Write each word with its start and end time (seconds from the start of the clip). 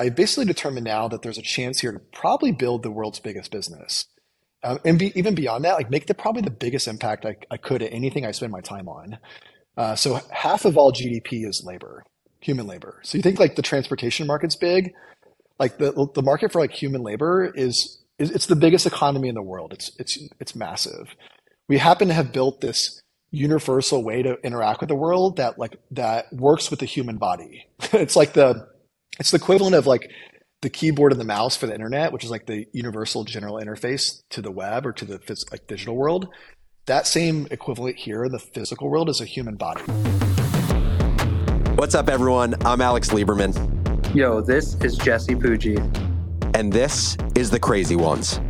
I 0.00 0.08
basically 0.08 0.46
determined 0.46 0.84
now 0.84 1.08
that 1.08 1.20
there's 1.20 1.36
a 1.36 1.42
chance 1.42 1.80
here 1.80 1.92
to 1.92 1.98
probably 1.98 2.52
build 2.52 2.82
the 2.82 2.90
world's 2.90 3.20
biggest 3.20 3.50
business. 3.50 4.06
Um, 4.62 4.78
and 4.82 4.98
be, 4.98 5.12
even 5.14 5.34
beyond 5.34 5.64
that, 5.64 5.74
like 5.74 5.90
make 5.90 6.06
the 6.06 6.14
probably 6.14 6.40
the 6.40 6.50
biggest 6.50 6.88
impact 6.88 7.26
I, 7.26 7.36
I 7.50 7.58
could 7.58 7.82
at 7.82 7.92
anything 7.92 8.24
I 8.24 8.30
spend 8.30 8.50
my 8.50 8.62
time 8.62 8.88
on. 8.88 9.18
Uh, 9.76 9.94
so 9.94 10.18
half 10.30 10.64
of 10.64 10.78
all 10.78 10.90
GDP 10.90 11.46
is 11.46 11.62
labor, 11.66 12.02
human 12.40 12.66
labor. 12.66 13.00
So 13.02 13.18
you 13.18 13.22
think 13.22 13.38
like 13.38 13.56
the 13.56 13.62
transportation 13.62 14.26
market's 14.26 14.56
big, 14.56 14.94
like 15.58 15.76
the 15.76 15.92
the 16.14 16.22
market 16.22 16.50
for 16.50 16.62
like 16.62 16.72
human 16.72 17.02
labor 17.02 17.52
is, 17.54 17.98
is 18.18 18.30
it's 18.30 18.46
the 18.46 18.56
biggest 18.56 18.86
economy 18.86 19.28
in 19.28 19.34
the 19.34 19.42
world. 19.42 19.74
It's 19.74 19.92
it's 19.98 20.18
it's 20.40 20.56
massive. 20.56 21.14
We 21.68 21.76
happen 21.76 22.08
to 22.08 22.14
have 22.14 22.32
built 22.32 22.62
this 22.62 23.02
universal 23.30 24.02
way 24.02 24.22
to 24.22 24.38
interact 24.42 24.80
with 24.80 24.88
the 24.88 24.96
world 24.96 25.36
that 25.36 25.58
like 25.58 25.76
that 25.90 26.32
works 26.32 26.70
with 26.70 26.80
the 26.80 26.86
human 26.86 27.18
body. 27.18 27.66
it's 27.92 28.16
like 28.16 28.32
the 28.32 28.66
it's 29.20 29.30
the 29.30 29.36
equivalent 29.36 29.76
of 29.76 29.86
like 29.86 30.10
the 30.62 30.70
keyboard 30.70 31.12
and 31.12 31.20
the 31.20 31.26
mouse 31.26 31.56
for 31.56 31.66
the 31.66 31.74
internet, 31.74 32.12
which 32.12 32.24
is 32.24 32.30
like 32.30 32.46
the 32.46 32.66
universal 32.72 33.22
general 33.22 33.56
interface 33.56 34.22
to 34.30 34.42
the 34.42 34.50
web 34.50 34.86
or 34.86 34.92
to 34.92 35.04
the 35.04 35.18
phys- 35.18 35.50
like 35.52 35.66
digital 35.66 35.94
world. 35.94 36.28
That 36.86 37.06
same 37.06 37.46
equivalent 37.50 37.96
here 37.96 38.24
in 38.24 38.32
the 38.32 38.38
physical 38.38 38.88
world 38.88 39.10
is 39.10 39.20
a 39.20 39.26
human 39.26 39.56
body. 39.56 39.82
What's 41.74 41.94
up, 41.94 42.08
everyone? 42.08 42.54
I'm 42.64 42.80
Alex 42.80 43.10
Lieberman. 43.10 43.54
Yo, 44.14 44.40
this 44.40 44.74
is 44.76 44.96
Jesse 44.96 45.34
Pujji. 45.34 45.78
And 46.54 46.72
this 46.72 47.16
is 47.36 47.50
The 47.50 47.60
Crazy 47.60 47.96
Ones. 47.96 48.40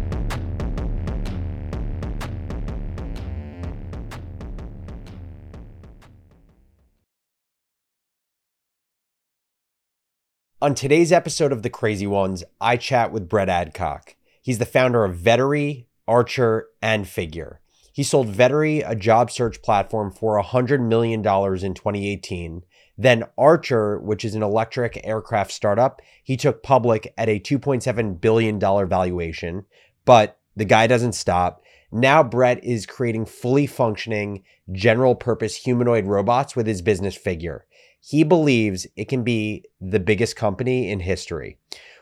On 10.63 10.75
today's 10.75 11.11
episode 11.11 11.53
of 11.53 11.63
The 11.63 11.71
Crazy 11.71 12.07
Ones, 12.07 12.45
I 12.61 12.77
chat 12.77 13.13
with 13.13 13.31
Brett 13.31 13.49
Adcock. 13.49 14.15
He's 14.43 14.59
the 14.59 14.67
founder 14.67 15.07
of 15.07 15.17
Vettery, 15.17 15.87
Archer, 16.07 16.67
and 16.83 17.09
Figure. 17.09 17.63
He 17.95 18.03
sold 18.03 18.29
Vettery, 18.29 18.83
a 18.87 18.95
job 18.95 19.31
search 19.31 19.63
platform, 19.63 20.11
for 20.11 20.39
$100 20.39 20.87
million 20.87 21.21
in 21.21 21.23
2018. 21.25 22.63
Then 22.99 23.25
Archer, 23.39 24.01
which 24.01 24.23
is 24.23 24.35
an 24.35 24.43
electric 24.43 25.01
aircraft 25.03 25.51
startup, 25.51 26.03
he 26.23 26.37
took 26.37 26.63
public 26.63 27.15
at 27.17 27.31
a 27.31 27.41
$2.7 27.41 28.21
billion 28.21 28.61
valuation. 28.61 29.65
But 30.05 30.39
the 30.55 30.67
guy 30.67 30.87
doesn't 30.87 31.15
stop. 31.15 31.63
Now 31.91 32.23
Brett 32.23 32.63
is 32.63 32.85
creating 32.85 33.25
fully 33.25 33.67
functioning, 33.67 34.45
general 34.71 35.15
purpose 35.15 35.57
humanoid 35.57 36.05
robots 36.05 36.55
with 36.55 36.67
his 36.67 36.83
business 36.83 37.17
Figure. 37.17 37.65
He 38.01 38.25
believes 38.25 38.87
it 38.97 39.09
can 39.09 39.23
be 39.23 39.65
the 39.81 40.01
biggest 40.01 40.35
company 40.35 40.91
in 40.91 41.01
history. 41.01 41.59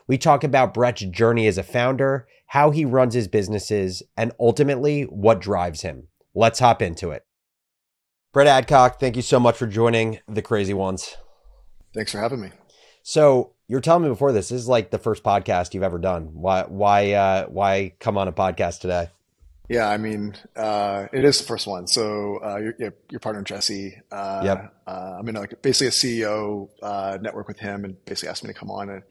We 0.07 0.17
talk 0.17 0.43
about 0.43 0.73
Brett's 0.73 1.01
journey 1.01 1.45
as 1.45 1.57
a 1.57 1.63
founder, 1.63 2.27
how 2.47 2.71
he 2.71 2.85
runs 2.85 3.13
his 3.13 3.27
businesses, 3.27 4.01
and 4.17 4.31
ultimately 4.39 5.03
what 5.03 5.41
drives 5.41 5.81
him. 5.81 6.07
Let's 6.33 6.59
hop 6.59 6.81
into 6.81 7.11
it. 7.11 7.25
Brett 8.31 8.47
Adcock, 8.47 8.99
thank 8.99 9.15
you 9.15 9.21
so 9.21 9.39
much 9.39 9.57
for 9.57 9.67
joining 9.67 10.19
the 10.27 10.41
Crazy 10.41 10.73
Ones. 10.73 11.15
Thanks 11.93 12.11
for 12.11 12.19
having 12.19 12.41
me. 12.41 12.51
So 13.03 13.53
you're 13.67 13.81
telling 13.81 14.03
me 14.03 14.09
before 14.09 14.31
this, 14.31 14.49
this 14.49 14.61
is 14.61 14.67
like 14.67 14.91
the 14.91 14.97
first 14.97 15.23
podcast 15.23 15.73
you've 15.73 15.83
ever 15.83 15.97
done. 15.97 16.29
Why, 16.33 16.63
why, 16.67 17.11
uh, 17.13 17.47
why 17.47 17.93
come 17.99 18.17
on 18.17 18.27
a 18.27 18.33
podcast 18.33 18.79
today? 18.79 19.09
Yeah, 19.69 19.87
I 19.87 19.97
mean, 19.97 20.35
uh, 20.55 21.05
it 21.13 21.23
is 21.23 21.37
the 21.37 21.43
first 21.43 21.67
one. 21.67 21.85
So 21.85 22.39
uh, 22.43 22.57
your, 22.57 22.93
your 23.11 23.19
partner 23.19 23.43
Jesse, 23.43 23.95
uh, 24.11 24.41
yep. 24.43 24.73
Uh, 24.87 25.17
I'm 25.19 25.29
in 25.29 25.35
like 25.35 25.61
basically 25.61 25.87
a 25.87 25.91
CEO 25.91 26.69
uh, 26.81 27.19
network 27.21 27.47
with 27.47 27.59
him, 27.59 27.85
and 27.85 28.03
basically 28.05 28.29
asked 28.29 28.43
me 28.43 28.51
to 28.51 28.59
come 28.59 28.71
on. 28.71 28.89
And 28.89 29.03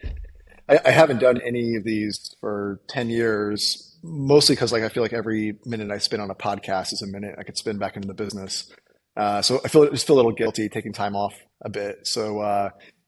I, 0.69 0.81
I 0.87 0.91
haven't 0.91 1.21
done 1.21 1.41
any 1.47 1.77
of 1.77 1.85
these 1.85 2.35
for 2.41 2.81
ten 2.89 3.09
years, 3.09 3.97
mostly 4.03 4.57
because 4.57 4.73
like 4.73 4.83
I 4.83 4.89
feel 4.89 5.05
like 5.05 5.13
every 5.13 5.59
minute 5.65 5.93
I 5.93 5.99
spend 5.99 6.23
on 6.23 6.31
a 6.31 6.35
podcast 6.35 6.93
is 6.93 7.03
a 7.03 7.07
minute 7.07 7.37
I 7.39 7.45
could 7.45 7.57
spend 7.57 7.79
back 7.79 7.95
into 7.95 8.09
the 8.09 8.15
business. 8.15 8.69
Uh, 9.17 9.41
so 9.43 9.61
I 9.65 9.69
feel 9.69 9.89
just 9.91 10.09
feel 10.09 10.17
a 10.17 10.19
little 10.19 10.33
guilty 10.33 10.69
taking 10.69 10.93
time 10.93 11.15
off 11.15 11.35
a 11.63 11.69
bit. 11.69 12.05
So 12.05 12.41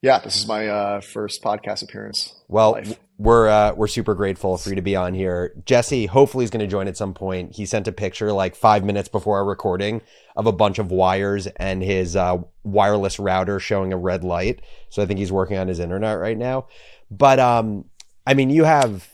yeah, 0.03 0.19
this 0.19 0.37
is 0.37 0.47
my 0.47 0.67
uh, 0.67 1.01
first 1.03 1.43
podcast 1.43 1.83
appearance. 1.83 2.35
Well, 2.49 2.81
we're 3.19 3.49
uh, 3.49 3.75
we're 3.75 3.87
super 3.87 4.15
grateful 4.15 4.57
for 4.57 4.71
you 4.71 4.77
to 4.77 4.83
be 4.83 4.97
on 4.97 5.13
here. 5.13 5.55
Jesse, 5.67 6.07
hopefully, 6.07 6.43
is 6.43 6.51
going 6.51 6.61
to 6.61 6.67
join 6.67 6.89
at 6.89 6.97
some 6.97 7.13
point. 7.13 7.55
He 7.55 7.67
sent 7.67 7.87
a 7.87 7.93
picture 7.93 8.33
like 8.33 8.57
five 8.57 8.83
minutes 8.83 9.11
before 9.11 9.37
our 9.37 9.45
recording 9.45 10.01
of 10.37 10.47
a 10.47 10.53
bunch 10.53 10.79
of 10.79 10.91
wires 10.91 11.49
and 11.49 11.83
his 11.83 12.17
uh, 12.17 12.39
wireless 12.65 13.19
router 13.19 13.61
showing 13.61 13.93
a 13.93 13.99
red 13.99 14.25
light. 14.25 14.63
So 14.89 15.03
I 15.03 15.07
think 15.07 15.19
he's 15.19 15.33
working 15.33 15.59
on 15.59 15.69
his 15.69 15.81
internet 15.81 16.19
right 16.19 16.39
now. 16.39 16.69
But 17.11 17.39
um, 17.39 17.85
I 18.27 18.33
mean, 18.33 18.49
you 18.49 18.65
have 18.65 19.07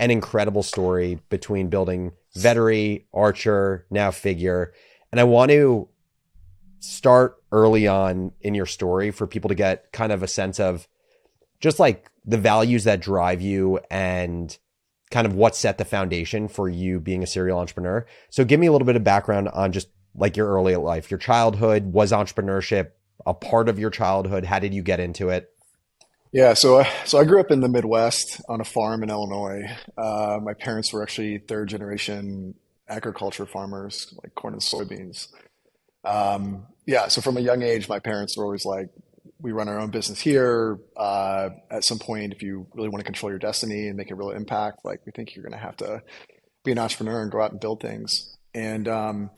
an 0.00 0.10
incredible 0.10 0.62
story 0.62 1.20
between 1.28 1.68
building 1.68 2.12
Vettery, 2.34 3.04
Archer, 3.12 3.84
now 3.90 4.10
Figure, 4.10 4.72
and 5.10 5.20
I 5.20 5.24
want 5.24 5.50
to 5.50 5.90
start 6.80 7.41
early 7.52 7.86
on 7.86 8.32
in 8.40 8.54
your 8.54 8.66
story 8.66 9.10
for 9.10 9.26
people 9.26 9.48
to 9.48 9.54
get 9.54 9.92
kind 9.92 10.10
of 10.10 10.22
a 10.22 10.28
sense 10.28 10.58
of 10.58 10.88
just 11.60 11.78
like 11.78 12.10
the 12.24 12.38
values 12.38 12.84
that 12.84 13.00
drive 13.00 13.40
you 13.40 13.78
and 13.90 14.58
kind 15.10 15.26
of 15.26 15.34
what 15.34 15.54
set 15.54 15.78
the 15.78 15.84
foundation 15.84 16.48
for 16.48 16.68
you 16.68 16.98
being 16.98 17.22
a 17.22 17.26
serial 17.26 17.58
entrepreneur. 17.58 18.06
So 18.30 18.44
give 18.44 18.58
me 18.58 18.66
a 18.66 18.72
little 18.72 18.86
bit 18.86 18.96
of 18.96 19.04
background 19.04 19.48
on 19.48 19.72
just 19.72 19.88
like 20.14 20.36
your 20.36 20.48
early 20.48 20.74
life, 20.76 21.10
your 21.10 21.18
childhood, 21.18 21.92
was 21.92 22.12
entrepreneurship 22.12 22.92
a 23.24 23.34
part 23.34 23.68
of 23.68 23.78
your 23.78 23.90
childhood? 23.90 24.44
How 24.44 24.58
did 24.58 24.74
you 24.74 24.82
get 24.82 25.00
into 25.00 25.28
it? 25.28 25.50
Yeah, 26.32 26.54
so 26.54 26.80
uh, 26.80 26.88
so 27.04 27.18
I 27.18 27.24
grew 27.24 27.40
up 27.40 27.50
in 27.50 27.60
the 27.60 27.68
Midwest 27.68 28.40
on 28.48 28.60
a 28.60 28.64
farm 28.64 29.02
in 29.02 29.10
Illinois. 29.10 29.64
Uh, 29.98 30.38
my 30.42 30.54
parents 30.54 30.92
were 30.92 31.02
actually 31.02 31.38
third 31.38 31.68
generation 31.68 32.54
agriculture 32.88 33.44
farmers, 33.44 34.14
like 34.22 34.34
corn 34.34 34.54
and 34.54 34.62
soybeans. 34.62 35.28
Um, 36.04 36.66
yeah, 36.86 37.08
so 37.08 37.20
from 37.20 37.36
a 37.36 37.40
young 37.40 37.62
age, 37.62 37.88
my 37.88 37.98
parents 37.98 38.36
were 38.36 38.44
always 38.44 38.64
like, 38.64 38.88
we 39.40 39.52
run 39.52 39.68
our 39.68 39.78
own 39.80 39.90
business 39.90 40.20
here. 40.20 40.78
Uh, 40.96 41.50
at 41.70 41.84
some 41.84 41.98
point, 41.98 42.32
if 42.32 42.42
you 42.42 42.66
really 42.74 42.88
want 42.88 43.00
to 43.00 43.04
control 43.04 43.30
your 43.30 43.38
destiny 43.38 43.88
and 43.88 43.96
make 43.96 44.10
a 44.10 44.14
real 44.14 44.30
impact, 44.30 44.84
like 44.84 45.00
we 45.04 45.12
think 45.12 45.34
you're 45.34 45.42
going 45.42 45.52
to 45.52 45.58
have 45.58 45.76
to 45.78 46.02
be 46.64 46.72
an 46.72 46.78
entrepreneur 46.78 47.22
and 47.22 47.30
go 47.30 47.40
out 47.40 47.50
and 47.50 47.60
build 47.60 47.80
things. 47.80 48.36
And 48.54 48.86
um, 48.86 49.30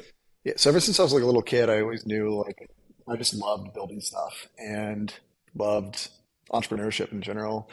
yeah, 0.44 0.55
so 0.56 0.71
ever 0.71 0.81
since 0.81 1.00
I 1.00 1.03
was 1.03 1.12
like 1.12 1.22
a 1.22 1.27
little 1.27 1.43
kid, 1.43 1.71
I 1.71 1.81
always 1.81 2.05
knew 2.05 2.43
like 2.44 2.71
I 3.09 3.16
just 3.16 3.34
loved 3.34 3.72
building 3.72 4.00
stuff 4.00 4.47
and 4.59 5.12
loved 5.55 6.11
entrepreneurship 6.53 7.12
in 7.12 7.22
general. 7.22 7.71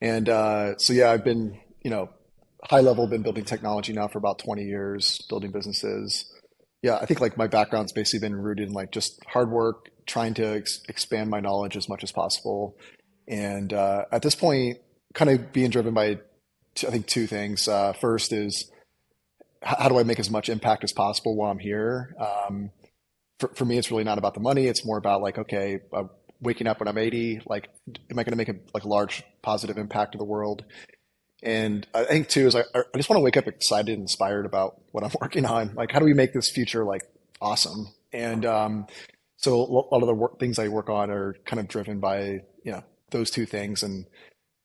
And 0.00 0.28
uh, 0.28 0.76
so 0.78 0.92
yeah, 0.92 1.10
I've 1.10 1.24
been 1.24 1.60
you 1.82 1.90
know 1.90 2.10
high 2.64 2.80
level 2.80 3.06
been 3.06 3.22
building 3.22 3.44
technology 3.44 3.92
now 3.92 4.08
for 4.08 4.18
about 4.18 4.38
20 4.40 4.64
years, 4.64 5.20
building 5.28 5.52
businesses 5.52 6.32
yeah, 6.82 6.96
I 6.96 7.06
think 7.06 7.20
like 7.20 7.36
my 7.36 7.46
background's 7.46 7.92
basically 7.92 8.26
been 8.26 8.36
rooted 8.36 8.68
in 8.68 8.74
like 8.74 8.90
just 8.90 9.22
hard 9.26 9.50
work, 9.50 9.90
trying 10.06 10.34
to 10.34 10.56
ex- 10.56 10.80
expand 10.88 11.30
my 11.30 11.40
knowledge 11.40 11.76
as 11.76 11.88
much 11.88 12.02
as 12.02 12.12
possible, 12.12 12.76
and 13.28 13.72
uh, 13.72 14.04
at 14.10 14.22
this 14.22 14.34
point, 14.34 14.78
kind 15.14 15.30
of 15.30 15.52
being 15.52 15.70
driven 15.70 15.94
by 15.94 16.18
I 16.86 16.90
think 16.90 17.06
two 17.06 17.26
things. 17.26 17.68
Uh, 17.68 17.92
first 17.92 18.32
is 18.32 18.70
how 19.62 19.88
do 19.88 19.98
I 19.98 20.04
make 20.04 20.18
as 20.18 20.30
much 20.30 20.48
impact 20.48 20.84
as 20.84 20.92
possible 20.92 21.36
while 21.36 21.50
I'm 21.50 21.58
here? 21.58 22.14
Um, 22.18 22.70
for, 23.38 23.48
for 23.48 23.64
me, 23.64 23.78
it's 23.78 23.90
really 23.90 24.04
not 24.04 24.18
about 24.18 24.34
the 24.34 24.40
money. 24.40 24.66
It's 24.66 24.84
more 24.84 24.96
about 24.96 25.20
like, 25.20 25.38
okay, 25.38 25.80
uh, 25.92 26.04
waking 26.40 26.66
up 26.66 26.80
when 26.80 26.88
I'm 26.88 26.96
80, 26.96 27.42
like, 27.46 27.68
am 28.10 28.18
I 28.18 28.24
going 28.24 28.32
to 28.32 28.36
make 28.36 28.48
a 28.48 28.54
like 28.72 28.84
a 28.84 28.88
large 28.88 29.22
positive 29.42 29.76
impact 29.76 30.12
to 30.12 30.18
the 30.18 30.24
world? 30.24 30.64
And 31.42 31.86
I 31.94 32.04
think 32.04 32.28
too 32.28 32.46
is 32.46 32.54
I, 32.54 32.64
I 32.74 32.82
just 32.96 33.08
want 33.08 33.18
to 33.18 33.24
wake 33.24 33.36
up 33.36 33.46
excited 33.46 33.92
and 33.92 34.02
inspired 34.02 34.46
about 34.46 34.80
what 34.92 35.04
I'm 35.04 35.12
working 35.20 35.46
on. 35.46 35.74
Like, 35.74 35.92
how 35.92 35.98
do 35.98 36.04
we 36.04 36.14
make 36.14 36.32
this 36.32 36.50
future 36.50 36.84
like 36.84 37.02
awesome? 37.40 37.88
And 38.12 38.44
um, 38.44 38.86
so 39.36 39.54
a 39.54 39.64
lot 39.64 40.02
of 40.02 40.06
the 40.06 40.14
work, 40.14 40.38
things 40.38 40.58
I 40.58 40.68
work 40.68 40.90
on 40.90 41.10
are 41.10 41.34
kind 41.46 41.60
of 41.60 41.68
driven 41.68 42.00
by 42.00 42.40
you 42.64 42.72
know 42.72 42.82
those 43.10 43.30
two 43.30 43.46
things. 43.46 43.82
And 43.82 44.06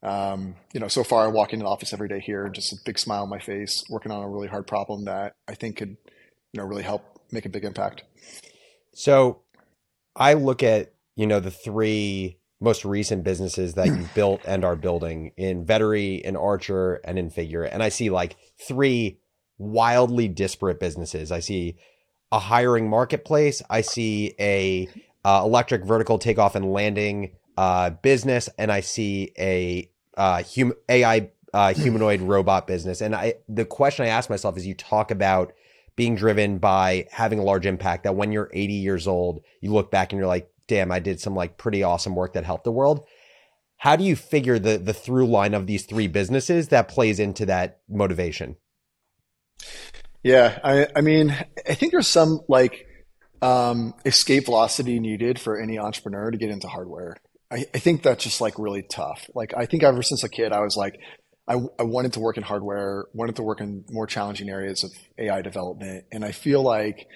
um, 0.04 0.56
you 0.74 0.80
know, 0.80 0.88
so 0.88 1.04
far 1.04 1.24
I 1.24 1.28
walk 1.28 1.54
into 1.54 1.64
the 1.64 1.70
office 1.70 1.94
every 1.94 2.10
day 2.10 2.20
here, 2.20 2.50
just 2.50 2.74
a 2.74 2.78
big 2.86 3.00
smile 3.00 3.24
on 3.24 3.30
my 3.30 3.40
face, 3.40 3.84
working 3.90 4.12
on 4.12 4.24
a 4.24 4.30
really 4.30 4.48
hard 4.48 4.68
problem 4.68 5.06
that 5.06 5.34
I 5.48 5.56
think 5.56 5.78
could 5.78 5.98
you 6.52 6.62
know 6.62 6.66
really 6.66 6.84
help 6.84 7.22
make 7.32 7.46
a 7.46 7.50
big 7.50 7.64
impact. 7.64 8.04
So 8.94 9.42
I 10.16 10.34
look 10.34 10.62
at 10.62 10.94
you 11.16 11.28
know 11.28 11.40
the 11.40 11.52
three 11.52 12.40
most 12.60 12.86
recent 12.86 13.24
businesses 13.24 13.74
that 13.74 13.88
you've 13.88 14.14
built 14.16 14.42
and 14.46 14.64
are 14.64 14.76
building 14.76 15.32
in 15.38 15.66
Vettery, 15.66 16.22
in 16.22 16.36
Archer, 16.36 16.96
and 17.04 17.20
in 17.20 17.30
Figure. 17.30 17.64
And 17.64 17.84
I 17.84 17.90
see 17.90 18.10
like 18.10 18.36
three 18.58 19.20
wildly 19.58 20.28
disparate 20.28 20.80
businesses. 20.80 21.32
I 21.32 21.40
see 21.40 21.78
a 22.32 22.40
hiring 22.40 22.90
marketplace. 22.90 23.62
I 23.70 23.82
see 23.82 24.34
a 24.40 24.90
uh, 25.24 25.42
electric 25.44 25.84
vertical 25.86 26.18
takeoff 26.18 26.56
and 26.56 26.72
landing 26.72 27.36
uh, 27.58 27.92
business, 27.92 28.50
and 28.58 28.72
I 28.72 28.82
see 28.82 29.32
a 29.38 29.90
uh, 30.18 30.44
hum- 30.44 30.74
AI 30.90 31.30
uh, 31.54 31.74
humanoid 31.74 32.22
robot 32.22 32.68
business. 32.68 33.02
And 33.02 33.16
I, 33.16 33.36
the 33.48 33.66
question 33.66 34.06
I 34.06 34.10
ask 34.10 34.30
myself 34.30 34.58
is, 34.58 34.68
you 34.68 34.76
talk 34.76 35.12
about 35.12 35.54
being 35.96 36.16
driven 36.16 36.58
by 36.58 37.08
having 37.12 37.40
a 37.40 37.44
large 37.44 37.66
impact. 37.66 38.04
That 38.04 38.16
when 38.16 38.32
you're 38.32 38.50
80 38.54 38.74
years 38.74 39.08
old, 39.08 39.42
you 39.62 39.72
look 39.72 39.92
back 39.92 40.12
and 40.12 40.20
you're 40.20 40.28
like, 40.28 40.52
damn, 40.68 40.92
I 40.92 41.00
did 41.00 41.20
some 41.20 41.36
like 41.36 41.58
pretty 41.58 41.84
awesome 41.84 42.16
work 42.16 42.34
that 42.34 42.44
helped 42.44 42.64
the 42.64 42.72
world. 42.72 43.06
How 43.78 43.96
do 43.96 44.04
you 44.04 44.16
figure 44.16 44.58
the 44.58 44.78
the 44.78 44.94
through 44.94 45.28
line 45.28 45.54
of 45.54 45.68
these 45.68 45.86
three 45.86 46.08
businesses 46.08 46.70
that 46.70 46.88
plays 46.88 47.20
into 47.20 47.46
that 47.48 47.82
motivation? 47.90 48.56
Yeah, 50.24 50.60
I, 50.64 50.88
I 50.96 51.02
mean, 51.02 51.36
I 51.70 51.76
think 51.76 51.92
there's 51.92 52.08
some 52.08 52.40
like 52.48 52.88
um, 53.44 53.94
escape 54.06 54.46
velocity 54.46 55.00
needed 55.00 55.40
for 55.40 55.62
any 55.62 55.78
entrepreneur 55.78 56.32
to 56.32 56.38
get 56.38 56.50
into 56.50 56.68
hardware. 56.68 57.18
I, 57.52 57.66
I 57.74 57.78
think 57.78 58.02
that's 58.02 58.24
just 58.24 58.42
like 58.42 58.58
really 58.58 58.82
tough. 58.82 59.30
Like, 59.36 59.54
I 59.56 59.68
think 59.68 59.84
ever 59.84 60.02
since 60.02 60.24
a 60.24 60.30
kid, 60.30 60.52
I 60.52 60.62
was 60.62 60.76
like, 60.76 61.00
I, 61.48 61.58
I 61.78 61.84
wanted 61.84 62.14
to 62.14 62.20
work 62.20 62.38
in 62.38 62.44
hardware, 62.44 63.06
wanted 63.14 63.36
to 63.36 63.44
work 63.44 63.62
in 63.62 63.86
more 63.92 64.08
challenging 64.08 64.50
areas 64.50 64.84
of 64.84 64.92
AI 65.20 65.44
development. 65.44 66.06
And 66.12 66.26
I 66.26 66.32
feel 66.32 66.64
like 66.64 67.08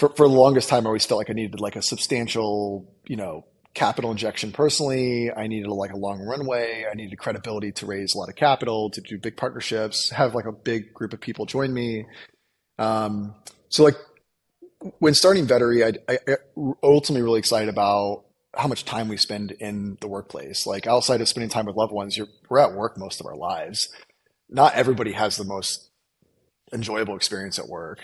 for, 0.00 0.08
for 0.08 0.26
the 0.26 0.34
longest 0.34 0.70
time, 0.70 0.86
I 0.86 0.88
always 0.88 1.04
felt 1.04 1.18
like 1.18 1.28
I 1.28 1.34
needed 1.34 1.60
like 1.60 1.76
a 1.76 1.82
substantial, 1.82 2.90
you 3.06 3.16
know, 3.16 3.44
capital 3.74 4.10
injection 4.10 4.50
personally. 4.50 5.30
I 5.30 5.46
needed 5.46 5.68
like 5.68 5.92
a 5.92 5.96
long 5.96 6.20
runway. 6.20 6.86
I 6.90 6.94
needed 6.94 7.18
credibility 7.18 7.70
to 7.72 7.86
raise 7.86 8.14
a 8.14 8.18
lot 8.18 8.30
of 8.30 8.34
capital, 8.34 8.90
to 8.90 9.00
do 9.02 9.18
big 9.18 9.36
partnerships, 9.36 10.08
have 10.10 10.34
like 10.34 10.46
a 10.46 10.52
big 10.52 10.94
group 10.94 11.12
of 11.12 11.20
people 11.20 11.44
join 11.44 11.72
me. 11.74 12.06
Um, 12.78 13.34
so 13.68 13.84
like 13.84 13.96
when 15.00 15.12
starting 15.12 15.46
Vettery, 15.46 15.84
I, 15.84 16.12
I, 16.12 16.18
I 16.26 16.36
ultimately 16.82 17.22
really 17.22 17.38
excited 17.38 17.68
about 17.68 18.24
how 18.56 18.68
much 18.68 18.86
time 18.86 19.06
we 19.06 19.18
spend 19.18 19.52
in 19.52 19.98
the 20.00 20.08
workplace. 20.08 20.66
Like 20.66 20.86
outside 20.86 21.20
of 21.20 21.28
spending 21.28 21.50
time 21.50 21.66
with 21.66 21.76
loved 21.76 21.92
ones, 21.92 22.18
we're 22.48 22.58
at 22.58 22.72
work 22.72 22.96
most 22.96 23.20
of 23.20 23.26
our 23.26 23.36
lives. 23.36 23.90
Not 24.48 24.74
everybody 24.74 25.12
has 25.12 25.36
the 25.36 25.44
most 25.44 25.90
enjoyable 26.72 27.16
experience 27.16 27.58
at 27.58 27.68
work. 27.68 27.98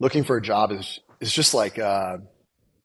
Looking 0.00 0.24
for 0.24 0.36
a 0.36 0.42
job 0.42 0.72
is 0.72 0.98
is 1.20 1.32
just 1.32 1.54
like 1.54 1.78
uh, 1.78 2.18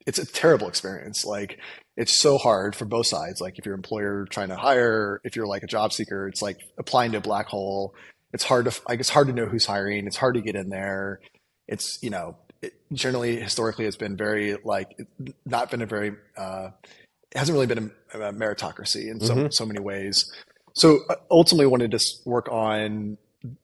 it's 0.05 0.19
a 0.19 0.25
terrible 0.25 0.67
experience. 0.67 1.25
Like 1.25 1.59
it's 1.97 2.21
so 2.21 2.37
hard 2.37 2.75
for 2.75 2.85
both 2.85 3.07
sides. 3.07 3.41
Like 3.41 3.59
if 3.59 3.65
your 3.65 3.75
employer 3.75 4.25
trying 4.29 4.49
to 4.49 4.55
hire, 4.55 5.21
if 5.23 5.35
you're 5.35 5.47
like 5.47 5.63
a 5.63 5.67
job 5.67 5.93
seeker, 5.93 6.27
it's 6.27 6.41
like 6.41 6.57
applying 6.77 7.11
to 7.11 7.17
a 7.17 7.21
black 7.21 7.47
hole. 7.47 7.95
It's 8.33 8.43
hard 8.43 8.65
to 8.65 8.81
like 8.87 8.99
it's 8.99 9.09
hard 9.09 9.27
to 9.27 9.33
know 9.33 9.45
who's 9.45 9.65
hiring. 9.65 10.07
It's 10.07 10.17
hard 10.17 10.35
to 10.35 10.41
get 10.41 10.55
in 10.55 10.69
there. 10.69 11.19
It's 11.67 11.99
you 12.01 12.09
know 12.09 12.37
it 12.61 12.73
generally 12.93 13.39
historically 13.39 13.85
has 13.85 13.95
been 13.95 14.15
very 14.15 14.55
like 14.63 14.97
not 15.45 15.71
been 15.71 15.81
a 15.81 15.85
very 15.85 16.13
uh, 16.37 16.69
it 17.31 17.37
hasn't 17.37 17.53
really 17.53 17.67
been 17.67 17.91
a, 18.13 18.19
a 18.19 18.33
meritocracy 18.33 19.09
in 19.09 19.19
so 19.19 19.35
mm-hmm. 19.35 19.47
so 19.51 19.65
many 19.65 19.79
ways. 19.79 20.31
So 20.73 20.99
uh, 21.09 21.15
ultimately, 21.29 21.65
wanted 21.65 21.91
to 21.91 21.99
work 22.25 22.47
on 22.49 23.17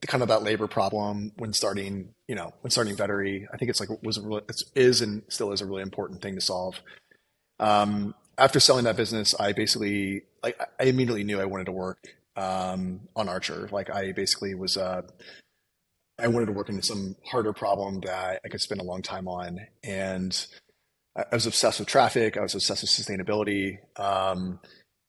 kind 0.06 0.22
of 0.22 0.30
that 0.30 0.44
labor 0.44 0.68
problem 0.68 1.32
when 1.38 1.54
starting, 1.54 2.14
you 2.28 2.36
know, 2.36 2.54
when 2.62 2.72
starting 2.72 2.96
Vettery. 2.96 3.46
I 3.54 3.58
think 3.58 3.70
it's 3.70 3.80
like 3.80 3.90
was 4.04 4.20
really, 4.20 4.44
it's, 4.50 4.64
is 4.76 5.02
and 5.02 5.24
still 5.30 5.52
is 5.52 5.62
a 5.62 5.66
really 5.66 5.82
important 5.82 6.22
thing 6.22 6.36
to 6.36 6.42
solve. 6.42 6.80
Um, 7.60 8.16
after 8.38 8.60
selling 8.60 8.86
that 8.86 8.98
business, 8.98 9.34
I 9.40 9.54
basically 9.54 10.24
like 10.44 10.60
I 10.80 10.84
immediately 10.84 11.24
knew 11.24 11.40
I 11.40 11.46
wanted 11.46 11.66
to 11.66 11.72
work 11.72 12.00
um, 12.36 13.02
on 13.16 13.30
Archer. 13.30 13.68
Like 13.72 13.90
I 13.90 14.12
basically 14.12 14.56
was 14.56 14.78
uh, 14.78 15.02
I 16.20 16.28
wanted 16.28 16.48
to 16.48 16.52
work 16.52 16.70
into 16.70 16.84
some 16.84 17.16
harder 17.26 17.54
problem 17.54 18.02
that 18.02 18.42
I 18.44 18.48
could 18.50 18.62
spend 18.62 18.82
a 18.82 18.86
long 18.86 19.02
time 19.02 19.28
on, 19.28 19.60
and 19.84 20.48
I 21.16 21.26
was 21.32 21.48
obsessed 21.48 21.80
with 21.80 21.88
traffic. 21.88 22.38
I 22.38 22.42
was 22.42 22.54
obsessed 22.54 22.84
with 22.84 22.92
sustainability. 22.92 23.80
Um, 24.00 24.60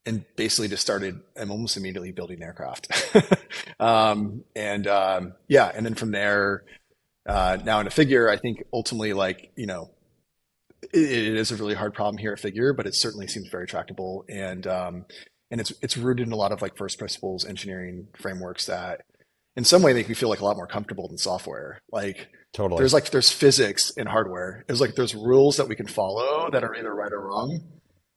and 0.08 0.25
basically 0.37 0.69
just 0.69 0.82
started 0.82 1.20
I'm 1.38 1.50
almost 1.50 1.76
immediately 1.76 2.12
building 2.12 2.43
aircraft. 2.43 2.88
um, 3.81 4.43
and 4.56 4.87
um, 4.87 5.34
yeah, 5.49 5.70
and 5.72 5.84
then 5.84 5.94
from 5.94 6.12
there, 6.12 6.64
uh, 7.28 7.58
now 7.62 7.78
in 7.81 7.87
a 7.87 7.90
figure, 7.90 8.31
I 8.31 8.38
think 8.38 8.64
ultimately 8.72 9.12
like, 9.12 9.52
you 9.55 9.66
know, 9.66 9.90
it, 10.94 11.10
it 11.10 11.37
is 11.37 11.52
a 11.52 11.56
really 11.56 11.75
hard 11.75 11.93
problem 11.93 12.16
here 12.16 12.32
at 12.32 12.40
figure, 12.40 12.72
but 12.72 12.87
it 12.87 12.94
certainly 12.94 13.26
seems 13.28 13.49
very 13.49 13.66
tractable. 13.66 14.25
And, 14.31 14.66
um, 14.66 15.05
and 15.50 15.60
it's, 15.60 15.72
it's 15.82 15.99
rooted 15.99 16.26
in 16.26 16.32
a 16.32 16.37
lot 16.37 16.52
of 16.52 16.62
like 16.62 16.78
first 16.78 16.99
principles 16.99 17.44
engineering 17.44 18.08
frameworks 18.19 18.64
that 18.66 19.02
in 19.56 19.64
some 19.64 19.82
way 19.82 19.93
make 19.93 20.08
me 20.08 20.14
feel 20.14 20.31
like 20.31 20.40
a 20.40 20.44
lot 20.44 20.56
more 20.56 20.66
comfortable 20.66 21.06
than 21.06 21.19
software. 21.19 21.82
Like 21.93 22.28
totally 22.54 22.78
there's 22.78 22.94
like, 22.94 23.11
there's 23.11 23.31
physics 23.31 23.90
in 23.90 24.06
hardware. 24.06 24.64
It's 24.70 24.81
like, 24.81 24.94
there's 24.94 25.14
rules 25.14 25.58
that 25.58 25.69
we 25.69 25.76
can 25.76 25.87
follow 25.87 26.49
that 26.50 26.64
are 26.64 26.75
either 26.75 26.94
right 26.94 27.12
or 27.12 27.20
wrong 27.20 27.61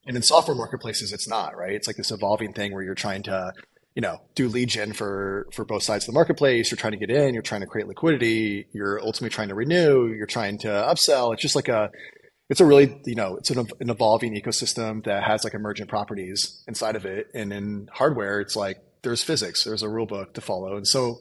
and 0.05 0.15
in 0.15 0.23
software 0.23 0.55
marketplaces, 0.55 1.13
it's 1.13 1.27
not 1.27 1.55
right. 1.55 1.73
It's 1.73 1.87
like 1.87 1.97
this 1.97 2.11
evolving 2.11 2.53
thing 2.53 2.73
where 2.73 2.83
you're 2.83 2.95
trying 2.95 3.23
to, 3.23 3.53
you 3.95 4.01
know, 4.01 4.21
do 4.35 4.47
lead 4.47 4.69
gen 4.69 4.93
for 4.93 5.47
for 5.53 5.63
both 5.65 5.83
sides 5.83 6.05
of 6.05 6.07
the 6.07 6.13
marketplace. 6.13 6.71
You're 6.71 6.77
trying 6.77 6.93
to 6.93 7.05
get 7.05 7.11
in. 7.11 7.33
You're 7.33 7.43
trying 7.43 7.61
to 7.61 7.67
create 7.67 7.87
liquidity. 7.87 8.67
You're 8.73 8.99
ultimately 8.99 9.29
trying 9.29 9.49
to 9.49 9.55
renew. 9.55 10.07
You're 10.07 10.27
trying 10.27 10.57
to 10.59 10.67
upsell. 10.67 11.33
It's 11.33 11.41
just 11.41 11.55
like 11.55 11.67
a, 11.67 11.91
it's 12.49 12.59
a 12.59 12.65
really, 12.65 12.99
you 13.05 13.15
know, 13.15 13.37
it's 13.37 13.51
an, 13.51 13.67
an 13.79 13.89
evolving 13.89 14.33
ecosystem 14.33 15.03
that 15.05 15.23
has 15.23 15.43
like 15.43 15.53
emergent 15.53 15.89
properties 15.89 16.63
inside 16.67 16.95
of 16.95 17.05
it. 17.05 17.27
And 17.33 17.53
in 17.53 17.89
hardware, 17.93 18.41
it's 18.41 18.55
like 18.55 18.77
there's 19.03 19.23
physics. 19.23 19.63
There's 19.63 19.83
a 19.83 19.89
rule 19.89 20.05
book 20.05 20.33
to 20.33 20.41
follow. 20.41 20.75
And 20.77 20.87
so, 20.87 21.19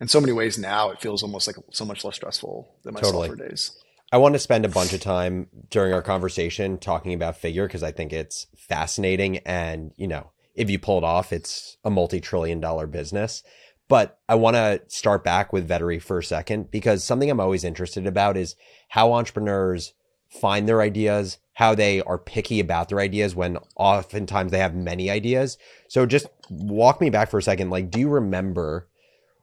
in 0.00 0.08
so 0.08 0.20
many 0.20 0.32
ways 0.32 0.58
now, 0.58 0.90
it 0.90 1.00
feels 1.00 1.22
almost 1.22 1.46
like 1.46 1.56
so 1.70 1.84
much 1.84 2.04
less 2.04 2.16
stressful 2.16 2.74
than 2.82 2.94
my 2.94 3.00
totally. 3.00 3.28
software 3.28 3.48
days. 3.48 3.70
I 4.12 4.18
want 4.18 4.34
to 4.34 4.38
spend 4.38 4.66
a 4.66 4.68
bunch 4.68 4.92
of 4.92 5.00
time 5.00 5.48
during 5.70 5.94
our 5.94 6.02
conversation 6.02 6.76
talking 6.76 7.14
about 7.14 7.38
figure 7.38 7.66
because 7.66 7.82
I 7.82 7.92
think 7.92 8.12
it's 8.12 8.46
fascinating. 8.54 9.38
And, 9.38 9.92
you 9.96 10.06
know, 10.06 10.32
if 10.54 10.68
you 10.68 10.78
pull 10.78 10.98
it 10.98 11.04
off, 11.04 11.32
it's 11.32 11.78
a 11.82 11.90
multi 11.90 12.20
trillion 12.20 12.60
dollar 12.60 12.86
business. 12.86 13.42
But 13.88 14.18
I 14.28 14.34
want 14.34 14.56
to 14.56 14.82
start 14.88 15.24
back 15.24 15.50
with 15.50 15.66
Vettery 15.66 16.00
for 16.00 16.18
a 16.18 16.24
second 16.24 16.70
because 16.70 17.02
something 17.02 17.30
I'm 17.30 17.40
always 17.40 17.64
interested 17.64 18.06
about 18.06 18.36
is 18.36 18.54
how 18.88 19.14
entrepreneurs 19.14 19.94
find 20.28 20.68
their 20.68 20.82
ideas, 20.82 21.38
how 21.54 21.74
they 21.74 22.02
are 22.02 22.18
picky 22.18 22.60
about 22.60 22.90
their 22.90 23.00
ideas 23.00 23.34
when 23.34 23.58
oftentimes 23.76 24.52
they 24.52 24.58
have 24.58 24.74
many 24.74 25.08
ideas. 25.08 25.56
So 25.88 26.04
just 26.04 26.26
walk 26.50 27.00
me 27.00 27.08
back 27.08 27.30
for 27.30 27.38
a 27.38 27.42
second. 27.42 27.70
Like, 27.70 27.90
do 27.90 27.98
you 27.98 28.10
remember 28.10 28.88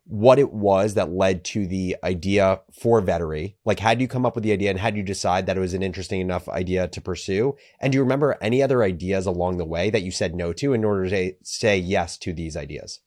what 0.09 0.39
it 0.39 0.51
was 0.51 0.95
that 0.95 1.11
led 1.11 1.44
to 1.44 1.67
the 1.67 1.95
idea 2.03 2.59
for 2.81 3.00
Vettery. 3.00 3.53
Like, 3.63 3.79
how 3.79 3.94
do 3.94 4.01
you 4.01 4.07
come 4.07 4.25
up 4.25 4.33
with 4.33 4.44
the 4.44 4.51
idea 4.51 4.71
and 4.71 4.79
how 4.79 4.89
do 4.89 4.97
you 4.97 5.03
decide 5.03 5.45
that 5.45 5.56
it 5.56 5.59
was 5.59 5.75
an 5.75 5.83
interesting 5.83 6.19
enough 6.19 6.50
idea 6.50 6.88
to 6.88 7.00
pursue? 7.00 7.56
And 7.79 7.91
do 7.91 7.97
you 7.97 8.01
remember 8.01 8.35
any 8.41 8.63
other 8.63 8.81
ideas 8.81 9.27
along 9.27 9.57
the 9.57 9.65
way 9.65 9.91
that 9.91 10.01
you 10.01 10.09
said 10.09 10.33
no 10.33 10.51
to 10.53 10.73
in 10.73 10.83
order 10.83 11.07
to 11.07 11.33
say 11.44 11.77
yes 11.77 12.17
to 12.17 12.33
these 12.33 12.57
ideas? 12.57 13.01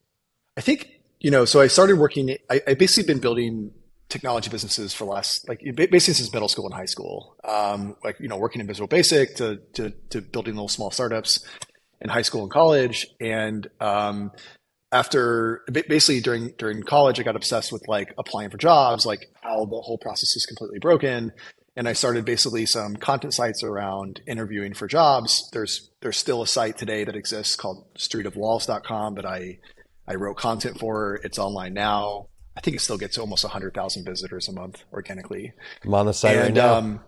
I 0.57 0.61
think, 0.61 0.91
you 1.19 1.33
know, 1.33 1.45
so 1.45 1.61
I 1.61 1.67
started 1.67 1.99
working, 1.99 2.37
I, 2.49 2.61
I 2.69 2.75
basically 2.75 3.13
been 3.13 3.21
building 3.21 3.73
technology 4.09 4.49
businesses 4.49 4.95
for 4.95 5.05
last, 5.05 5.49
like 5.49 5.61
basically 5.75 6.15
since 6.15 6.33
middle 6.33 6.49
school 6.49 6.67
and 6.67 6.75
high 6.75 6.85
school. 6.85 7.35
Um, 7.43 7.97
like, 8.05 8.21
you 8.21 8.29
know, 8.29 8.37
working 8.37 8.61
in 8.61 8.69
Visual 8.69 8.87
Basic 8.87 9.35
to, 9.37 9.57
to, 9.73 9.91
to 10.11 10.21
building 10.21 10.55
little 10.55 10.69
small 10.69 10.93
startups 10.93 11.45
in 12.01 12.11
high 12.11 12.23
school 12.23 12.43
and 12.43 12.51
college. 12.53 13.09
And, 13.21 13.69
um, 13.81 14.31
after 14.93 15.63
basically 15.73 16.21
during 16.21 16.53
during 16.59 16.83
college, 16.83 17.19
I 17.19 17.23
got 17.23 17.35
obsessed 17.35 17.73
with 17.73 17.89
like 17.89 18.15
applying 18.19 18.51
for 18.51 18.59
jobs, 18.59 19.07
like 19.07 19.31
how 19.43 19.65
the 19.65 19.81
whole 19.81 19.99
process 19.99 20.37
is 20.37 20.47
completely 20.47 20.79
broken. 20.79 21.33
And 21.75 21.89
I 21.89 21.95
started 21.95 22.27
basically 22.27 22.67
some 22.67 22.97
content 22.97 23.33
sites 23.33 23.63
around 23.63 24.21
interviewing 24.27 24.75
for 24.75 24.87
jobs. 24.87 25.49
There's 25.53 25.91
there's 26.03 26.19
still 26.19 26.43
a 26.43 26.47
site 26.47 26.77
today 26.77 27.05
that 27.05 27.17
exists 27.17 27.57
called 27.57 27.87
streetofwalls.com 27.95 29.15
that 29.15 29.25
I 29.25 29.59
I 30.07 30.17
wrote 30.17 30.37
content 30.37 30.79
for. 30.79 31.19
It's 31.25 31.39
online 31.39 31.73
now. 31.73 32.27
I 32.55 32.61
think 32.61 32.77
it 32.77 32.81
still 32.81 32.99
gets 32.99 33.17
almost 33.17 33.45
100,000 33.45 34.05
visitors 34.05 34.47
a 34.47 34.53
month 34.53 34.85
organically. 34.93 35.55
I'm 35.85 35.95
on 35.95 36.05
the 36.05 36.13
site 36.13 36.37
and, 36.37 36.45
right 36.45 36.55
now. 36.55 36.75
Um, 36.75 37.01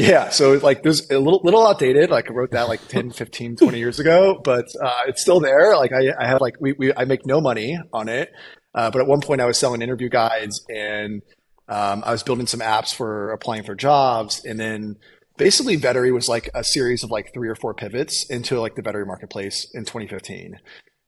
yeah, 0.00 0.30
so 0.30 0.52
like 0.54 0.82
there's 0.82 1.10
a 1.10 1.18
little 1.18 1.40
little 1.44 1.66
outdated. 1.66 2.10
Like 2.10 2.30
I 2.30 2.32
wrote 2.32 2.52
that 2.52 2.68
like 2.68 2.86
10, 2.88 3.10
15, 3.12 3.56
20 3.56 3.78
years 3.78 4.00
ago, 4.00 4.40
but 4.42 4.64
uh, 4.82 5.02
it's 5.06 5.20
still 5.20 5.40
there. 5.40 5.76
Like 5.76 5.92
I, 5.92 6.12
I 6.18 6.26
have 6.26 6.40
like 6.40 6.56
we, 6.60 6.72
we 6.72 6.92
I 6.96 7.04
make 7.04 7.26
no 7.26 7.40
money 7.40 7.78
on 7.92 8.08
it, 8.08 8.32
uh, 8.74 8.90
but 8.90 9.00
at 9.00 9.06
one 9.06 9.20
point 9.20 9.40
I 9.40 9.46
was 9.46 9.58
selling 9.58 9.82
interview 9.82 10.08
guides 10.08 10.64
and 10.68 11.22
um, 11.68 12.02
I 12.04 12.12
was 12.12 12.22
building 12.22 12.46
some 12.46 12.60
apps 12.60 12.94
for 12.94 13.30
applying 13.32 13.62
for 13.62 13.74
jobs, 13.74 14.44
and 14.44 14.58
then 14.58 14.96
basically 15.36 15.76
Vettery 15.76 16.12
was 16.12 16.28
like 16.28 16.48
a 16.54 16.64
series 16.64 17.04
of 17.04 17.10
like 17.10 17.32
three 17.34 17.48
or 17.48 17.54
four 17.54 17.74
pivots 17.74 18.28
into 18.30 18.58
like 18.60 18.74
the 18.76 18.82
Vettery 18.82 19.06
marketplace 19.06 19.70
in 19.74 19.84
2015. 19.84 20.58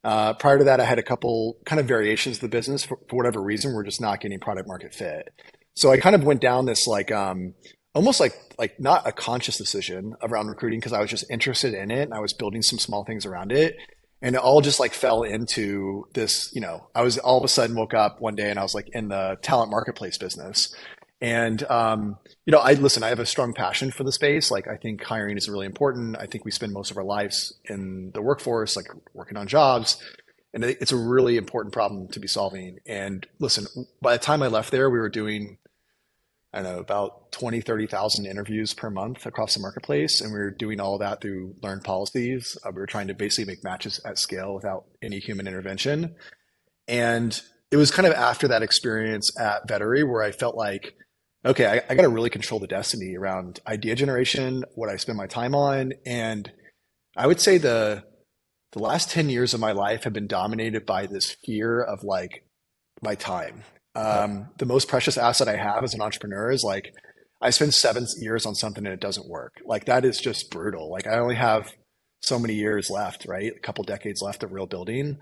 Uh, 0.05 0.35
prior 0.35 0.59
to 0.59 0.65
that, 0.65 0.81
I 0.81 0.85
had 0.85 0.99
a 0.99 1.03
couple 1.03 1.59
kind 1.65 1.81
of 1.81 1.87
variations 1.87 2.37
of 2.37 2.43
the 2.43 2.49
business 2.49 2.85
for, 2.85 2.99
for 3.09 3.17
whatever 3.17 3.41
reason. 3.41 3.73
We're 3.73 3.85
just 3.85 4.01
not 4.01 4.21
getting 4.21 4.39
product 4.39 4.69
market 4.69 4.93
fit. 4.95 5.31
So 5.75 5.91
I 5.91 5.97
kind 5.97 6.15
of 6.15 6.25
went 6.25 6.41
down 6.41 6.67
this 6.67 6.87
like 6.87 7.11
um, 7.11 7.55
almost 7.95 8.21
like 8.21 8.39
like 8.59 8.79
not 8.79 9.07
a 9.07 9.13
conscious 9.13 9.59
decision 9.59 10.15
around 10.23 10.49
recruiting 10.49 10.81
because 10.81 10.93
I 10.93 11.01
was 11.01 11.11
just 11.11 11.25
interested 11.31 11.75
in 11.75 11.91
it 11.91 12.03
and 12.03 12.15
I 12.15 12.21
was 12.21 12.33
building 12.33 12.63
some 12.63 12.79
small 12.79 13.05
things 13.05 13.27
around 13.27 13.53
it. 13.53 13.77
And 14.21 14.37
it 14.37 14.41
all 14.41 14.61
just 14.61 14.79
like 14.79 14.95
fell 14.95 15.25
into 15.25 16.07
this, 16.15 16.55
you 16.55 16.61
know, 16.61 16.87
I 16.95 17.03
was 17.03 17.19
all 17.19 17.39
of 17.39 17.45
a 17.45 17.49
sudden 17.49 17.75
woke 17.75 17.93
up 17.93 18.21
one 18.21 18.37
day 18.37 18.51
and 18.51 18.59
I 18.59 18.63
was 18.63 18.75
like 18.75 18.89
in 18.91 19.09
the 19.09 19.37
talent 19.43 19.71
marketplace 19.71 20.17
business. 20.17 20.75
And 21.21 21.63
um, 21.65 22.19
you 22.47 22.53
know, 22.53 22.59
I 22.59 22.75
listen, 22.75 23.03
I 23.03 23.09
have 23.09 23.21
a 23.21 23.27
strong 23.27 23.53
passion 23.53 23.91
for 23.91 24.05
the 24.05 24.13
space. 24.13 24.51
Like 24.51 24.69
I 24.69 24.77
think 24.77 25.03
hiring 25.03 25.37
is 25.37 25.49
really 25.49 25.67
important. 25.67 26.17
I 26.19 26.27
think 26.27 26.45
we 26.45 26.51
spend 26.51 26.73
most 26.73 26.91
of 26.91 26.97
our 26.97 27.05
lives 27.05 27.55
in 27.65 28.13
the 28.15 28.23
workforce, 28.23 28.77
like 28.77 28.87
working 29.13 29.37
on 29.37 29.47
jobs. 29.49 30.01
And 30.55 30.65
it's 30.65 30.93
a 30.93 30.97
really 30.97 31.37
important 31.37 31.73
problem 31.73 32.09
to 32.09 32.21
be 32.21 32.29
solving. 32.29 32.79
And 32.87 33.27
listen, 33.39 33.67
by 34.03 34.13
the 34.13 34.23
time 34.23 34.43
I 34.43 34.49
left 34.49 34.71
there, 34.71 34.91
we 34.91 34.99
were 34.99 35.09
doing 35.09 35.57
I 36.55 36.61
don't 36.61 36.75
know, 36.75 36.81
about 36.81 37.33
20, 37.33 37.63
30,000 37.63 38.27
interviews 38.27 38.75
per 38.75 38.91
month 38.91 39.25
across 39.25 39.55
the 39.55 39.61
marketplace. 39.61 40.21
And 40.21 40.33
we 40.33 40.39
were 40.39 40.51
doing 40.51 40.81
all 40.81 40.99
that 40.99 41.23
through 41.23 41.55
learned 41.63 41.83
policies. 41.83 42.59
Uh, 42.65 42.71
we 42.75 42.81
were 42.81 42.87
trying 42.87 43.09
to 43.09 43.15
basically 43.15 43.51
make 43.51 43.65
matches 43.65 44.01
at 44.05 44.19
scale 44.19 44.55
without 44.55 44.85
any 45.01 45.19
human 45.19 45.47
intervention. 45.47 46.15
And 46.87 47.41
it 47.71 47.77
was 47.77 47.91
kind 47.91 48.07
of 48.07 48.13
after 48.13 48.49
that 48.49 48.63
experience 48.63 49.33
at 49.41 49.67
Vettery 49.67 50.07
where 50.07 50.23
I 50.23 50.31
felt 50.31 50.55
like, 50.55 50.95
okay, 51.45 51.67
I, 51.67 51.83
I 51.89 51.95
got 51.95 52.03
to 52.03 52.11
really 52.11 52.29
control 52.29 52.61
the 52.61 52.67
destiny 52.67 53.17
around 53.17 53.61
idea 53.67 53.95
generation, 53.95 54.65
what 54.75 54.91
I 54.91 54.97
spend 54.97 55.17
my 55.17 55.27
time 55.27 55.55
on. 55.55 55.95
And 56.05 56.53
I 57.17 57.27
would 57.27 57.41
say 57.41 57.57
the, 57.57 58.05
the 58.73 58.79
last 58.79 59.11
10 59.11 59.31
years 59.31 59.55
of 59.55 59.61
my 59.61 59.73
life 59.73 60.05
have 60.05 60.13
been 60.13 60.27
dominated 60.27 60.85
by 60.85 61.07
this 61.07 61.35
fear 61.47 61.81
of 61.81 62.05
like 62.05 62.45
my 63.01 63.15
time 63.15 63.65
um, 63.95 64.49
the 64.59 64.67
most 64.67 64.89
precious 64.89 65.19
asset 65.19 65.49
I 65.49 65.57
have 65.57 65.85
as 65.85 65.95
an 65.95 66.01
entrepreneur 66.01 66.51
is 66.51 66.65
like 66.65 66.95
I 67.41 67.51
spend 67.51 67.75
seven 67.75 68.07
years 68.19 68.47
on 68.47 68.55
something 68.55 68.87
and 68.87 68.95
it 68.95 69.01
doesn't 69.01 69.29
work. 69.29 69.61
Like 69.65 69.87
that 69.87 70.05
is 70.05 70.19
just 70.19 70.51
brutal. 70.51 70.91
Like 70.91 71.07
I 71.07 71.19
only 71.19 71.35
have 71.35 71.73
so 72.23 72.39
many 72.39 72.55
years 72.55 72.89
left, 72.89 73.27
right? 73.27 73.53
A 73.55 73.61
couple 73.61 73.85
decades 73.85 74.23
left 74.23 74.45
of 74.45 74.53
real 74.53 74.67
building, 74.67 75.19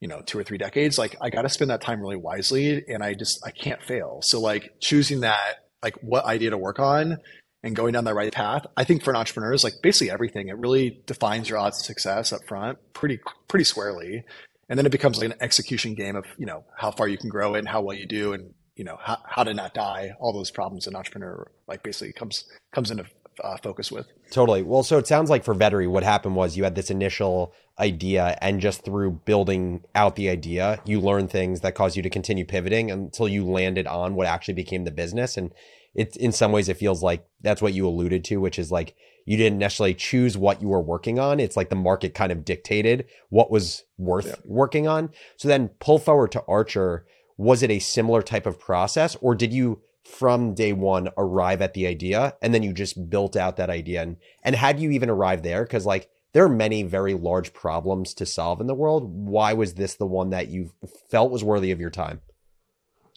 you 0.00 0.08
know, 0.08 0.22
two 0.24 0.38
or 0.38 0.44
three 0.44 0.58
decades. 0.58 0.96
Like 0.96 1.16
I 1.20 1.28
got 1.28 1.42
to 1.42 1.48
spend 1.48 1.70
that 1.70 1.82
time 1.82 2.00
really 2.00 2.16
wisely 2.16 2.84
and 2.88 3.02
I 3.02 3.14
just, 3.14 3.44
I 3.44 3.50
can't 3.50 3.82
fail. 3.82 4.20
So 4.22 4.40
like 4.40 4.70
choosing 4.80 5.20
that, 5.20 5.66
like 5.82 5.96
what 6.02 6.24
idea 6.24 6.50
to 6.50 6.58
work 6.58 6.78
on 6.78 7.18
and 7.62 7.76
going 7.76 7.92
down 7.92 8.04
the 8.04 8.14
right 8.14 8.32
path. 8.32 8.64
I 8.76 8.84
think 8.84 9.02
for 9.02 9.10
an 9.10 9.16
entrepreneur 9.16 9.52
is 9.52 9.64
like 9.64 9.74
basically 9.82 10.10
everything. 10.10 10.48
It 10.48 10.56
really 10.56 11.02
defines 11.06 11.48
your 11.48 11.58
odds 11.58 11.80
of 11.80 11.84
success 11.84 12.32
up 12.32 12.42
front 12.46 12.78
pretty, 12.94 13.18
pretty 13.48 13.64
squarely 13.64 14.24
and 14.70 14.78
then 14.78 14.86
it 14.86 14.92
becomes 14.92 15.18
like 15.18 15.32
an 15.32 15.34
execution 15.42 15.94
game 15.94 16.16
of 16.16 16.24
you 16.38 16.46
know 16.46 16.64
how 16.74 16.90
far 16.90 17.08
you 17.08 17.18
can 17.18 17.28
grow 17.28 17.54
it 17.54 17.58
and 17.58 17.68
how 17.68 17.82
well 17.82 17.96
you 17.96 18.06
do 18.06 18.32
and 18.32 18.54
you 18.76 18.84
know 18.84 18.96
how, 19.02 19.18
how 19.26 19.44
to 19.44 19.52
not 19.52 19.74
die 19.74 20.12
all 20.18 20.32
those 20.32 20.50
problems 20.50 20.86
an 20.86 20.96
entrepreneur 20.96 21.50
like 21.68 21.82
basically 21.82 22.12
comes 22.14 22.44
comes 22.72 22.90
into 22.90 23.04
uh, 23.44 23.56
focus 23.56 23.90
with. 23.90 24.06
Totally. 24.30 24.62
Well 24.62 24.82
so 24.82 24.96
it 24.96 25.06
sounds 25.06 25.28
like 25.28 25.44
for 25.44 25.54
vettery 25.54 25.88
what 25.88 26.02
happened 26.02 26.36
was 26.36 26.56
you 26.56 26.64
had 26.64 26.74
this 26.74 26.90
initial 26.90 27.52
idea 27.78 28.38
and 28.40 28.60
just 28.60 28.84
through 28.84 29.10
building 29.24 29.82
out 29.94 30.16
the 30.16 30.28
idea 30.28 30.80
you 30.84 31.00
learned 31.00 31.30
things 31.30 31.60
that 31.60 31.74
caused 31.74 31.96
you 31.96 32.02
to 32.02 32.10
continue 32.10 32.44
pivoting 32.44 32.90
until 32.90 33.28
you 33.28 33.44
landed 33.44 33.86
on 33.86 34.14
what 34.14 34.26
actually 34.26 34.54
became 34.54 34.84
the 34.84 34.90
business. 34.90 35.36
And 35.36 35.52
it's 35.94 36.16
in 36.16 36.32
some 36.32 36.52
ways 36.52 36.68
it 36.68 36.76
feels 36.76 37.02
like 37.02 37.26
that's 37.40 37.62
what 37.62 37.74
you 37.74 37.86
alluded 37.86 38.24
to 38.24 38.36
which 38.36 38.58
is 38.58 38.70
like 38.70 38.94
you 39.24 39.36
didn't 39.36 39.58
necessarily 39.58 39.94
choose 39.94 40.36
what 40.36 40.60
you 40.60 40.68
were 40.68 40.82
working 40.82 41.18
on. 41.18 41.40
It's 41.40 41.56
like 41.56 41.68
the 41.68 41.76
market 41.76 42.14
kind 42.14 42.32
of 42.32 42.44
dictated 42.44 43.06
what 43.28 43.50
was 43.50 43.84
worth 43.98 44.26
yeah. 44.26 44.34
working 44.44 44.88
on. 44.88 45.10
So 45.36 45.46
then 45.46 45.68
pull 45.78 45.98
forward 45.98 46.32
to 46.32 46.44
Archer, 46.48 47.06
was 47.36 47.62
it 47.62 47.70
a 47.70 47.78
similar 47.78 48.22
type 48.22 48.46
of 48.46 48.58
process 48.58 49.16
or 49.20 49.34
did 49.34 49.52
you 49.52 49.82
from 50.04 50.54
day 50.54 50.72
one 50.72 51.10
arrive 51.16 51.62
at 51.62 51.74
the 51.74 51.86
idea 51.86 52.34
and 52.42 52.52
then 52.52 52.62
you 52.62 52.72
just 52.72 53.08
built 53.08 53.36
out 53.36 53.56
that 53.56 53.70
idea 53.70 54.02
and 54.02 54.16
and 54.42 54.56
had 54.56 54.80
you 54.80 54.90
even 54.90 55.08
arrived 55.08 55.44
there 55.44 55.64
cuz 55.64 55.86
like 55.86 56.08
there 56.32 56.44
are 56.44 56.48
many 56.48 56.82
very 56.82 57.14
large 57.14 57.52
problems 57.52 58.14
to 58.14 58.26
solve 58.26 58.60
in 58.60 58.66
the 58.66 58.74
world. 58.74 59.04
Why 59.12 59.52
was 59.52 59.74
this 59.74 59.94
the 59.94 60.06
one 60.06 60.30
that 60.30 60.48
you 60.48 60.72
felt 61.08 61.30
was 61.30 61.44
worthy 61.44 61.70
of 61.70 61.80
your 61.80 61.90
time? 61.90 62.20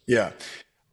Yeah. 0.05 0.31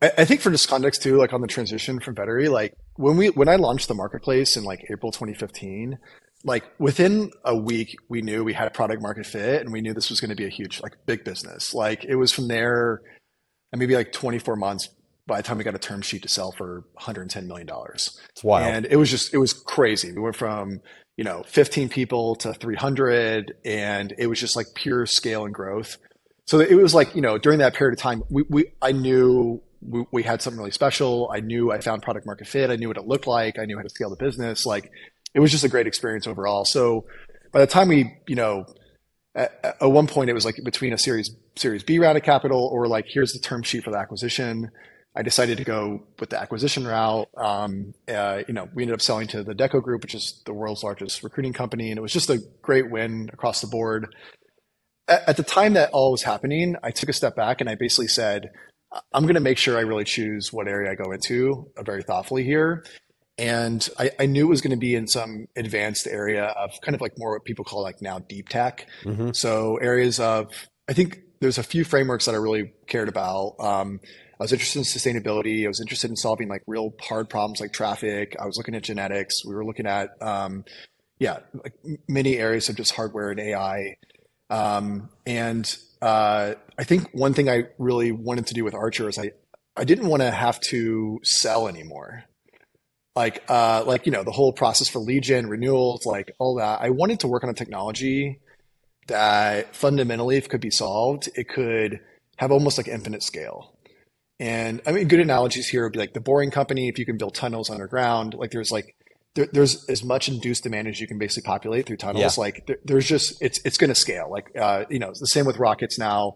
I, 0.02 0.12
I 0.19 0.25
think 0.25 0.40
for 0.40 0.50
just 0.50 0.69
context 0.69 1.02
too, 1.02 1.16
like 1.16 1.33
on 1.33 1.40
the 1.40 1.47
transition 1.47 2.00
from 2.00 2.14
Vettery, 2.14 2.50
like 2.50 2.75
when 2.97 3.16
we 3.16 3.30
when 3.30 3.49
I 3.49 3.57
launched 3.57 3.88
the 3.88 3.95
marketplace 3.95 4.57
in 4.57 4.64
like 4.64 4.85
April 4.90 5.12
2015, 5.12 5.99
like 6.45 6.64
within 6.78 7.30
a 7.45 7.57
week 7.57 7.97
we 8.09 8.23
knew 8.23 8.45
we 8.45 8.54
had 8.54 8.66
a 8.66 8.71
product 8.71 9.02
market 9.02 9.26
fit 9.26 9.61
and 9.61 9.73
we 9.73 9.80
knew 9.80 9.92
this 9.92 10.11
was 10.11 10.21
going 10.21 10.30
to 10.30 10.37
be 10.37 10.47
a 10.47 10.50
huge 10.50 10.80
like 10.83 10.97
big 11.07 11.25
business. 11.25 11.75
Like 11.75 12.04
it 12.04 12.16
was 12.16 12.33
from 12.33 12.49
there 12.49 13.02
and 13.73 13.78
maybe 13.78 13.95
like 13.95 14.12
24 14.12 14.57
months 14.57 14.88
by 15.26 15.37
the 15.37 15.42
time 15.42 15.59
we 15.59 15.64
got 15.64 15.75
a 15.75 15.78
term 15.78 16.02
sheet 16.02 16.23
to 16.23 16.28
sell 16.28 16.52
for 16.52 16.85
110 16.95 17.47
million 17.47 17.66
dollars. 17.66 18.19
It's 18.30 18.42
wild. 18.42 18.66
And 18.66 18.87
it 18.87 18.97
was 18.97 19.11
just 19.11 19.33
it 19.35 19.38
was 19.38 19.52
crazy. 19.52 20.12
We 20.12 20.21
went 20.21 20.37
from, 20.37 20.80
you 21.16 21.25
know, 21.25 21.45
15 21.47 21.88
people 21.88 22.37
to 22.37 22.54
300 22.54 23.54
and 23.64 24.14
it 24.19 24.26
was 24.26 24.40
just 24.40 24.57
like 24.57 24.66
pure 24.75 25.07
scale 25.07 25.45
and 25.45 25.54
growth. 25.54 25.99
So 26.47 26.59
it 26.59 26.75
was 26.75 26.95
like, 26.95 27.14
you 27.14 27.21
know, 27.21 27.38
during 27.38 27.61
that 27.61 27.75
period 27.75 27.97
of 27.97 28.02
time, 28.02 28.25
we, 28.28 28.42
we 28.49 28.64
I 28.83 28.90
knew 28.90 29.62
we, 29.82 30.04
we, 30.12 30.22
had 30.22 30.42
something 30.42 30.58
really 30.58 30.70
special. 30.70 31.30
I 31.34 31.40
knew 31.40 31.72
I 31.72 31.80
found 31.80 32.02
product 32.02 32.26
market 32.26 32.46
fit. 32.46 32.70
I 32.70 32.76
knew 32.76 32.88
what 32.88 32.96
it 32.96 33.06
looked 33.06 33.26
like. 33.26 33.58
I 33.58 33.64
knew 33.64 33.76
how 33.76 33.82
to 33.82 33.88
scale 33.88 34.10
the 34.10 34.16
business. 34.16 34.66
Like 34.66 34.90
it 35.34 35.40
was 35.40 35.50
just 35.50 35.64
a 35.64 35.68
great 35.68 35.87
experience 35.87 36.26
overall. 36.26 36.64
So 36.64 37.06
by 37.52 37.60
the 37.60 37.66
time 37.66 37.88
we, 37.88 38.16
you 38.26 38.37
know, 38.37 38.66
at, 39.34 39.76
at 39.80 39.87
one 39.87 40.06
point 40.06 40.28
it 40.30 40.32
was 40.32 40.44
like 40.44 40.56
between 40.64 40.92
a 40.92 40.99
series 40.99 41.30
series 41.56 41.82
B 41.82 41.99
round 41.99 42.18
of 42.18 42.25
capital 42.25 42.68
or 42.72 42.88
like 42.88 43.06
here's 43.08 43.32
the 43.32 43.38
term 43.38 43.62
sheet 43.62 43.84
for 43.84 43.90
the 43.90 43.99
acquisition. 43.99 44.70
I 45.14 45.22
decided 45.22 45.58
to 45.58 45.64
go 45.64 46.04
with 46.20 46.30
the 46.30 46.40
acquisition 46.40 46.87
route. 46.87 47.28
Um, 47.37 47.94
uh, 48.08 48.42
you 48.46 48.54
know, 48.54 48.68
we 48.75 48.84
ended 48.84 48.94
up 48.94 49.00
selling 49.00 49.26
to 49.28 49.42
the 49.42 49.54
Adecco 49.54 49.82
Group, 49.82 50.02
which 50.02 50.14
is 50.14 50.40
the 50.46 50.54
world's 50.54 50.84
largest 50.84 51.25
recruiting 51.25 51.52
company, 51.52 51.90
and 51.90 51.99
it 51.99 52.00
was 52.00 52.12
just 52.12 52.30
a 52.30 52.38
great 52.62 52.90
win 52.90 53.28
across 53.32 53.60
the 53.60 53.66
board. 53.66 54.14
At, 55.08 55.30
at 55.30 55.37
the 55.37 55.42
time 55.42 55.72
that 55.72 55.90
all 55.90 56.12
was 56.12 56.22
happening, 56.22 56.76
I 56.84 56.92
took 56.92 57.08
a 57.08 57.12
step 57.12 57.34
back 57.34 57.60
and 57.60 57.68
I 57.68 57.75
basically 57.75 58.06
said, 58.06 58.50
I'm 59.12 59.23
going 59.23 59.35
to 59.35 59.40
make 59.40 59.59
sure 59.59 59.78
I 59.78 59.82
really 59.82 60.04
choose 60.04 60.52
what 60.52 60.66
area 60.66 60.90
I 60.90 60.94
go 60.94 61.12
into 61.12 61.70
uh, 61.76 61.82
very 61.82 62.02
thoughtfully 62.02 62.44
here. 62.44 62.85
And 63.38 63.88
I, 63.99 64.11
I, 64.18 64.26
knew 64.26 64.47
it 64.47 64.50
was 64.50 64.61
going 64.61 64.73
to 64.73 64.76
be 64.76 64.94
in 64.94 65.06
some 65.06 65.47
advanced 65.56 66.06
area 66.06 66.44
of 66.44 66.73
kind 66.82 66.94
of 66.94 67.00
like 67.00 67.12
more 67.16 67.32
what 67.32 67.44
people 67.44 67.64
call 67.64 67.82
like 67.82 68.02
now 68.02 68.18
deep 68.18 68.50
tech. 68.50 68.87
Mm-hmm. 69.02 69.30
So 69.32 69.76
areas 69.76 70.20
of, 70.20 70.49
I 70.88 70.92
think 70.92 71.20
there's 71.40 71.56
a 71.56 71.62
few 71.62 71.85
frameworks 71.85 72.26
that 72.26 72.35
I 72.35 72.38
really 72.38 72.73
cared 72.87 73.09
about. 73.09 73.54
Um, 73.59 74.00
I 74.38 74.42
was 74.44 74.52
interested 74.52 74.80
in 74.80 74.85
sustainability. 74.85 75.64
I 75.64 75.68
was 75.68 75.80
interested 75.80 76.11
in 76.11 76.16
solving 76.16 76.49
like 76.49 76.62
real 76.66 76.92
hard 77.00 77.30
problems 77.30 77.61
like 77.61 77.73
traffic. 77.73 78.37
I 78.38 78.44
was 78.44 78.56
looking 78.59 78.75
at 78.75 78.82
genetics. 78.82 79.44
We 79.44 79.54
were 79.54 79.64
looking 79.64 79.87
at, 79.87 80.11
um, 80.20 80.64
yeah, 81.18 81.38
like 81.52 81.75
many 82.09 82.37
areas 82.37 82.68
of 82.68 82.76
just 82.76 82.92
hardware 82.92 83.30
and 83.30 83.40
AI. 83.40 83.97
Um, 84.50 85.11
and 85.26 85.76
uh, 86.02 86.54
I 86.78 86.85
think 86.85 87.09
one 87.12 87.35
thing 87.35 87.49
I 87.49 87.64
really 87.78 88.12
wanted 88.12 88.47
to 88.49 88.54
do 88.54 88.64
with 88.64 88.75
Archer 88.75 89.09
is 89.09 89.19
I, 89.19 89.33
I 89.76 89.85
didn't 89.85 90.09
want 90.09 90.23
to 90.23 90.30
have 90.30 90.61
to 90.61 91.21
sell 91.23 91.69
anymore. 91.69 92.25
Like, 93.16 93.42
uh, 93.49 93.85
like, 93.87 94.07
you 94.07 94.12
know, 94.12 94.23
the 94.23 94.30
whole 94.30 94.52
process 94.52 94.88
for 94.88 95.04
gen, 95.21 95.49
renewals, 95.49 96.07
like 96.07 96.33
all 96.38 96.57
that. 96.57 96.80
I 96.80 96.90
wanted 96.90 97.21
to 97.21 97.28
work 97.28 97.45
on 97.45 97.50
a 97.50 97.54
technology 97.54 98.40
that 99.09 99.75
fundamentally, 99.75 100.37
if 100.37 100.49
could 100.49 100.61
be 100.61 100.71
solved, 100.71 101.28
it 101.35 101.49
could 101.49 102.00
have 102.37 102.52
almost 102.52 102.78
like 102.78 102.88
infinite 102.88 103.23
scale. 103.23 103.76
And 104.38 104.80
I 104.87 104.92
mean, 104.92 105.09
good 105.09 105.21
analogies 105.21 105.69
here 105.69 105.83
would 105.83 105.92
be 105.92 105.99
like 105.99 106.14
the 106.14 106.21
boring 106.21 106.50
company. 106.50 106.88
If 106.88 106.99
you 106.99 107.04
can 107.04 107.19
build 107.19 107.35
tunnels 107.35 107.69
underground, 107.69 108.35
like 108.35 108.52
there's 108.52 108.71
like 108.71 108.97
there, 109.34 109.49
there's 109.52 109.88
as 109.88 110.02
much 110.02 110.28
induced 110.28 110.64
demand 110.64 110.88
as 110.88 111.00
you 111.00 111.06
can 111.06 111.18
basically 111.18 111.46
populate 111.46 111.87
through 111.87 111.99
tunnels. 111.99 112.37
Yeah. 112.37 112.40
Like 112.40 112.66
there, 112.66 112.78
there's 112.84 113.06
just 113.06 113.40
it's 113.40 113.60
it's 113.64 113.78
going 113.78 113.88
to 113.88 113.94
scale. 113.94 114.28
Like 114.30 114.50
uh, 114.58 114.84
you 114.90 114.99
know, 114.99 115.08
the 115.08 115.26
same 115.26 115.46
with 115.46 115.58
rockets 115.58 115.99
now, 115.99 116.34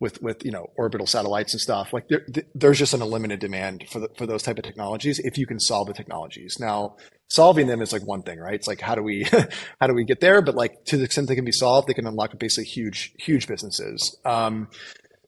with 0.00 0.20
with 0.22 0.44
you 0.44 0.50
know 0.50 0.66
orbital 0.76 1.06
satellites 1.06 1.52
and 1.52 1.60
stuff. 1.60 1.92
Like 1.92 2.08
there, 2.08 2.24
there's 2.54 2.78
just 2.78 2.94
an 2.94 3.02
unlimited 3.02 3.38
demand 3.38 3.84
for 3.90 4.00
the, 4.00 4.08
for 4.16 4.26
those 4.26 4.42
type 4.42 4.58
of 4.58 4.64
technologies 4.64 5.18
if 5.20 5.36
you 5.36 5.46
can 5.46 5.60
solve 5.60 5.86
the 5.86 5.92
technologies. 5.92 6.56
Now, 6.58 6.96
solving 7.28 7.66
them 7.66 7.82
is 7.82 7.92
like 7.92 8.06
one 8.06 8.22
thing, 8.22 8.38
right? 8.38 8.54
It's 8.54 8.66
like 8.66 8.80
how 8.80 8.94
do 8.94 9.02
we 9.02 9.26
how 9.80 9.86
do 9.86 9.94
we 9.94 10.04
get 10.04 10.20
there? 10.20 10.40
But 10.40 10.54
like 10.54 10.84
to 10.86 10.96
the 10.96 11.04
extent 11.04 11.28
they 11.28 11.36
can 11.36 11.44
be 11.44 11.52
solved, 11.52 11.86
they 11.86 11.94
can 11.94 12.06
unlock 12.06 12.36
basically 12.38 12.64
huge 12.64 13.12
huge 13.18 13.46
businesses. 13.46 14.18
Um, 14.24 14.68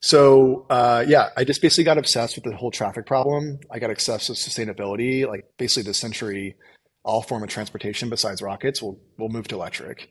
so 0.01 0.67
uh, 0.71 1.05
yeah, 1.07 1.29
I 1.37 1.45
just 1.45 1.61
basically 1.61 1.85
got 1.85 1.99
obsessed 1.99 2.37
with 2.37 2.45
the 2.45 2.57
whole 2.57 2.71
traffic 2.71 3.07
problem. 3.07 3.61
I 3.71 3.79
got 3.79 3.91
obsessed 3.91 4.31
with 4.31 4.39
sustainability, 4.39 5.29
like 5.29 5.45
basically 5.59 5.89
the 5.89 5.95
century 5.95 6.57
all 7.05 7.23
form 7.23 7.43
of 7.43 7.49
transportation 7.49 8.09
besides 8.09 8.43
rockets 8.43 8.83
will 8.83 9.01
will 9.19 9.29
move 9.29 9.49
to 9.49 9.57
electric. 9.57 10.09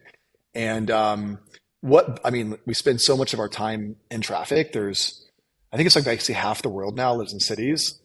And 0.54 0.92
um, 0.92 1.40
what 1.82 2.20
I 2.24 2.30
mean, 2.30 2.58
we 2.66 2.74
spend 2.74 3.02
so 3.02 3.16
much 3.16 3.34
of 3.34 3.40
our 3.40 3.50
time 3.50 3.96
in 4.10 4.22
traffic. 4.22 4.74
There's, 4.74 5.26
I 5.72 5.78
think 5.78 5.88
it's 5.88 5.96
like 5.96 6.06
basically 6.06 6.36
half 6.36 6.62
the 6.62 6.70
world 6.70 6.96
now 6.96 7.14
lives 7.16 7.34
in 7.34 7.40
cities, 7.40 8.00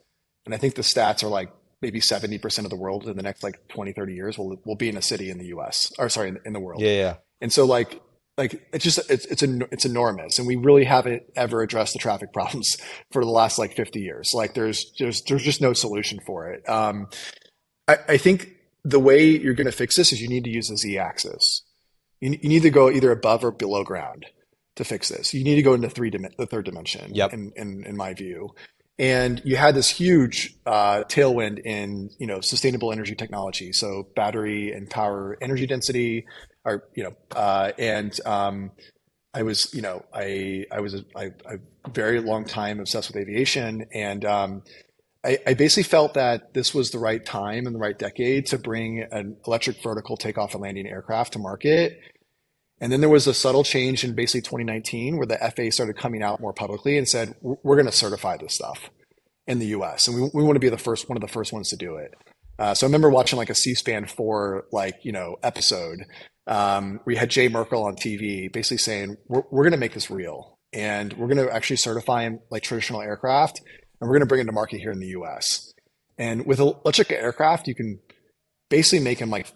and 0.44 0.54
I 0.54 0.58
think 0.58 0.74
the 0.74 0.82
stats 0.82 1.22
are 1.22 1.28
like 1.28 1.50
maybe 1.82 2.00
70% 2.00 2.64
of 2.64 2.70
the 2.70 2.76
world 2.76 3.06
in 3.06 3.16
the 3.16 3.22
next 3.22 3.42
like 3.42 3.68
20 3.68 3.92
30 3.92 4.14
years 4.14 4.38
will 4.38 4.56
will 4.64 4.76
be 4.76 4.88
in 4.88 4.96
a 4.96 5.02
city 5.02 5.30
in 5.30 5.38
the 5.38 5.46
US 5.46 5.92
or 5.98 6.08
sorry 6.08 6.28
in, 6.28 6.38
in 6.44 6.52
the 6.52 6.60
world. 6.60 6.80
Yeah, 6.80 6.96
yeah. 6.96 7.14
And 7.40 7.52
so 7.52 7.64
like 7.64 8.00
like 8.38 8.68
it's 8.72 8.84
just 8.84 9.10
it's 9.10 9.24
it's 9.26 9.42
an, 9.42 9.64
it's 9.70 9.84
enormous 9.84 10.38
and 10.38 10.46
we 10.46 10.56
really 10.56 10.84
haven't 10.84 11.22
ever 11.34 11.62
addressed 11.62 11.92
the 11.92 11.98
traffic 11.98 12.32
problems 12.32 12.76
for 13.10 13.24
the 13.24 13.30
last 13.30 13.58
like 13.58 13.74
50 13.74 14.00
years 14.00 14.30
like 14.34 14.54
there's 14.54 14.92
there's 14.98 15.22
there's 15.22 15.42
just 15.42 15.60
no 15.60 15.72
solution 15.72 16.18
for 16.26 16.50
it 16.50 16.68
um 16.68 17.08
i 17.88 17.98
i 18.08 18.16
think 18.16 18.55
the 18.86 19.00
way 19.00 19.26
you're 19.26 19.54
going 19.54 19.66
to 19.66 19.72
fix 19.72 19.96
this 19.96 20.12
is 20.12 20.22
you 20.22 20.28
need 20.28 20.44
to 20.44 20.50
use 20.50 20.68
the 20.68 20.76
z-axis. 20.76 21.62
You, 22.20 22.38
you 22.40 22.48
need 22.48 22.62
to 22.62 22.70
go 22.70 22.90
either 22.90 23.10
above 23.10 23.44
or 23.44 23.50
below 23.50 23.82
ground 23.82 24.26
to 24.76 24.84
fix 24.84 25.08
this. 25.08 25.34
You 25.34 25.42
need 25.42 25.56
to 25.56 25.62
go 25.62 25.74
into 25.74 25.90
three 25.90 26.10
the 26.10 26.46
third 26.46 26.64
dimension. 26.64 27.14
Yep. 27.14 27.32
In, 27.32 27.52
in, 27.56 27.84
in 27.84 27.96
my 27.96 28.14
view, 28.14 28.54
and 28.98 29.42
you 29.44 29.56
had 29.56 29.74
this 29.74 29.90
huge 29.90 30.54
uh, 30.64 31.02
tailwind 31.04 31.60
in 31.64 32.10
you 32.18 32.26
know 32.26 32.40
sustainable 32.40 32.92
energy 32.92 33.14
technology, 33.14 33.72
so 33.72 34.08
battery 34.14 34.72
and 34.72 34.88
power 34.88 35.36
energy 35.42 35.66
density, 35.66 36.26
are 36.64 36.84
you 36.94 37.04
know, 37.04 37.12
uh, 37.34 37.72
and 37.78 38.18
um, 38.24 38.70
I 39.34 39.42
was 39.42 39.74
you 39.74 39.82
know 39.82 40.04
I 40.14 40.64
I 40.70 40.80
was 40.80 40.94
a, 40.94 41.04
I, 41.14 41.30
a 41.44 41.90
very 41.90 42.20
long 42.20 42.44
time 42.44 42.80
obsessed 42.80 43.08
with 43.08 43.16
aviation, 43.16 43.86
and 43.92 44.24
um, 44.24 44.62
I, 45.26 45.38
I, 45.45 45.54
basically 45.54 45.83
felt 45.83 46.14
that 46.14 46.54
this 46.54 46.73
was 46.73 46.92
the 46.92 47.00
right 47.00 47.25
time 47.25 47.66
and 47.66 47.75
the 47.75 47.80
right 47.80 47.99
decade 47.99 48.47
to 48.47 48.59
bring 48.59 49.04
an 49.11 49.37
electric 49.47 49.83
vertical 49.83 50.16
takeoff 50.16 50.54
and 50.54 50.62
landing 50.62 50.87
aircraft 50.87 51.33
to 51.33 51.40
market. 51.40 51.99
And 52.80 52.92
then 52.92 53.00
there 53.00 53.11
was 53.11 53.26
a 53.26 53.35
subtle 53.35 53.64
change 53.64 54.04
in 54.04 54.14
basically 54.14 54.42
2019 54.42 55.16
where 55.16 55.26
the 55.26 55.38
FAA 55.38 55.71
started 55.71 55.97
coming 55.97 56.23
out 56.23 56.40
more 56.40 56.52
publicly 56.52 56.97
and 56.97 57.09
said, 57.09 57.35
we're 57.40 57.75
going 57.76 57.87
to 57.87 57.92
certify 57.92 58.37
this 58.37 58.54
stuff 58.54 58.90
in 59.47 59.59
the 59.59 59.66
US. 59.68 60.06
And 60.06 60.16
we, 60.16 60.30
we 60.33 60.45
want 60.45 60.56
to 60.56 60.61
be 60.61 60.68
the 60.68 60.78
first, 60.78 61.09
one 61.09 61.16
of 61.16 61.23
the 61.23 61.33
first 61.33 61.52
ones 61.52 61.71
to 61.71 61.76
do 61.76 61.97
it. 61.97 62.14
Uh, 62.59 62.75
so 62.75 62.87
I 62.87 62.88
remember 62.88 63.11
watching 63.11 63.37
like 63.37 63.50
a 63.50 63.54
C-SPAN 63.54 64.06
4 64.06 64.66
like, 64.73 65.00
you 65.02 65.12
know, 65.12 65.37
episode 65.42 66.04
um, 66.47 67.00
we 67.04 67.16
had 67.16 67.30
Jay 67.30 67.49
Merkle 67.49 67.85
on 67.85 67.97
TV 67.97 68.52
basically 68.52 68.78
saying, 68.78 69.16
we're, 69.26 69.42
we're 69.50 69.64
going 69.64 69.73
to 69.73 69.78
make 69.78 69.95
this 69.95 70.11
real 70.11 70.59
and 70.73 71.12
we're 71.14 71.26
going 71.26 71.45
to 71.45 71.52
actually 71.52 71.76
certify 71.76 72.28
like 72.50 72.62
traditional 72.62 73.02
aircraft 73.02 73.61
and 74.00 74.08
we're 74.08 74.14
going 74.14 74.20
to 74.20 74.26
bring 74.26 74.40
it 74.40 74.44
to 74.44 74.52
market 74.52 74.80
here 74.80 74.92
in 74.92 75.00
the 75.00 75.08
US. 75.08 75.72
And 76.18 76.46
with 76.46 76.60
electric 76.60 77.12
aircraft, 77.12 77.68
you 77.68 77.74
can 77.74 77.98
basically 78.68 79.00
make 79.00 79.18
them 79.18 79.30
like 79.30 79.52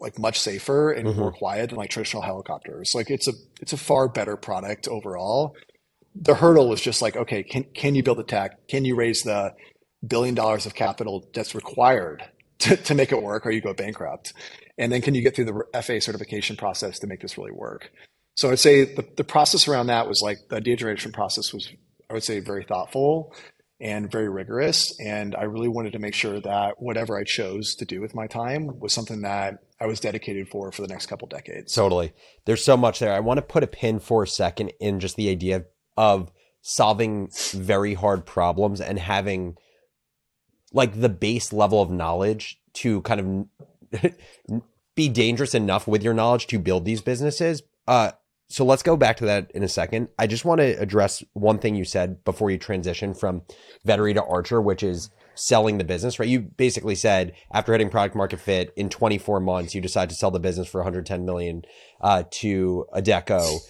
like 0.00 0.18
much 0.18 0.40
safer 0.40 0.90
and 0.90 1.06
mm-hmm. 1.06 1.20
more 1.20 1.32
quiet 1.32 1.70
than 1.70 1.78
like 1.78 1.90
traditional 1.90 2.22
helicopters. 2.22 2.92
Like 2.94 3.10
it's 3.10 3.28
a 3.28 3.32
it's 3.60 3.72
a 3.72 3.76
far 3.76 4.08
better 4.08 4.36
product 4.36 4.88
overall. 4.88 5.54
The 6.14 6.34
hurdle 6.34 6.68
was 6.68 6.80
just 6.80 7.00
like, 7.00 7.16
okay, 7.16 7.42
can 7.42 7.64
can 7.74 7.94
you 7.94 8.02
build 8.02 8.18
the 8.18 8.24
tech? 8.24 8.66
Can 8.68 8.84
you 8.84 8.96
raise 8.96 9.22
the 9.22 9.54
billion 10.06 10.34
dollars 10.34 10.66
of 10.66 10.74
capital 10.74 11.28
that's 11.32 11.54
required 11.54 12.24
to, 12.60 12.76
to 12.76 12.94
make 12.94 13.12
it 13.12 13.22
work 13.22 13.46
or 13.46 13.50
you 13.50 13.60
go 13.60 13.74
bankrupt? 13.74 14.32
And 14.76 14.90
then 14.90 15.02
can 15.02 15.14
you 15.14 15.22
get 15.22 15.36
through 15.36 15.44
the 15.44 15.82
FAA 15.82 16.00
certification 16.00 16.56
process 16.56 16.98
to 17.00 17.06
make 17.06 17.20
this 17.20 17.36
really 17.38 17.52
work? 17.52 17.92
So 18.36 18.50
I'd 18.50 18.58
say 18.58 18.84
the, 18.84 19.06
the 19.16 19.24
process 19.24 19.68
around 19.68 19.88
that 19.88 20.08
was 20.08 20.22
like 20.22 20.38
the 20.48 20.56
idea 20.56 20.76
generation 20.76 21.12
process 21.12 21.52
was, 21.52 21.70
I 22.08 22.14
would 22.14 22.24
say, 22.24 22.40
very 22.40 22.64
thoughtful 22.64 23.34
and 23.80 24.10
very 24.10 24.28
rigorous. 24.28 24.98
And 25.00 25.34
I 25.34 25.44
really 25.44 25.68
wanted 25.68 25.92
to 25.94 25.98
make 25.98 26.14
sure 26.14 26.40
that 26.40 26.80
whatever 26.80 27.18
I 27.18 27.24
chose 27.24 27.74
to 27.76 27.84
do 27.84 28.00
with 28.00 28.14
my 28.14 28.26
time 28.26 28.78
was 28.78 28.92
something 28.92 29.22
that 29.22 29.58
I 29.80 29.86
was 29.86 30.00
dedicated 30.00 30.48
for 30.48 30.70
for 30.70 30.82
the 30.82 30.88
next 30.88 31.06
couple 31.06 31.26
decades. 31.28 31.72
Totally. 31.72 32.12
There's 32.44 32.62
so 32.62 32.76
much 32.76 32.98
there. 32.98 33.14
I 33.14 33.20
want 33.20 33.38
to 33.38 33.42
put 33.42 33.62
a 33.62 33.66
pin 33.66 33.98
for 33.98 34.22
a 34.22 34.28
second 34.28 34.72
in 34.80 35.00
just 35.00 35.16
the 35.16 35.30
idea 35.30 35.64
of 35.96 36.30
solving 36.62 37.30
very 37.52 37.94
hard 37.94 38.26
problems 38.26 38.80
and 38.80 38.98
having 38.98 39.56
like 40.72 41.00
the 41.00 41.08
base 41.08 41.52
level 41.52 41.80
of 41.80 41.90
knowledge 41.90 42.60
to 42.74 43.00
kind 43.02 43.48
of 44.02 44.12
be 44.94 45.08
dangerous 45.08 45.54
enough 45.54 45.88
with 45.88 46.02
your 46.02 46.14
knowledge 46.14 46.46
to 46.48 46.58
build 46.58 46.84
these 46.84 47.00
businesses. 47.00 47.62
Uh, 47.88 48.12
so 48.50 48.64
let's 48.64 48.82
go 48.82 48.96
back 48.96 49.16
to 49.18 49.26
that 49.26 49.50
in 49.52 49.62
a 49.62 49.68
second. 49.68 50.08
I 50.18 50.26
just 50.26 50.44
want 50.44 50.60
to 50.60 50.72
address 50.80 51.22
one 51.34 51.58
thing 51.58 51.76
you 51.76 51.84
said 51.84 52.24
before 52.24 52.50
you 52.50 52.58
transition 52.58 53.14
from 53.14 53.42
Vettery 53.86 54.12
to 54.14 54.24
Archer, 54.24 54.60
which 54.60 54.82
is 54.82 55.10
selling 55.36 55.78
the 55.78 55.84
business, 55.84 56.18
right? 56.18 56.28
You 56.28 56.40
basically 56.40 56.96
said 56.96 57.32
after 57.52 57.70
hitting 57.70 57.90
product 57.90 58.16
market 58.16 58.40
fit 58.40 58.72
in 58.76 58.88
24 58.88 59.38
months, 59.38 59.74
you 59.74 59.80
decide 59.80 60.08
to 60.10 60.16
sell 60.16 60.32
the 60.32 60.40
business 60.40 60.66
for 60.66 60.78
110 60.78 61.24
million 61.24 61.62
uh, 62.00 62.24
to 62.30 62.86
Adecco. 62.92 63.60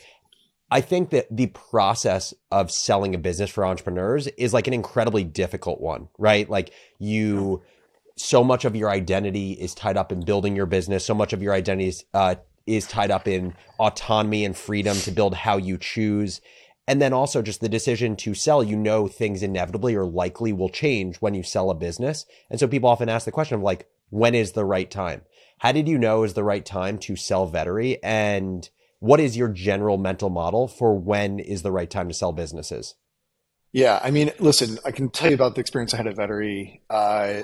I 0.70 0.80
think 0.80 1.10
that 1.10 1.26
the 1.30 1.48
process 1.48 2.32
of 2.50 2.70
selling 2.70 3.14
a 3.14 3.18
business 3.18 3.50
for 3.50 3.66
entrepreneurs 3.66 4.28
is 4.28 4.54
like 4.54 4.66
an 4.66 4.72
incredibly 4.72 5.24
difficult 5.24 5.82
one, 5.82 6.08
right? 6.16 6.48
Like 6.48 6.72
you, 6.98 7.62
so 8.16 8.42
much 8.42 8.64
of 8.64 8.74
your 8.74 8.88
identity 8.88 9.52
is 9.52 9.74
tied 9.74 9.98
up 9.98 10.10
in 10.10 10.24
building 10.24 10.56
your 10.56 10.66
business. 10.66 11.04
So 11.04 11.12
much 11.12 11.34
of 11.34 11.42
your 11.42 11.52
identity 11.52 11.88
is, 11.88 12.04
uh, 12.14 12.36
is 12.66 12.86
tied 12.86 13.10
up 13.10 13.26
in 13.26 13.54
autonomy 13.78 14.44
and 14.44 14.56
freedom 14.56 14.96
to 14.98 15.10
build 15.10 15.34
how 15.34 15.56
you 15.56 15.78
choose. 15.78 16.40
And 16.86 17.00
then 17.00 17.12
also 17.12 17.42
just 17.42 17.60
the 17.60 17.68
decision 17.68 18.16
to 18.16 18.34
sell, 18.34 18.62
you 18.62 18.76
know, 18.76 19.06
things 19.06 19.42
inevitably 19.42 19.94
or 19.94 20.04
likely 20.04 20.52
will 20.52 20.68
change 20.68 21.16
when 21.18 21.34
you 21.34 21.42
sell 21.42 21.70
a 21.70 21.74
business. 21.74 22.26
And 22.50 22.58
so 22.58 22.66
people 22.66 22.88
often 22.88 23.08
ask 23.08 23.24
the 23.24 23.32
question 23.32 23.56
of 23.56 23.62
like, 23.62 23.88
when 24.08 24.34
is 24.34 24.52
the 24.52 24.64
right 24.64 24.90
time? 24.90 25.22
How 25.58 25.72
did 25.72 25.88
you 25.88 25.98
know 25.98 26.24
is 26.24 26.34
the 26.34 26.42
right 26.42 26.64
time 26.64 26.98
to 26.98 27.16
sell 27.16 27.48
Vettery? 27.48 27.98
And 28.02 28.68
what 28.98 29.20
is 29.20 29.36
your 29.36 29.48
general 29.48 29.98
mental 29.98 30.30
model 30.30 30.68
for 30.68 30.98
when 30.98 31.38
is 31.38 31.62
the 31.62 31.72
right 31.72 31.90
time 31.90 32.08
to 32.08 32.14
sell 32.14 32.32
businesses? 32.32 32.94
Yeah, 33.72 34.00
I 34.02 34.10
mean, 34.10 34.32
listen, 34.40 34.78
I 34.84 34.90
can 34.90 35.10
tell 35.10 35.28
you 35.28 35.34
about 35.34 35.54
the 35.54 35.60
experience 35.60 35.94
I 35.94 35.98
had 35.98 36.08
at 36.08 36.16
Vettery. 36.16 36.80
Uh, 36.90 37.42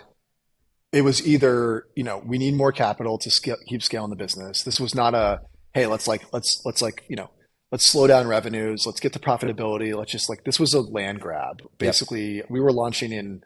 it 0.93 1.03
was 1.03 1.27
either 1.27 1.87
you 1.95 2.05
know 2.05 2.23
we 2.25 2.39
need 2.39 2.55
more 2.55 2.73
capital 2.73 3.19
to 3.19 3.31
scale, 3.31 3.57
keep 3.67 3.83
scaling 3.83 4.11
the 4.11 4.17
business. 4.17 4.63
This 4.63 4.81
was 4.81 4.95
not 4.95 5.15
a 5.15 5.41
hey 5.75 5.87
let's 5.87 6.07
like 6.07 6.23
let's 6.33 6.63
let's 6.65 6.83
like 6.83 7.05
you 7.09 7.17
know 7.17 7.31
let's 7.73 7.91
slow 7.91 8.07
down 8.07 8.27
revenues, 8.27 8.87
let's 8.87 9.01
get 9.01 9.13
to 9.13 9.19
profitability. 9.19 9.95
Let's 9.95 10.13
just 10.13 10.29
like 10.29 10.45
this 10.45 10.61
was 10.61 10.75
a 10.75 10.81
land 10.81 11.21
grab. 11.21 11.63
Basically, 11.79 12.37
yep. 12.37 12.47
we 12.49 12.61
were 12.61 12.73
launching 12.73 13.13
in 13.13 13.43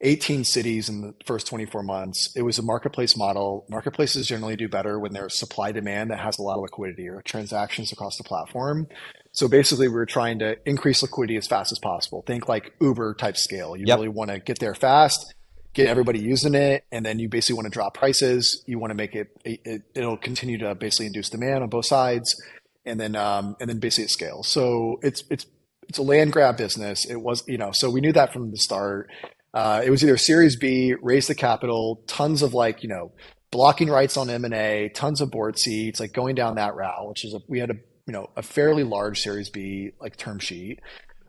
18 0.00 0.44
cities 0.44 0.88
in 0.88 1.00
the 1.00 1.14
first 1.24 1.46
24 1.46 1.82
months. 1.82 2.32
It 2.36 2.42
was 2.42 2.58
a 2.58 2.62
marketplace 2.62 3.16
model. 3.16 3.64
Marketplaces 3.70 4.26
generally 4.26 4.56
do 4.56 4.68
better 4.68 4.98
when 4.98 5.12
there's 5.12 5.38
supply 5.38 5.72
demand 5.72 6.10
that 6.10 6.20
has 6.20 6.38
a 6.38 6.42
lot 6.42 6.56
of 6.56 6.62
liquidity 6.62 7.08
or 7.08 7.22
transactions 7.22 7.90
across 7.90 8.16
the 8.18 8.24
platform. 8.24 8.86
So 9.32 9.48
basically, 9.48 9.88
we 9.88 9.94
were 9.94 10.06
trying 10.06 10.38
to 10.40 10.56
increase 10.68 11.02
liquidity 11.02 11.36
as 11.36 11.46
fast 11.46 11.72
as 11.72 11.78
possible. 11.78 12.22
Think 12.26 12.48
like 12.48 12.72
Uber 12.80 13.14
type 13.14 13.36
scale. 13.36 13.76
You 13.76 13.84
yep. 13.86 13.96
really 13.96 14.08
want 14.08 14.30
to 14.30 14.38
get 14.38 14.58
there 14.58 14.74
fast, 14.74 15.34
get 15.74 15.88
everybody 15.88 16.20
using 16.20 16.54
it, 16.54 16.84
and 16.90 17.04
then 17.04 17.18
you 17.18 17.28
basically 17.28 17.56
want 17.56 17.66
to 17.66 17.70
drop 17.70 17.94
prices. 17.94 18.62
You 18.66 18.78
want 18.78 18.92
to 18.92 18.94
make 18.94 19.14
it, 19.14 19.28
it 19.44 19.82
it'll 19.94 20.16
continue 20.16 20.58
to 20.58 20.74
basically 20.74 21.06
induce 21.06 21.28
demand 21.28 21.62
on 21.62 21.68
both 21.68 21.86
sides, 21.86 22.34
and 22.86 22.98
then 22.98 23.16
um, 23.16 23.56
and 23.60 23.68
then 23.68 23.80
basically 23.80 24.04
it 24.04 24.10
scales. 24.10 24.48
So 24.48 24.98
it's 25.02 25.24
it's 25.30 25.46
it's 25.88 25.98
a 25.98 26.02
land 26.02 26.32
grab 26.32 26.56
business. 26.56 27.04
It 27.04 27.16
was 27.16 27.42
you 27.46 27.58
know 27.58 27.72
so 27.72 27.90
we 27.90 28.00
knew 28.00 28.12
that 28.12 28.32
from 28.32 28.50
the 28.50 28.56
start. 28.56 29.10
Uh, 29.52 29.82
it 29.84 29.90
was 29.90 30.02
either 30.02 30.16
Series 30.16 30.56
B, 30.56 30.94
raise 31.00 31.28
the 31.28 31.34
capital, 31.34 32.02
tons 32.06 32.42
of 32.42 32.54
like 32.54 32.82
you 32.82 32.88
know 32.88 33.12
blocking 33.50 33.88
rights 33.88 34.16
on 34.16 34.30
M 34.30 34.44
and 34.44 34.54
A, 34.54 34.90
tons 34.94 35.20
of 35.20 35.30
board 35.30 35.58
seats, 35.58 36.00
like 36.00 36.12
going 36.12 36.34
down 36.34 36.56
that 36.56 36.74
route, 36.74 37.08
which 37.08 37.24
is 37.24 37.34
a, 37.34 37.40
we 37.48 37.58
had 37.58 37.70
a 37.70 37.76
you 38.06 38.12
know 38.12 38.30
a 38.36 38.42
fairly 38.42 38.84
large 38.84 39.20
Series 39.20 39.50
B 39.50 39.90
like 40.00 40.16
term 40.16 40.38
sheet, 40.38 40.80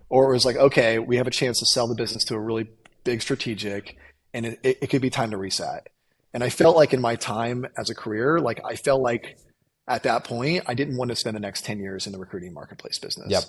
or 0.10 0.30
it 0.30 0.34
was 0.34 0.46
like 0.46 0.56
okay, 0.56 1.00
we 1.00 1.18
have 1.18 1.28
a 1.28 1.32
chance 1.32 1.60
to 1.60 1.66
sell 1.66 1.88
the 1.88 1.96
business 1.96 2.24
to 2.26 2.36
a 2.36 2.40
really 2.40 2.68
big 3.04 3.22
strategic, 3.22 3.96
and 4.36 4.46
it, 4.46 4.60
it, 4.64 4.78
it 4.82 4.90
could 4.90 5.02
be 5.02 5.10
time 5.10 5.32
to 5.32 5.38
reset. 5.38 5.88
And 6.34 6.44
I 6.44 6.50
felt 6.50 6.76
like 6.76 6.94
in 6.94 7.00
my 7.00 7.16
time 7.16 7.66
as 7.78 7.90
a 7.90 7.96
career, 7.96 8.40
like 8.40 8.60
I 8.66 8.76
felt 8.76 9.02
like 9.02 9.38
at 9.88 10.04
that 10.04 10.26
point, 10.26 10.66
I 10.68 10.74
didn't 10.74 10.98
want 10.98 11.10
to 11.10 11.16
spend 11.16 11.38
the 11.38 11.40
next 11.40 11.64
10 11.64 11.80
years 11.80 12.06
in 12.06 12.12
the 12.12 12.20
recruiting 12.20 12.54
marketplace 12.54 13.00
business. 13.00 13.32
Yep. 13.32 13.44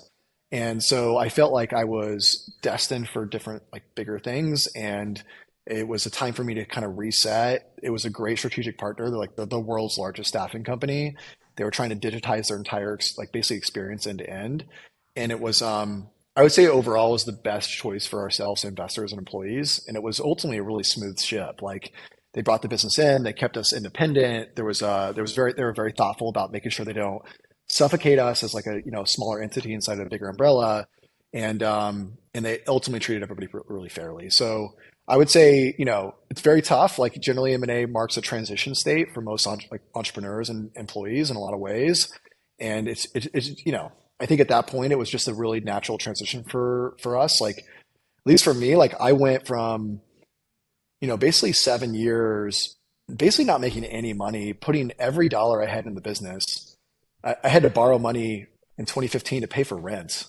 And 0.53 0.81
so 0.81 1.17
I 1.17 1.27
felt 1.27 1.51
like 1.51 1.73
I 1.73 1.83
was 1.83 2.55
destined 2.61 3.09
for 3.09 3.25
different, 3.25 3.63
like 3.73 3.83
bigger 3.95 4.17
things. 4.17 4.67
And 4.67 5.21
it 5.65 5.85
was 5.85 6.05
a 6.05 6.09
time 6.09 6.33
for 6.33 6.45
me 6.45 6.53
to 6.53 6.65
kind 6.65 6.85
of 6.85 6.97
reset. 6.97 7.69
It 7.83 7.89
was 7.89 8.05
a 8.05 8.09
great 8.09 8.37
strategic 8.37 8.77
partner. 8.77 9.09
They're 9.09 9.19
like 9.19 9.35
the, 9.35 9.45
the 9.45 9.59
world's 9.59 9.97
largest 9.97 10.29
staffing 10.29 10.63
company. 10.63 11.17
They 11.57 11.65
were 11.65 11.71
trying 11.71 11.89
to 11.89 11.95
digitize 11.97 12.47
their 12.47 12.57
entire, 12.57 12.97
like 13.17 13.33
basically 13.33 13.57
experience 13.57 14.07
end 14.07 14.19
to 14.19 14.29
end. 14.29 14.63
And 15.17 15.33
it 15.33 15.41
was, 15.41 15.61
um, 15.61 16.07
I 16.37 16.43
would 16.43 16.53
say 16.53 16.67
overall 16.67 17.11
was 17.11 17.25
the 17.25 17.33
best 17.33 17.69
choice 17.71 18.05
for 18.05 18.21
ourselves, 18.21 18.63
investors 18.63 19.11
and 19.11 19.19
employees. 19.19 19.83
And 19.87 19.97
it 19.97 20.03
was 20.03 20.19
ultimately 20.19 20.59
a 20.59 20.63
really 20.63 20.83
smooth 20.83 21.19
ship. 21.19 21.61
Like 21.61 21.91
they 22.33 22.41
brought 22.41 22.61
the 22.61 22.69
business 22.69 22.99
in, 22.99 23.23
they 23.23 23.33
kept 23.33 23.57
us 23.57 23.73
independent. 23.73 24.55
There 24.55 24.63
was, 24.65 24.83
uh, 24.83 25.11
there 25.13 25.23
was 25.23 25.33
very, 25.33 25.53
they 25.53 25.63
were 25.63 25.73
very 25.73 25.91
thoughtful 25.91 26.29
about 26.29 26.51
making 26.53 26.71
sure 26.71 26.85
they 26.85 26.93
don't 26.93 27.23
suffocate 27.69 28.19
us 28.19 28.43
as 28.43 28.53
like 28.53 28.65
a 28.65 28.81
you 28.85 28.91
know 28.91 29.03
smaller 29.03 29.41
entity 29.41 29.73
inside 29.73 29.99
of 29.99 30.07
a 30.07 30.09
bigger 30.09 30.29
umbrella, 30.29 30.87
and 31.33 31.61
um, 31.63 32.17
and 32.33 32.45
they 32.45 32.61
ultimately 32.67 32.99
treated 32.99 33.23
everybody 33.23 33.47
really 33.67 33.89
fairly. 33.89 34.29
So 34.29 34.75
I 35.07 35.17
would 35.17 35.29
say 35.29 35.75
you 35.77 35.85
know 35.85 36.15
it's 36.29 36.41
very 36.41 36.61
tough. 36.61 36.99
Like 36.99 37.19
generally, 37.19 37.53
M 37.53 37.63
and 37.63 37.71
A 37.71 37.85
marks 37.85 38.17
a 38.17 38.21
transition 38.21 38.75
state 38.75 39.13
for 39.13 39.21
most 39.21 39.45
like 39.45 39.81
entrepreneurs 39.95 40.49
and 40.49 40.71
employees 40.75 41.29
in 41.29 41.35
a 41.35 41.39
lot 41.39 41.53
of 41.53 41.59
ways, 41.59 42.11
and 42.59 42.87
it's, 42.87 43.07
it's 43.13 43.27
it's 43.33 43.65
you 43.65 43.71
know 43.71 43.91
I 44.19 44.25
think 44.25 44.41
at 44.41 44.49
that 44.49 44.67
point 44.67 44.91
it 44.91 44.97
was 44.97 45.09
just 45.09 45.27
a 45.27 45.33
really 45.33 45.59
natural 45.59 45.97
transition 45.97 46.43
for 46.43 46.95
for 47.01 47.17
us. 47.17 47.39
Like 47.41 47.59
at 47.59 48.25
least 48.25 48.43
for 48.43 48.53
me, 48.53 48.75
like 48.75 48.93
I 48.99 49.13
went 49.13 49.47
from 49.47 50.01
you 51.01 51.07
know 51.07 51.17
basically 51.17 51.53
seven 51.53 51.93
years 51.93 52.75
basically 53.13 53.45
not 53.45 53.61
making 53.61 53.85
any 53.85 54.13
money, 54.13 54.51
putting 54.51 54.91
every 54.99 55.29
dollar 55.29 55.63
I 55.63 55.67
had 55.67 55.85
in 55.85 55.95
the 55.95 56.01
business 56.01 56.67
I, 57.23 57.35
I 57.43 57.49
had 57.49 57.63
to 57.63 57.69
borrow 57.69 57.99
money 57.99 58.47
in 58.77 58.85
2015 58.85 59.41
to 59.41 59.47
pay 59.47 59.63
for 59.63 59.77
rent. 59.77 60.25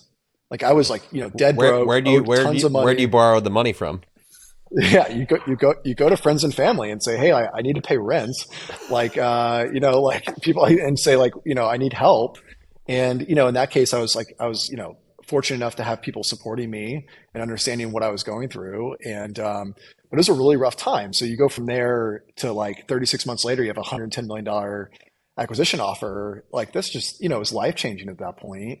Like 0.51 0.63
I 0.63 0.73
was 0.73 0.89
like, 0.89 1.03
you 1.11 1.21
know, 1.21 1.29
dead 1.29 1.55
where, 1.55 1.71
broke. 1.71 1.87
Where 1.87 2.01
do 2.01 2.11
you 2.11 2.23
where 2.23 2.51
do 2.51 2.57
you, 2.57 2.69
where 2.69 2.95
do 2.95 3.01
you 3.01 3.07
borrow 3.07 3.39
the 3.39 3.49
money 3.49 3.73
from? 3.73 4.01
Yeah, 4.71 5.07
you 5.07 5.25
go 5.25 5.37
you 5.47 5.55
go 5.55 5.73
you 5.83 5.95
go 5.95 6.09
to 6.09 6.15
friends 6.15 6.43
and 6.43 6.53
family 6.53 6.91
and 6.91 7.01
say, 7.03 7.17
hey, 7.17 7.31
I, 7.31 7.47
I 7.47 7.61
need 7.61 7.73
to 7.77 7.81
pay 7.81 7.97
rent. 7.97 8.35
Like 8.91 9.17
uh, 9.17 9.65
you 9.73 9.79
know, 9.79 10.01
like 10.01 10.41
people 10.41 10.63
and 10.65 10.99
say 10.99 11.15
like, 11.15 11.33
you 11.43 11.55
know, 11.55 11.67
I 11.67 11.77
need 11.77 11.93
help. 11.93 12.37
And 12.89 13.25
you 13.29 13.35
know, 13.35 13.47
in 13.47 13.53
that 13.53 13.71
case, 13.71 13.93
I 13.93 13.99
was 14.01 14.15
like, 14.17 14.35
I 14.41 14.47
was 14.47 14.69
you 14.69 14.77
know 14.77 14.97
fortunate 15.27 15.57
enough 15.57 15.77
to 15.77 15.83
have 15.83 16.01
people 16.01 16.23
supporting 16.23 16.69
me 16.71 17.07
and 17.33 17.41
understanding 17.43 17.91
what 17.93 18.03
I 18.03 18.09
was 18.09 18.23
going 18.23 18.49
through. 18.49 18.95
And 19.05 19.39
um, 19.39 19.75
but 20.09 20.17
it 20.17 20.17
was 20.17 20.29
a 20.29 20.33
really 20.33 20.57
rough 20.57 20.75
time. 20.75 21.13
So 21.13 21.25
you 21.25 21.37
go 21.37 21.49
from 21.49 21.67
there 21.67 22.23
to 22.37 22.51
like 22.51 22.87
36 22.89 23.25
months 23.27 23.45
later, 23.45 23.63
you 23.63 23.69
have 23.69 23.77
a 23.77 23.81
110 23.81 24.27
million 24.27 24.45
dollar 24.45 24.91
acquisition 25.37 25.79
offer, 25.79 26.45
like 26.51 26.73
this 26.73 26.89
just, 26.89 27.21
you 27.21 27.29
know, 27.29 27.41
is 27.41 27.53
life 27.53 27.75
changing 27.75 28.09
at 28.09 28.17
that 28.19 28.37
point. 28.37 28.79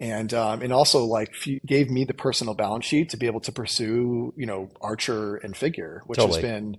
and 0.00 0.32
um, 0.34 0.62
and 0.62 0.72
also 0.72 1.04
like 1.04 1.32
gave 1.66 1.90
me 1.90 2.04
the 2.04 2.14
personal 2.14 2.54
balance 2.54 2.86
sheet 2.86 3.10
to 3.10 3.16
be 3.16 3.26
able 3.26 3.40
to 3.40 3.52
pursue 3.52 4.32
you 4.36 4.46
know 4.46 4.70
archer 4.80 5.36
and 5.36 5.56
figure 5.56 6.02
which 6.06 6.18
totally. 6.18 6.40
has 6.40 6.50
been 6.50 6.76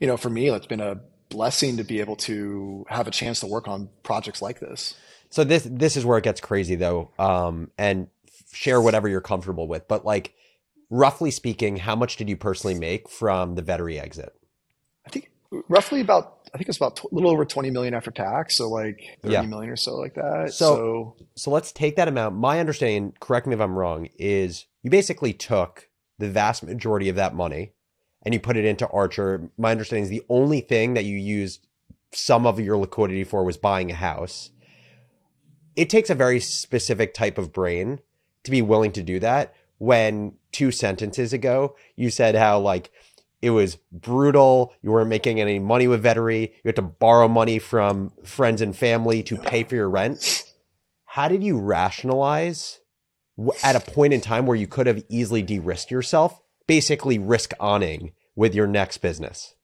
you 0.00 0.06
know 0.06 0.16
for 0.16 0.28
me 0.28 0.48
it's 0.50 0.66
been 0.66 0.80
a 0.80 1.00
blessing 1.30 1.76
to 1.76 1.84
be 1.84 2.00
able 2.00 2.16
to 2.16 2.84
have 2.88 3.06
a 3.06 3.10
chance 3.10 3.40
to 3.40 3.46
work 3.46 3.68
on 3.68 3.88
projects 4.02 4.42
like 4.42 4.60
this 4.60 4.94
so 5.30 5.44
this 5.44 5.66
this 5.70 5.96
is 5.96 6.04
where 6.04 6.18
it 6.18 6.24
gets 6.24 6.40
crazy 6.40 6.74
though 6.74 7.10
um, 7.18 7.70
and 7.78 8.08
share 8.52 8.80
whatever 8.80 9.08
you're 9.08 9.20
comfortable 9.20 9.68
with 9.68 9.86
but 9.88 10.04
like 10.04 10.34
roughly 10.90 11.30
speaking 11.30 11.76
how 11.76 11.94
much 11.94 12.16
did 12.16 12.28
you 12.28 12.36
personally 12.36 12.78
make 12.78 13.08
from 13.08 13.54
the 13.54 13.62
Vettery 13.62 14.00
exit 14.00 14.34
i 15.06 15.10
think 15.10 15.30
roughly 15.68 16.00
about 16.00 16.38
I 16.54 16.58
think 16.58 16.68
it's 16.68 16.78
about 16.78 17.02
a 17.02 17.08
little 17.12 17.30
over 17.30 17.44
20 17.44 17.70
million 17.70 17.94
after 17.94 18.10
tax. 18.10 18.56
So 18.56 18.68
like 18.68 19.18
thirty 19.22 19.34
yeah. 19.34 19.42
million 19.42 19.70
or 19.70 19.76
so 19.76 19.96
like 19.96 20.14
that. 20.14 20.52
So, 20.52 21.14
so, 21.18 21.26
so 21.34 21.50
let's 21.50 21.72
take 21.72 21.96
that 21.96 22.08
amount. 22.08 22.36
My 22.36 22.60
understanding, 22.60 23.12
correct 23.20 23.46
me 23.46 23.54
if 23.54 23.60
I'm 23.60 23.76
wrong, 23.76 24.08
is 24.18 24.66
you 24.82 24.90
basically 24.90 25.32
took 25.32 25.88
the 26.18 26.28
vast 26.28 26.62
majority 26.62 27.08
of 27.08 27.16
that 27.16 27.34
money 27.34 27.72
and 28.22 28.34
you 28.34 28.40
put 28.40 28.56
it 28.56 28.64
into 28.64 28.88
Archer. 28.88 29.50
My 29.56 29.70
understanding 29.70 30.04
is 30.04 30.10
the 30.10 30.24
only 30.28 30.60
thing 30.60 30.94
that 30.94 31.04
you 31.04 31.16
used 31.16 31.66
some 32.12 32.46
of 32.46 32.58
your 32.58 32.76
liquidity 32.76 33.24
for 33.24 33.44
was 33.44 33.56
buying 33.56 33.90
a 33.90 33.94
house. 33.94 34.50
It 35.78 35.88
takes 35.88 36.10
a 36.10 36.14
very 36.16 36.40
specific 36.40 37.14
type 37.14 37.38
of 37.38 37.52
brain 37.52 38.00
to 38.42 38.50
be 38.50 38.62
willing 38.62 38.90
to 38.92 39.02
do 39.02 39.20
that 39.20 39.54
when 39.78 40.32
two 40.50 40.72
sentences 40.72 41.32
ago 41.32 41.76
you 41.94 42.10
said 42.10 42.34
how 42.34 42.58
like 42.58 42.90
it 43.40 43.50
was 43.50 43.76
brutal. 43.92 44.72
You 44.82 44.90
weren't 44.90 45.08
making 45.08 45.40
any 45.40 45.60
money 45.60 45.86
with 45.86 46.02
Vettery. 46.02 46.48
You 46.48 46.62
had 46.64 46.74
to 46.74 46.82
borrow 46.82 47.28
money 47.28 47.60
from 47.60 48.10
friends 48.24 48.60
and 48.60 48.76
family 48.76 49.22
to 49.22 49.36
pay 49.36 49.62
for 49.62 49.76
your 49.76 49.88
rent. 49.88 50.42
How 51.04 51.28
did 51.28 51.44
you 51.44 51.60
rationalize 51.60 52.80
at 53.62 53.76
a 53.76 53.80
point 53.80 54.12
in 54.12 54.20
time 54.20 54.46
where 54.46 54.56
you 54.56 54.66
could 54.66 54.88
have 54.88 55.04
easily 55.08 55.42
de-risked 55.42 55.92
yourself, 55.92 56.42
basically 56.66 57.20
risk 57.20 57.52
owning 57.60 58.14
with 58.34 58.52
your 58.52 58.66
next 58.66 58.98
business? 58.98 59.54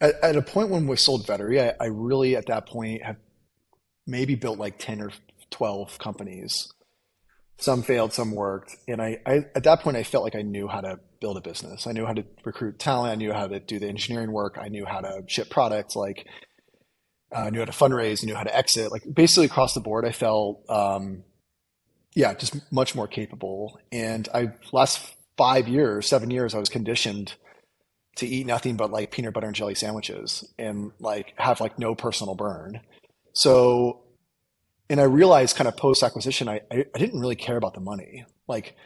At, 0.00 0.14
at 0.22 0.36
a 0.36 0.40
point 0.40 0.70
when 0.70 0.86
we 0.86 0.96
sold 0.96 1.26
Vettery, 1.26 1.60
I, 1.60 1.74
I 1.78 1.88
really 1.88 2.36
at 2.36 2.46
that 2.46 2.64
point 2.64 3.02
have 3.02 3.16
maybe 4.06 4.34
built 4.34 4.58
like 4.58 4.78
10 4.78 5.02
or 5.02 5.10
12 5.52 5.98
companies 5.98 6.72
some 7.62 7.82
failed, 7.82 8.12
some 8.12 8.32
worked. 8.32 8.76
And 8.88 9.00
I, 9.00 9.18
I, 9.24 9.46
at 9.54 9.64
that 9.64 9.80
point, 9.80 9.96
I 9.96 10.02
felt 10.02 10.24
like 10.24 10.34
I 10.34 10.42
knew 10.42 10.66
how 10.68 10.80
to 10.80 10.98
build 11.20 11.36
a 11.36 11.40
business. 11.40 11.86
I 11.86 11.92
knew 11.92 12.04
how 12.04 12.12
to 12.12 12.24
recruit 12.44 12.78
talent. 12.78 13.12
I 13.12 13.14
knew 13.14 13.32
how 13.32 13.46
to 13.46 13.60
do 13.60 13.78
the 13.78 13.86
engineering 13.88 14.32
work. 14.32 14.58
I 14.60 14.68
knew 14.68 14.84
how 14.84 15.00
to 15.00 15.22
ship 15.28 15.48
products. 15.48 15.94
Like 15.94 16.26
uh, 17.34 17.40
I 17.40 17.50
knew 17.50 17.60
how 17.60 17.64
to 17.64 17.72
fundraise. 17.72 18.22
I 18.22 18.26
knew 18.26 18.34
how 18.34 18.42
to 18.42 18.56
exit. 18.56 18.90
Like 18.90 19.02
basically 19.12 19.46
across 19.46 19.74
the 19.74 19.80
board, 19.80 20.04
I 20.04 20.12
felt, 20.12 20.68
um, 20.68 21.22
yeah, 22.14 22.34
just 22.34 22.60
much 22.72 22.94
more 22.94 23.06
capable. 23.06 23.78
And 23.90 24.28
I 24.34 24.52
last 24.72 25.14
five 25.36 25.68
years, 25.68 26.08
seven 26.08 26.30
years, 26.30 26.54
I 26.54 26.58
was 26.58 26.68
conditioned 26.68 27.34
to 28.16 28.26
eat 28.26 28.46
nothing 28.46 28.76
but 28.76 28.90
like 28.90 29.10
peanut 29.10 29.32
butter 29.32 29.46
and 29.46 29.56
jelly 29.56 29.74
sandwiches 29.74 30.44
and 30.58 30.92
like 31.00 31.32
have 31.36 31.60
like 31.60 31.78
no 31.78 31.94
personal 31.94 32.34
burn. 32.34 32.80
So 33.32 34.02
and 34.92 35.00
I 35.00 35.04
realized 35.04 35.56
kind 35.56 35.66
of 35.66 35.76
post 35.76 36.02
acquisition, 36.02 36.50
I, 36.50 36.60
I, 36.70 36.84
I 36.94 36.98
didn't 36.98 37.18
really 37.18 37.34
care 37.34 37.56
about 37.56 37.72
the 37.72 37.80
money. 37.80 38.26
Like, 38.46 38.76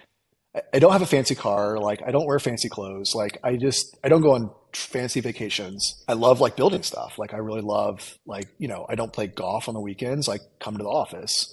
I, 0.55 0.63
I 0.75 0.79
don't 0.79 0.93
have 0.93 1.03
a 1.03 1.07
fancy 1.07 1.35
car. 1.35 1.79
Like, 1.79 2.01
I 2.07 2.13
don't 2.13 2.27
wear 2.27 2.39
fancy 2.39 2.69
clothes. 2.69 3.13
Like, 3.13 3.39
I 3.43 3.57
just 3.57 3.99
I 4.05 4.09
don't 4.09 4.23
go 4.23 4.35
on 4.35 4.53
fancy 4.73 5.21
vacations. 5.21 6.05
I 6.07 6.13
love 6.13 6.41
like 6.41 6.55
building 6.55 6.85
stuff. 6.85 7.19
Like, 7.19 7.35
I 7.35 7.39
really 7.39 7.61
love 7.61 8.17
like 8.25 8.47
you 8.59 8.69
know 8.69 8.87
I 8.89 8.95
don't 8.95 9.13
play 9.13 9.27
golf 9.27 9.69
on 9.69 9.75
the 9.75 9.81
weekends. 9.81 10.29
Like, 10.29 10.43
come 10.61 10.77
to 10.77 10.83
the 10.85 10.89
office. 10.89 11.53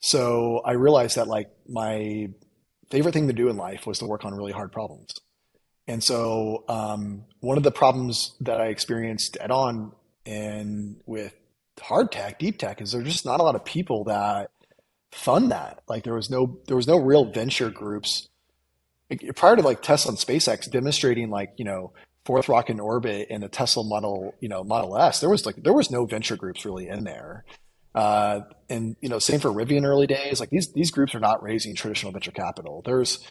So 0.00 0.60
I 0.66 0.72
realized 0.72 1.16
that 1.16 1.26
like 1.26 1.48
my 1.66 2.28
favorite 2.90 3.12
thing 3.12 3.28
to 3.28 3.32
do 3.32 3.48
in 3.48 3.56
life 3.56 3.86
was 3.86 4.00
to 4.00 4.06
work 4.06 4.26
on 4.26 4.34
really 4.34 4.52
hard 4.52 4.70
problems. 4.70 5.14
And 5.88 6.04
so 6.04 6.64
um, 6.68 7.24
one 7.40 7.56
of 7.56 7.62
the 7.62 7.70
problems 7.70 8.36
that 8.40 8.60
I 8.60 8.66
experienced 8.66 9.38
at 9.38 9.50
on 9.50 9.92
and 10.26 10.96
with 11.06 11.34
hard 11.80 12.12
tech, 12.12 12.38
deep 12.38 12.58
tech, 12.58 12.80
is 12.80 12.92
there's 12.92 13.04
just 13.04 13.26
not 13.26 13.40
a 13.40 13.42
lot 13.42 13.54
of 13.54 13.64
people 13.64 14.04
that 14.04 14.50
fund 15.12 15.50
that. 15.50 15.82
Like 15.88 16.04
there 16.04 16.14
was 16.14 16.30
no 16.30 16.58
there 16.66 16.76
was 16.76 16.86
no 16.86 16.98
real 16.98 17.24
venture 17.24 17.70
groups 17.70 18.28
prior 19.36 19.56
to 19.56 19.62
like 19.62 19.82
Tesla 19.82 20.10
and 20.10 20.18
SpaceX 20.18 20.70
demonstrating 20.70 21.30
like 21.30 21.50
you 21.56 21.64
know 21.64 21.92
fourth 22.24 22.48
rocket 22.48 22.72
in 22.72 22.80
orbit 22.80 23.28
and 23.30 23.42
the 23.42 23.48
Tesla 23.48 23.84
Model 23.84 24.34
you 24.40 24.48
know 24.48 24.64
Model 24.64 24.96
S. 24.98 25.20
There 25.20 25.30
was 25.30 25.46
like 25.46 25.56
there 25.56 25.72
was 25.72 25.90
no 25.90 26.04
venture 26.06 26.36
groups 26.36 26.64
really 26.64 26.88
in 26.88 27.04
there. 27.04 27.44
Uh, 27.94 28.40
and 28.68 28.96
you 29.00 29.08
know, 29.08 29.20
same 29.20 29.38
for 29.38 29.50
Rivian 29.50 29.84
early 29.84 30.06
days. 30.06 30.40
Like 30.40 30.50
these 30.50 30.72
these 30.72 30.90
groups 30.90 31.14
are 31.14 31.20
not 31.20 31.42
raising 31.42 31.74
traditional 31.74 32.12
venture 32.12 32.32
capital. 32.32 32.82
There's 32.84 33.24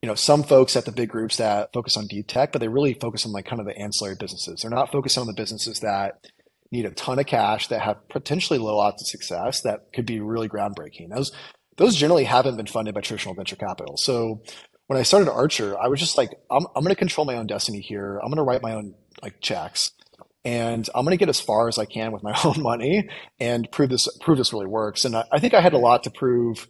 you 0.00 0.06
know 0.06 0.14
some 0.14 0.42
folks 0.42 0.76
at 0.76 0.86
the 0.86 0.92
big 0.92 1.10
groups 1.10 1.36
that 1.36 1.72
focus 1.74 1.96
on 1.96 2.06
deep 2.06 2.26
tech, 2.26 2.52
but 2.52 2.60
they 2.60 2.68
really 2.68 2.94
focus 2.94 3.26
on 3.26 3.32
like 3.32 3.44
kind 3.44 3.60
of 3.60 3.66
the 3.66 3.76
ancillary 3.76 4.16
businesses. 4.18 4.62
They're 4.62 4.70
not 4.70 4.90
focused 4.90 5.18
on 5.18 5.26
the 5.26 5.34
businesses 5.34 5.80
that 5.80 6.26
need 6.70 6.84
a 6.84 6.90
ton 6.90 7.18
of 7.18 7.26
cash 7.26 7.68
that 7.68 7.80
have 7.80 8.08
potentially 8.08 8.58
low 8.58 8.78
odds 8.78 9.02
of 9.02 9.08
success 9.08 9.62
that 9.62 9.92
could 9.92 10.06
be 10.06 10.20
really 10.20 10.48
groundbreaking. 10.48 11.08
Those 11.14 11.32
those 11.76 11.94
generally 11.94 12.24
haven't 12.24 12.56
been 12.56 12.66
funded 12.66 12.94
by 12.94 13.00
traditional 13.00 13.34
venture 13.34 13.56
capital. 13.56 13.96
So 13.96 14.42
when 14.88 14.98
I 14.98 15.02
started 15.02 15.30
Archer, 15.30 15.78
I 15.78 15.86
was 15.86 16.00
just 16.00 16.18
like, 16.18 16.30
I'm, 16.50 16.66
I'm 16.74 16.82
going 16.82 16.94
to 16.94 16.98
control 16.98 17.24
my 17.24 17.36
own 17.36 17.46
destiny 17.46 17.80
here. 17.80 18.18
I'm 18.18 18.28
going 18.28 18.38
to 18.38 18.42
write 18.42 18.62
my 18.62 18.74
own 18.74 18.94
like 19.22 19.40
checks, 19.40 19.92
and 20.44 20.88
I'm 20.94 21.04
going 21.04 21.16
to 21.16 21.18
get 21.18 21.28
as 21.28 21.40
far 21.40 21.68
as 21.68 21.78
I 21.78 21.84
can 21.84 22.10
with 22.12 22.22
my 22.22 22.36
own 22.44 22.60
money 22.60 23.08
and 23.38 23.70
prove 23.70 23.90
this 23.90 24.08
prove 24.20 24.38
this 24.38 24.52
really 24.52 24.66
works. 24.66 25.04
And 25.04 25.16
I, 25.16 25.24
I 25.32 25.38
think 25.38 25.54
I 25.54 25.60
had 25.60 25.72
a 25.72 25.78
lot 25.78 26.02
to 26.04 26.10
prove, 26.10 26.66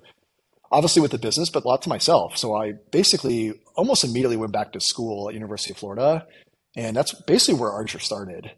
obviously 0.70 1.00
with 1.00 1.12
the 1.12 1.18
business, 1.18 1.48
but 1.48 1.64
a 1.64 1.68
lot 1.68 1.82
to 1.82 1.88
myself. 1.88 2.36
So 2.36 2.54
I 2.54 2.72
basically 2.92 3.54
almost 3.76 4.04
immediately 4.04 4.36
went 4.36 4.52
back 4.52 4.72
to 4.72 4.80
school 4.80 5.28
at 5.28 5.34
University 5.34 5.72
of 5.72 5.78
Florida, 5.78 6.26
and 6.76 6.96
that's 6.96 7.14
basically 7.22 7.58
where 7.58 7.70
Archer 7.70 7.98
started 7.98 8.52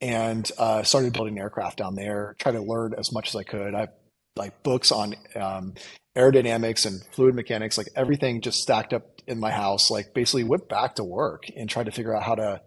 and 0.00 0.50
uh, 0.58 0.82
started 0.82 1.12
building 1.12 1.38
aircraft 1.38 1.78
down 1.78 1.94
there. 1.94 2.36
Try 2.38 2.52
to 2.52 2.60
learn 2.60 2.94
as 2.96 3.12
much 3.12 3.28
as 3.28 3.36
I 3.36 3.42
could. 3.42 3.74
I 3.74 3.88
like 4.36 4.62
books 4.62 4.92
on 4.92 5.14
um, 5.34 5.74
aerodynamics 6.16 6.86
and 6.86 7.02
fluid 7.12 7.34
mechanics, 7.34 7.78
like 7.78 7.88
everything 7.96 8.40
just 8.40 8.60
stacked 8.60 8.92
up 8.92 9.20
in 9.26 9.40
my 9.40 9.50
house. 9.50 9.90
Like 9.90 10.14
basically 10.14 10.44
went 10.44 10.68
back 10.68 10.96
to 10.96 11.04
work 11.04 11.44
and 11.56 11.68
tried 11.68 11.86
to 11.86 11.92
figure 11.92 12.14
out 12.14 12.22
how 12.22 12.34
to 12.34 12.60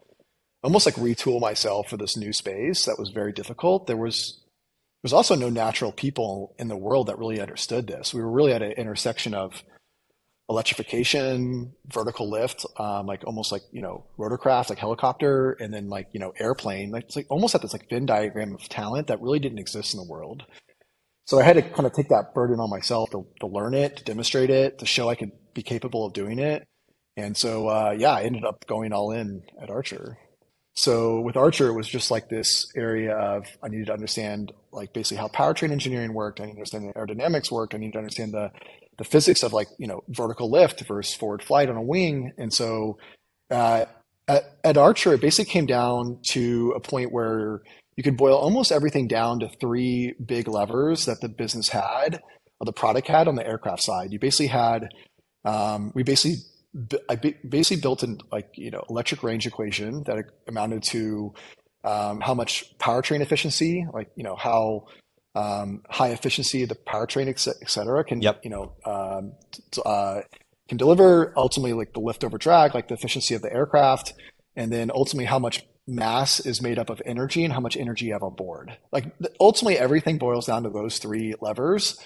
almost 0.62 0.86
like 0.86 0.96
retool 0.96 1.40
myself 1.40 1.88
for 1.88 1.96
this 1.96 2.16
new 2.16 2.32
space 2.32 2.84
that 2.84 2.98
was 2.98 3.10
very 3.10 3.32
difficult. 3.32 3.86
There 3.86 3.96
was 3.96 4.40
there 5.02 5.08
was 5.08 5.12
also 5.12 5.34
no 5.34 5.48
natural 5.48 5.92
people 5.92 6.54
in 6.58 6.68
the 6.68 6.76
world 6.76 7.06
that 7.06 7.18
really 7.18 7.40
understood 7.40 7.86
this. 7.86 8.12
We 8.12 8.20
were 8.20 8.30
really 8.30 8.52
at 8.52 8.62
an 8.62 8.72
intersection 8.72 9.32
of 9.34 9.62
electrification, 10.50 11.72
vertical 11.86 12.28
lift, 12.28 12.66
um, 12.76 13.06
like 13.06 13.22
almost 13.24 13.52
like 13.52 13.62
you 13.70 13.80
know 13.80 14.04
rotorcraft, 14.18 14.68
like 14.68 14.78
helicopter, 14.78 15.52
and 15.52 15.72
then 15.72 15.88
like 15.88 16.08
you 16.12 16.18
know 16.20 16.34
airplane. 16.38 16.90
Like 16.90 17.04
it's 17.04 17.16
like 17.16 17.26
almost 17.30 17.54
at 17.54 17.62
this 17.62 17.72
like 17.72 17.88
Venn 17.88 18.04
diagram 18.04 18.54
of 18.54 18.68
talent 18.68 19.06
that 19.06 19.22
really 19.22 19.38
didn't 19.38 19.60
exist 19.60 19.94
in 19.94 20.00
the 20.00 20.06
world. 20.06 20.42
So 21.24 21.38
I 21.38 21.44
had 21.44 21.54
to 21.54 21.62
kind 21.62 21.86
of 21.86 21.92
take 21.92 22.08
that 22.08 22.34
burden 22.34 22.58
on 22.58 22.68
myself 22.68 23.10
to, 23.10 23.24
to 23.38 23.46
learn 23.46 23.72
it, 23.72 23.98
to 23.98 24.04
demonstrate 24.04 24.50
it, 24.50 24.80
to 24.80 24.86
show 24.86 25.08
I 25.08 25.14
could 25.14 25.30
be 25.54 25.62
capable 25.62 26.04
of 26.04 26.12
doing 26.12 26.40
it. 26.40 26.66
And 27.16 27.36
so 27.36 27.68
uh, 27.68 27.94
yeah, 27.96 28.10
I 28.10 28.22
ended 28.22 28.44
up 28.44 28.66
going 28.66 28.92
all 28.92 29.12
in 29.12 29.44
at 29.62 29.70
Archer. 29.70 30.18
So 30.74 31.20
with 31.20 31.36
Archer, 31.36 31.68
it 31.68 31.74
was 31.74 31.86
just 31.86 32.10
like 32.10 32.28
this 32.28 32.66
area 32.74 33.14
of 33.14 33.46
I 33.62 33.68
needed 33.68 33.86
to 33.86 33.92
understand 33.92 34.52
like 34.72 34.92
basically 34.92 35.18
how 35.18 35.28
powertrain 35.28 35.70
engineering 35.70 36.14
worked. 36.14 36.40
I 36.40 36.46
needed 36.46 36.54
to 36.54 36.60
understand 36.60 36.88
the 36.88 36.98
aerodynamics 36.98 37.50
work. 37.52 37.74
I 37.74 37.78
needed 37.78 37.92
to 37.92 37.98
understand 37.98 38.32
the 38.32 38.50
the 39.00 39.04
physics 39.04 39.42
of 39.42 39.54
like 39.54 39.68
you 39.78 39.86
know 39.86 40.04
vertical 40.08 40.50
lift 40.50 40.86
versus 40.86 41.14
forward 41.14 41.42
flight 41.42 41.70
on 41.70 41.76
a 41.76 41.82
wing. 41.82 42.32
And 42.36 42.52
so 42.52 42.98
uh, 43.50 43.86
at, 44.28 44.42
at 44.62 44.76
archer 44.76 45.14
it 45.14 45.22
basically 45.22 45.50
came 45.50 45.64
down 45.64 46.18
to 46.32 46.74
a 46.76 46.80
point 46.80 47.10
where 47.10 47.62
you 47.96 48.02
could 48.02 48.18
boil 48.18 48.36
almost 48.36 48.70
everything 48.70 49.08
down 49.08 49.40
to 49.40 49.48
three 49.58 50.14
big 50.22 50.48
levers 50.48 51.06
that 51.06 51.22
the 51.22 51.30
business 51.30 51.70
had 51.70 52.20
or 52.60 52.66
the 52.66 52.74
product 52.74 53.08
had 53.08 53.26
on 53.26 53.36
the 53.36 53.46
aircraft 53.46 53.82
side. 53.82 54.12
You 54.12 54.18
basically 54.18 54.48
had 54.48 54.88
um, 55.46 55.92
we 55.94 56.02
basically 56.02 56.36
I 57.08 57.16
basically 57.16 57.80
built 57.80 58.02
in 58.02 58.18
like 58.30 58.50
you 58.52 58.70
know 58.70 58.84
electric 58.90 59.22
range 59.22 59.46
equation 59.46 60.02
that 60.04 60.26
amounted 60.46 60.82
to 60.90 61.32
um, 61.84 62.20
how 62.20 62.34
much 62.34 62.76
powertrain 62.76 63.22
efficiency, 63.22 63.86
like 63.94 64.10
you 64.14 64.24
know 64.24 64.36
how 64.36 64.88
um, 65.34 65.82
high 65.88 66.08
efficiency, 66.08 66.64
the 66.64 66.74
powertrain, 66.74 67.28
et 67.28 67.70
cetera, 67.70 68.04
can 68.04 68.20
yep. 68.20 68.40
you 68.42 68.50
know 68.50 68.72
um, 68.84 69.32
uh, 69.84 70.22
can 70.68 70.76
deliver 70.76 71.32
ultimately 71.36 71.72
like 71.72 71.92
the 71.92 72.00
lift 72.00 72.24
over 72.24 72.38
drag, 72.38 72.74
like 72.74 72.88
the 72.88 72.94
efficiency 72.94 73.34
of 73.34 73.42
the 73.42 73.52
aircraft, 73.52 74.14
and 74.56 74.72
then 74.72 74.90
ultimately 74.94 75.26
how 75.26 75.38
much 75.38 75.64
mass 75.86 76.40
is 76.40 76.62
made 76.62 76.78
up 76.78 76.90
of 76.90 77.02
energy 77.04 77.44
and 77.44 77.52
how 77.52 77.60
much 77.60 77.76
energy 77.76 78.06
you 78.06 78.12
have 78.12 78.22
on 78.22 78.34
board. 78.34 78.76
Like 78.92 79.06
ultimately 79.40 79.78
everything 79.78 80.18
boils 80.18 80.46
down 80.46 80.62
to 80.62 80.70
those 80.70 80.98
three 80.98 81.34
levers. 81.40 81.98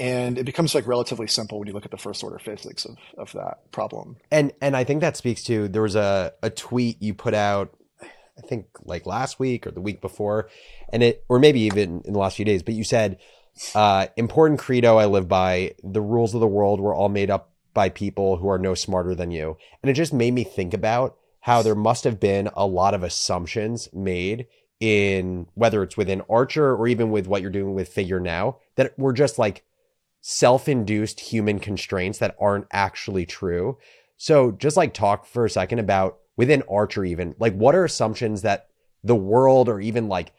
And 0.00 0.38
it 0.38 0.44
becomes 0.44 0.74
like 0.74 0.86
relatively 0.86 1.26
simple 1.26 1.58
when 1.58 1.68
you 1.68 1.74
look 1.74 1.84
at 1.84 1.90
the 1.90 1.98
first 1.98 2.24
order 2.24 2.38
physics 2.38 2.86
of, 2.86 2.96
of 3.18 3.32
that 3.32 3.70
problem. 3.70 4.16
And 4.30 4.52
and 4.62 4.74
I 4.74 4.84
think 4.84 5.02
that 5.02 5.16
speaks 5.16 5.44
to 5.44 5.68
there 5.68 5.82
was 5.82 5.94
a, 5.94 6.32
a 6.42 6.48
tweet 6.48 7.02
you 7.02 7.12
put 7.12 7.34
out 7.34 7.76
I 8.02 8.46
think 8.46 8.66
like 8.84 9.06
last 9.06 9.38
week 9.38 9.66
or 9.66 9.70
the 9.70 9.80
week 9.80 10.00
before, 10.00 10.48
and 10.92 11.02
it 11.02 11.24
or 11.28 11.38
maybe 11.38 11.60
even 11.60 12.02
in 12.04 12.12
the 12.12 12.18
last 12.18 12.36
few 12.36 12.44
days. 12.44 12.62
But 12.62 12.74
you 12.74 12.84
said 12.84 13.18
Uh, 13.74 14.06
important 14.16 14.60
credo 14.60 14.96
I 14.96 15.06
live 15.06 15.28
by. 15.28 15.74
The 15.82 16.00
rules 16.00 16.34
of 16.34 16.40
the 16.40 16.46
world 16.46 16.80
were 16.80 16.94
all 16.94 17.08
made 17.08 17.30
up 17.30 17.50
by 17.74 17.88
people 17.88 18.36
who 18.36 18.48
are 18.48 18.58
no 18.58 18.74
smarter 18.74 19.14
than 19.14 19.30
you. 19.30 19.56
And 19.82 19.90
it 19.90 19.94
just 19.94 20.12
made 20.12 20.32
me 20.32 20.44
think 20.44 20.72
about 20.72 21.16
how 21.40 21.60
there 21.60 21.74
must 21.74 22.04
have 22.04 22.18
been 22.20 22.48
a 22.54 22.66
lot 22.66 22.94
of 22.94 23.02
assumptions 23.02 23.88
made 23.92 24.46
in 24.78 25.46
whether 25.54 25.82
it's 25.82 25.96
within 25.96 26.22
Archer 26.30 26.74
or 26.74 26.86
even 26.86 27.10
with 27.10 27.26
what 27.26 27.42
you're 27.42 27.50
doing 27.50 27.74
with 27.74 27.92
Figure 27.92 28.20
now 28.20 28.58
that 28.76 28.98
were 28.98 29.12
just 29.12 29.38
like 29.38 29.64
self 30.20 30.68
induced 30.68 31.20
human 31.20 31.58
constraints 31.58 32.18
that 32.18 32.36
aren't 32.40 32.66
actually 32.72 33.26
true. 33.26 33.76
So 34.16 34.52
just 34.52 34.76
like 34.76 34.94
talk 34.94 35.26
for 35.26 35.44
a 35.44 35.50
second 35.50 35.80
about 35.80 36.18
within 36.36 36.62
Archer, 36.70 37.04
even 37.04 37.34
like 37.38 37.54
what 37.54 37.74
are 37.74 37.84
assumptions 37.84 38.42
that 38.42 38.69
the 39.02 39.16
world 39.16 39.68
or 39.68 39.80
even 39.80 40.08
like 40.08 40.32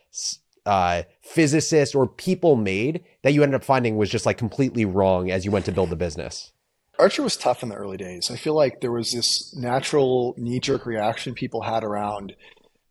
uh, 0.65 1.03
physicists 1.21 1.95
or 1.95 2.07
people 2.07 2.55
made 2.55 3.03
that 3.23 3.33
you 3.33 3.43
ended 3.43 3.55
up 3.55 3.63
finding 3.63 3.97
was 3.97 4.09
just 4.09 4.25
like 4.25 4.37
completely 4.37 4.85
wrong 4.85 5.31
as 5.31 5.45
you 5.45 5.51
went 5.51 5.65
to 5.65 5.71
build 5.71 5.89
the 5.89 5.95
business? 5.95 6.51
Archer 6.99 7.23
was 7.23 7.35
tough 7.35 7.63
in 7.63 7.69
the 7.69 7.75
early 7.75 7.97
days. 7.97 8.29
I 8.29 8.35
feel 8.35 8.55
like 8.55 8.81
there 8.81 8.91
was 8.91 9.11
this 9.11 9.55
natural 9.55 10.35
knee 10.37 10.59
jerk 10.59 10.85
reaction 10.85 11.33
people 11.33 11.63
had 11.63 11.83
around 11.83 12.35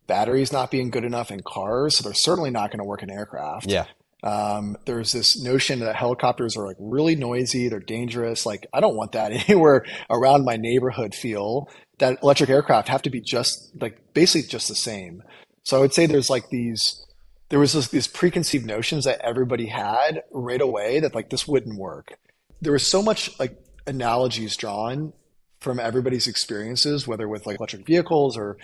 batteries 0.07 0.51
not 0.51 0.69
being 0.69 0.89
good 0.89 1.05
enough 1.05 1.31
in 1.31 1.41
cars. 1.41 1.95
So 1.95 2.03
they're 2.03 2.13
certainly 2.13 2.51
not 2.51 2.71
going 2.71 2.79
to 2.79 2.85
work 2.85 3.03
in 3.03 3.09
aircraft. 3.09 3.67
Yeah. 3.67 3.85
Um, 4.23 4.77
there's 4.85 5.13
this 5.13 5.41
notion 5.41 5.79
that 5.79 5.95
helicopters 5.95 6.55
are 6.57 6.65
like 6.65 6.75
really 6.79 7.15
noisy, 7.15 7.69
they're 7.69 7.79
dangerous. 7.79 8.45
Like, 8.45 8.67
I 8.73 8.81
don't 8.81 8.95
want 8.95 9.13
that 9.13 9.31
anywhere 9.49 9.85
around 10.09 10.43
my 10.43 10.57
neighborhood 10.57 11.15
feel. 11.15 11.69
That 11.99 12.21
electric 12.21 12.49
aircraft 12.49 12.89
have 12.89 13.03
to 13.03 13.09
be 13.09 13.21
just 13.21 13.71
like 13.79 14.13
basically 14.13 14.49
just 14.49 14.67
the 14.67 14.75
same. 14.75 15.23
So 15.63 15.77
I 15.77 15.79
would 15.81 15.93
say 15.93 16.05
there's 16.05 16.29
like 16.29 16.49
these 16.49 17.05
there 17.49 17.59
was 17.59 17.73
this, 17.73 17.89
these 17.89 18.07
preconceived 18.07 18.65
notions 18.65 19.03
that 19.03 19.19
everybody 19.21 19.65
had 19.65 20.23
right 20.31 20.61
away 20.61 21.01
that 21.01 21.13
like 21.13 21.29
this 21.29 21.47
wouldn't 21.47 21.77
work. 21.77 22.17
There 22.61 22.71
was 22.71 22.87
so 22.87 23.01
much 23.01 23.37
like 23.39 23.57
analogies 23.85 24.55
drawn 24.55 25.11
from 25.59 25.77
everybody's 25.77 26.27
experiences, 26.27 27.05
whether 27.05 27.27
with 27.27 27.45
like 27.45 27.57
electric 27.57 27.85
vehicles 27.85 28.37
or 28.37 28.57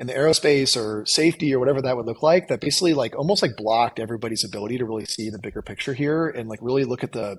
in 0.00 0.08
the 0.08 0.12
aerospace 0.12 0.76
or 0.76 1.04
safety 1.06 1.54
or 1.54 1.60
whatever 1.60 1.80
that 1.82 1.96
would 1.96 2.06
look 2.06 2.20
like, 2.22 2.48
that 2.48 2.60
basically 2.60 2.94
like 2.94 3.16
almost 3.16 3.42
like 3.42 3.56
blocked 3.56 4.00
everybody's 4.00 4.44
ability 4.44 4.78
to 4.78 4.84
really 4.84 5.04
see 5.04 5.30
the 5.30 5.38
bigger 5.38 5.62
picture 5.62 5.94
here 5.94 6.28
and 6.28 6.48
like 6.48 6.58
really 6.62 6.84
look 6.84 7.04
at 7.04 7.12
the 7.12 7.38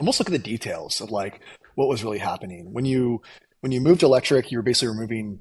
almost 0.00 0.18
look 0.18 0.28
at 0.28 0.32
the 0.32 0.38
details 0.38 1.00
of 1.00 1.10
like 1.12 1.40
what 1.76 1.88
was 1.88 2.02
really 2.02 2.18
happening. 2.18 2.72
When 2.72 2.84
you 2.84 3.22
when 3.60 3.70
you 3.70 3.80
moved 3.80 4.02
electric, 4.02 4.50
you 4.50 4.58
were 4.58 4.62
basically 4.62 4.88
removing 4.88 5.40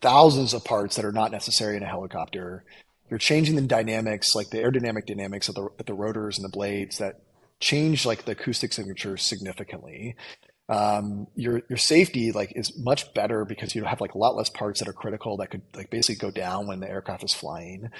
thousands 0.00 0.54
of 0.54 0.64
parts 0.64 0.96
that 0.96 1.04
are 1.04 1.12
not 1.12 1.30
necessary 1.30 1.76
in 1.76 1.82
a 1.82 1.86
helicopter 1.86 2.64
you're 3.10 3.18
changing 3.18 3.56
the 3.56 3.62
dynamics, 3.62 4.34
like 4.34 4.50
the 4.50 4.58
aerodynamic 4.58 5.04
dynamics 5.06 5.48
of 5.48 5.56
the, 5.56 5.68
at 5.78 5.86
the 5.86 5.94
rotors 5.94 6.38
and 6.38 6.44
the 6.44 6.48
blades 6.50 6.98
that 6.98 7.20
change 7.58 8.06
like 8.06 8.24
the 8.24 8.32
acoustic 8.32 8.72
signature 8.72 9.16
significantly. 9.16 10.14
Um, 10.68 11.26
your 11.34 11.62
your 11.68 11.76
safety 11.76 12.30
like 12.30 12.52
is 12.54 12.78
much 12.78 13.12
better 13.12 13.44
because 13.44 13.74
you 13.74 13.82
have 13.84 14.00
like 14.00 14.14
a 14.14 14.18
lot 14.18 14.36
less 14.36 14.48
parts 14.48 14.78
that 14.78 14.88
are 14.88 14.92
critical 14.92 15.36
that 15.38 15.50
could 15.50 15.62
like 15.74 15.90
basically 15.90 16.24
go 16.24 16.30
down 16.30 16.68
when 16.68 16.78
the 16.78 16.88
aircraft 16.88 17.24
is 17.24 17.34
flying. 17.34 17.90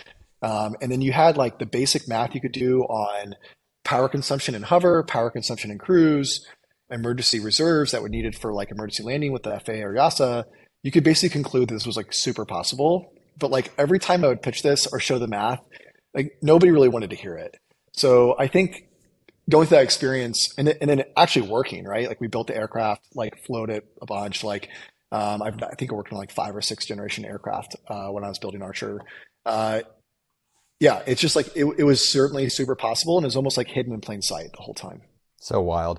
Um, 0.40 0.76
and 0.80 0.90
then 0.90 1.00
you 1.00 1.12
had 1.12 1.36
like 1.36 1.58
the 1.58 1.66
basic 1.66 2.06
math 2.06 2.34
you 2.34 2.40
could 2.40 2.52
do 2.52 2.82
on 2.84 3.34
power 3.82 4.08
consumption 4.08 4.54
in 4.54 4.62
hover, 4.62 5.02
power 5.02 5.30
consumption 5.30 5.72
in 5.72 5.78
cruise, 5.78 6.46
emergency 6.88 7.40
reserves 7.40 7.90
that 7.90 8.02
were 8.02 8.08
needed 8.08 8.38
for 8.38 8.52
like 8.52 8.70
emergency 8.70 9.02
landing 9.02 9.32
with 9.32 9.42
the 9.42 9.58
FAA 9.58 9.82
or 9.82 9.94
EASA. 9.94 10.44
You 10.82 10.90
could 10.90 11.04
basically 11.04 11.30
conclude 11.30 11.68
that 11.68 11.74
this 11.74 11.86
was 11.86 11.96
like 11.96 12.12
super 12.12 12.44
possible 12.44 13.12
but 13.40 13.50
like 13.50 13.72
every 13.76 13.98
time 13.98 14.24
I 14.24 14.28
would 14.28 14.42
pitch 14.42 14.62
this 14.62 14.86
or 14.86 15.00
show 15.00 15.18
the 15.18 15.26
math, 15.26 15.60
like 16.14 16.38
nobody 16.42 16.70
really 16.70 16.88
wanted 16.88 17.10
to 17.10 17.16
hear 17.16 17.36
it. 17.36 17.56
So 17.92 18.36
I 18.38 18.46
think 18.46 18.86
going 19.48 19.66
through 19.66 19.78
that 19.78 19.84
experience 19.84 20.54
and, 20.56 20.68
and 20.68 20.88
then 20.88 21.02
actually 21.16 21.48
working, 21.48 21.84
right? 21.84 22.06
Like 22.06 22.20
we 22.20 22.28
built 22.28 22.46
the 22.46 22.56
aircraft, 22.56 23.08
like 23.14 23.44
flown 23.44 23.70
it 23.70 23.84
a 24.00 24.06
bunch. 24.06 24.44
Like 24.44 24.68
um, 25.10 25.42
i 25.42 25.50
think 25.50 25.90
I 25.90 25.94
worked 25.96 26.12
on 26.12 26.18
like 26.18 26.30
five 26.30 26.54
or 26.54 26.62
six 26.62 26.86
generation 26.86 27.24
aircraft 27.24 27.74
uh, 27.88 28.08
when 28.08 28.22
I 28.22 28.28
was 28.28 28.38
building 28.38 28.62
Archer. 28.62 29.00
Uh, 29.44 29.80
yeah, 30.78 31.02
it's 31.06 31.20
just 31.20 31.34
like 31.34 31.48
it, 31.56 31.64
it 31.78 31.84
was 31.84 32.08
certainly 32.08 32.48
super 32.48 32.76
possible 32.76 33.18
and 33.18 33.24
it 33.24 33.28
was 33.28 33.36
almost 33.36 33.56
like 33.56 33.68
hidden 33.68 33.92
in 33.92 34.00
plain 34.00 34.22
sight 34.22 34.52
the 34.52 34.62
whole 34.62 34.74
time. 34.74 35.02
So 35.38 35.60
wild. 35.60 35.98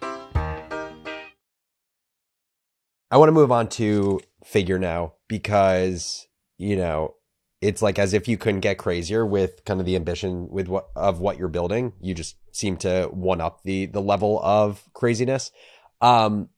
I 3.11 3.17
want 3.17 3.27
to 3.27 3.33
move 3.33 3.51
on 3.51 3.67
to 3.69 4.21
figure 4.45 4.79
now 4.79 5.13
because, 5.27 6.27
you 6.57 6.77
know, 6.77 7.15
it's 7.59 7.81
like 7.81 7.99
as 7.99 8.13
if 8.13 8.27
you 8.27 8.37
couldn't 8.37 8.61
get 8.61 8.77
crazier 8.77 9.25
with 9.25 9.63
kind 9.65 9.81
of 9.81 9.85
the 9.85 9.97
ambition 9.97 10.47
with 10.49 10.67
what 10.69 10.87
of 10.95 11.19
what 11.19 11.37
you're 11.37 11.49
building. 11.49 11.91
You 11.99 12.15
just 12.15 12.37
seem 12.51 12.77
to 12.77 13.09
one 13.11 13.41
up 13.41 13.61
the 13.63 13.85
the 13.85 14.01
level 14.01 14.41
of 14.41 14.81
craziness. 14.93 15.51
Um, 15.99 16.49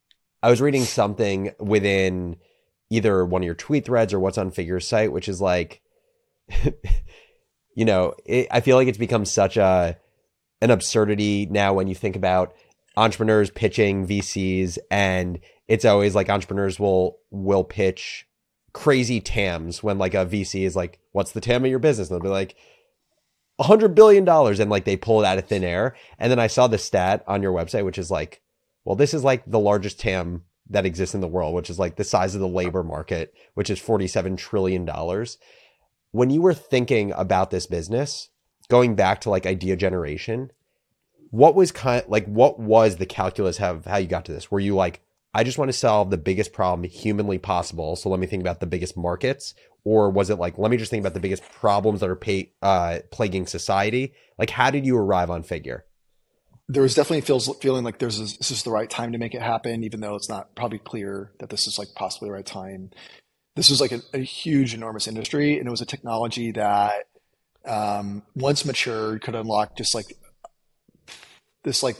I 0.41 0.49
was 0.49 0.61
reading 0.61 0.83
something 0.83 1.51
within 1.59 2.37
either 2.89 3.25
one 3.25 3.41
of 3.41 3.45
your 3.45 3.55
tweet 3.55 3.85
threads 3.85 4.13
or 4.13 4.19
what's 4.19 4.37
on 4.37 4.51
Figure's 4.51 4.87
site, 4.87 5.11
which 5.11 5.27
is 5.27 5.41
like, 5.41 5.81
you 7.75 7.85
know, 7.85 8.13
it, 8.25 8.47
I 8.51 8.61
feel 8.61 8.77
like 8.77 8.87
it's 8.87 8.97
become 8.97 9.25
such 9.25 9.57
a 9.57 9.97
an 10.61 10.69
absurdity 10.71 11.47
now 11.49 11.73
when 11.73 11.87
you 11.87 11.95
think 11.95 12.15
about 12.15 12.53
entrepreneurs 12.95 13.49
pitching 13.49 14.07
VCs 14.07 14.77
and 14.91 15.39
it's 15.67 15.85
always 15.85 16.15
like 16.15 16.29
entrepreneurs 16.29 16.79
will 16.79 17.17
will 17.31 17.63
pitch 17.63 18.27
crazy 18.73 19.21
TAMs 19.21 19.83
when 19.83 19.97
like 19.97 20.13
a 20.13 20.25
VC 20.25 20.63
is 20.63 20.75
like, 20.75 20.99
what's 21.11 21.31
the 21.31 21.41
TAM 21.41 21.63
of 21.63 21.69
your 21.69 21.79
business? 21.79 22.09
And 22.09 22.15
they'll 22.15 22.23
be 22.23 22.29
like, 22.29 22.55
hundred 23.59 23.95
billion 23.95 24.25
dollars. 24.25 24.59
And 24.59 24.69
like 24.69 24.85
they 24.85 24.97
pull 24.97 25.21
it 25.21 25.25
out 25.25 25.37
of 25.37 25.45
thin 25.45 25.63
air. 25.63 25.95
And 26.19 26.31
then 26.31 26.39
I 26.39 26.47
saw 26.47 26.67
the 26.67 26.77
stat 26.77 27.23
on 27.27 27.41
your 27.41 27.53
website, 27.53 27.85
which 27.85 27.97
is 27.97 28.11
like, 28.11 28.41
well, 28.83 28.95
this 28.95 29.13
is 29.13 29.23
like 29.23 29.43
the 29.45 29.59
largest 29.59 29.99
TAM 29.99 30.43
that 30.69 30.85
exists 30.85 31.15
in 31.15 31.21
the 31.21 31.27
world, 31.27 31.53
which 31.53 31.69
is 31.69 31.79
like 31.79 31.95
the 31.95 32.03
size 32.03 32.35
of 32.35 32.41
the 32.41 32.47
labor 32.47 32.83
market, 32.83 33.33
which 33.53 33.69
is 33.69 33.79
$47 33.79 34.37
trillion. 34.37 34.89
When 36.11 36.29
you 36.29 36.41
were 36.41 36.53
thinking 36.53 37.11
about 37.13 37.51
this 37.51 37.67
business, 37.67 38.29
going 38.69 38.95
back 38.95 39.21
to 39.21 39.29
like 39.29 39.45
idea 39.45 39.75
generation, 39.75 40.51
what 41.33 41.55
was 41.55 41.71
kind 41.71 42.03
like, 42.07 42.27
what 42.27 42.59
was 42.59 42.97
the 42.97 43.07
calculus 43.07 43.59
of 43.59 43.85
how 43.85 43.97
you 43.97 44.05
got 44.05 44.23
to 44.25 44.31
this? 44.31 44.51
Were 44.51 44.59
you 44.59 44.75
like, 44.75 45.01
I 45.33 45.43
just 45.43 45.57
want 45.57 45.69
to 45.69 45.73
solve 45.73 46.11
the 46.11 46.17
biggest 46.17 46.53
problem 46.53 46.87
humanly 46.87 47.39
possible. 47.39 47.95
So 47.95 48.07
let 48.07 48.19
me 48.19 48.27
think 48.27 48.41
about 48.41 48.59
the 48.59 48.67
biggest 48.67 48.95
markets. 48.95 49.55
Or 49.83 50.11
was 50.11 50.29
it 50.29 50.37
like, 50.37 50.59
let 50.59 50.69
me 50.69 50.77
just 50.77 50.91
think 50.91 51.01
about 51.01 51.15
the 51.15 51.19
biggest 51.19 51.41
problems 51.49 52.01
that 52.01 52.09
are 52.11 52.15
pay, 52.15 52.51
uh, 52.61 52.99
plaguing 53.09 53.47
society? 53.47 54.13
Like, 54.37 54.51
how 54.51 54.69
did 54.69 54.85
you 54.85 54.95
arrive 54.95 55.31
on 55.31 55.41
figure? 55.41 55.85
There 56.69 56.83
was 56.83 56.93
definitely 56.93 57.21
feels 57.21 57.49
feeling 57.57 57.83
like 57.83 57.97
there's 57.97 58.19
this 58.19 58.51
is 58.51 58.61
the 58.61 58.69
right 58.69 58.89
time 58.89 59.11
to 59.13 59.17
make 59.17 59.33
it 59.33 59.41
happen, 59.41 59.83
even 59.83 60.01
though 60.01 60.13
it's 60.13 60.29
not 60.29 60.53
probably 60.53 60.77
clear 60.77 61.31
that 61.39 61.49
this 61.49 61.65
is 61.65 61.79
like 61.79 61.87
possibly 61.95 62.29
the 62.29 62.33
right 62.33 62.45
time. 62.45 62.91
This 63.55 63.71
was 63.71 63.81
like 63.81 63.91
a, 63.91 64.01
a 64.13 64.19
huge, 64.19 64.75
enormous 64.75 65.07
industry, 65.07 65.57
and 65.57 65.67
it 65.67 65.71
was 65.71 65.81
a 65.81 65.85
technology 65.87 66.51
that 66.51 67.07
um, 67.65 68.21
once 68.35 68.65
matured 68.65 69.23
could 69.23 69.33
unlock 69.33 69.75
just 69.75 69.95
like 69.95 70.15
this 71.63 71.83
like 71.83 71.97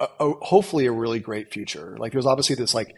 a, 0.00 0.08
a, 0.20 0.32
hopefully 0.42 0.86
a 0.86 0.92
really 0.92 1.20
great 1.20 1.52
future. 1.52 1.96
Like 1.98 2.12
there's 2.12 2.26
obviously 2.26 2.56
this 2.56 2.74
like 2.74 2.94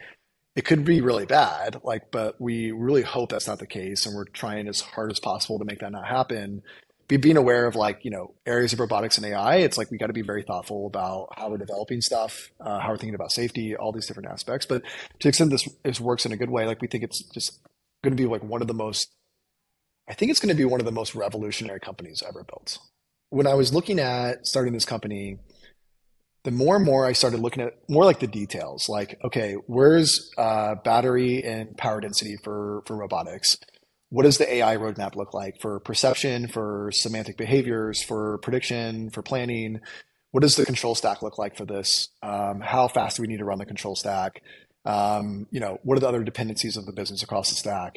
it 0.55 0.65
could 0.65 0.83
be 0.83 1.01
really 1.01 1.25
bad, 1.25 1.79
like 1.83 2.11
but 2.11 2.39
we 2.39 2.71
really 2.71 3.03
hope 3.03 3.29
that's 3.29 3.47
not 3.47 3.59
the 3.59 3.67
case, 3.67 4.05
and 4.05 4.15
we're 4.15 4.25
trying 4.25 4.67
as 4.67 4.81
hard 4.81 5.11
as 5.11 5.19
possible 5.19 5.59
to 5.59 5.65
make 5.65 5.79
that 5.79 5.91
not 5.91 6.07
happen. 6.07 6.63
Be 7.07 7.17
being 7.17 7.37
aware 7.37 7.65
of 7.65 7.75
like 7.75 8.03
you 8.03 8.11
know 8.11 8.33
areas 8.45 8.73
of 8.73 8.79
robotics 8.79 9.17
and 9.17 9.25
AI. 9.25 9.57
It's 9.57 9.77
like 9.77 9.89
we 9.91 9.97
got 9.97 10.07
to 10.07 10.13
be 10.13 10.21
very 10.21 10.43
thoughtful 10.43 10.87
about 10.87 11.29
how 11.37 11.49
we're 11.49 11.57
developing 11.57 12.01
stuff, 12.01 12.51
uh, 12.59 12.79
how 12.79 12.89
we're 12.89 12.97
thinking 12.97 13.15
about 13.15 13.31
safety, 13.31 13.75
all 13.75 13.91
these 13.91 14.05
different 14.05 14.29
aspects. 14.29 14.65
But 14.65 14.83
to 14.83 15.23
the 15.23 15.29
extent 15.29 15.49
this, 15.49 15.67
this 15.83 15.99
works 15.99 16.25
in 16.25 16.31
a 16.31 16.37
good 16.37 16.49
way, 16.49 16.65
like 16.65 16.81
we 16.81 16.87
think 16.87 17.03
it's 17.03 17.23
just 17.33 17.59
going 18.03 18.15
to 18.15 18.21
be 18.21 18.27
like 18.27 18.43
one 18.43 18.61
of 18.61 18.67
the 18.67 18.73
most. 18.73 19.09
I 20.07 20.13
think 20.13 20.31
it's 20.31 20.39
going 20.39 20.49
to 20.49 20.55
be 20.55 20.65
one 20.65 20.79
of 20.79 20.85
the 20.85 20.91
most 20.91 21.13
revolutionary 21.13 21.79
companies 21.79 22.23
ever 22.27 22.43
built. 22.43 22.79
When 23.29 23.45
I 23.45 23.53
was 23.53 23.73
looking 23.73 23.99
at 23.99 24.47
starting 24.47 24.73
this 24.73 24.85
company, 24.85 25.37
the 26.43 26.51
more 26.51 26.75
and 26.75 26.85
more 26.85 27.05
I 27.05 27.13
started 27.13 27.39
looking 27.39 27.63
at 27.63 27.73
more 27.89 28.05
like 28.05 28.19
the 28.19 28.27
details, 28.27 28.87
like, 28.87 29.19
okay, 29.23 29.53
where's 29.67 30.31
uh, 30.37 30.75
battery 30.75 31.43
and 31.43 31.75
power 31.77 31.99
density 31.99 32.37
for, 32.43 32.83
for 32.85 32.95
robotics? 32.95 33.57
What 34.09 34.23
does 34.23 34.37
the 34.37 34.51
AI 34.51 34.77
roadmap 34.77 35.15
look 35.15 35.33
like 35.33 35.61
for 35.61 35.79
perception, 35.79 36.47
for 36.47 36.89
semantic 36.93 37.37
behaviors, 37.37 38.01
for 38.01 38.39
prediction, 38.39 39.09
for 39.11 39.21
planning? 39.21 39.81
what 40.31 40.41
does 40.41 40.55
the 40.55 40.65
control 40.65 40.95
stack 40.95 41.21
look 41.21 41.37
like 41.37 41.57
for 41.57 41.65
this? 41.65 42.09
Um, 42.21 42.61
how 42.61 42.87
fast 42.87 43.17
do 43.17 43.21
we 43.21 43.27
need 43.27 43.37
to 43.37 43.45
run 43.45 43.57
the 43.57 43.65
control 43.65 43.95
stack? 43.95 44.41
Um, 44.85 45.47
you 45.51 45.59
know, 45.59 45.79
what 45.83 45.97
are 45.97 45.99
the 45.99 46.07
other 46.07 46.23
dependencies 46.23 46.77
of 46.77 46.85
the 46.85 46.93
business 46.93 47.23
across 47.23 47.49
the 47.49 47.55
stack? 47.55 47.95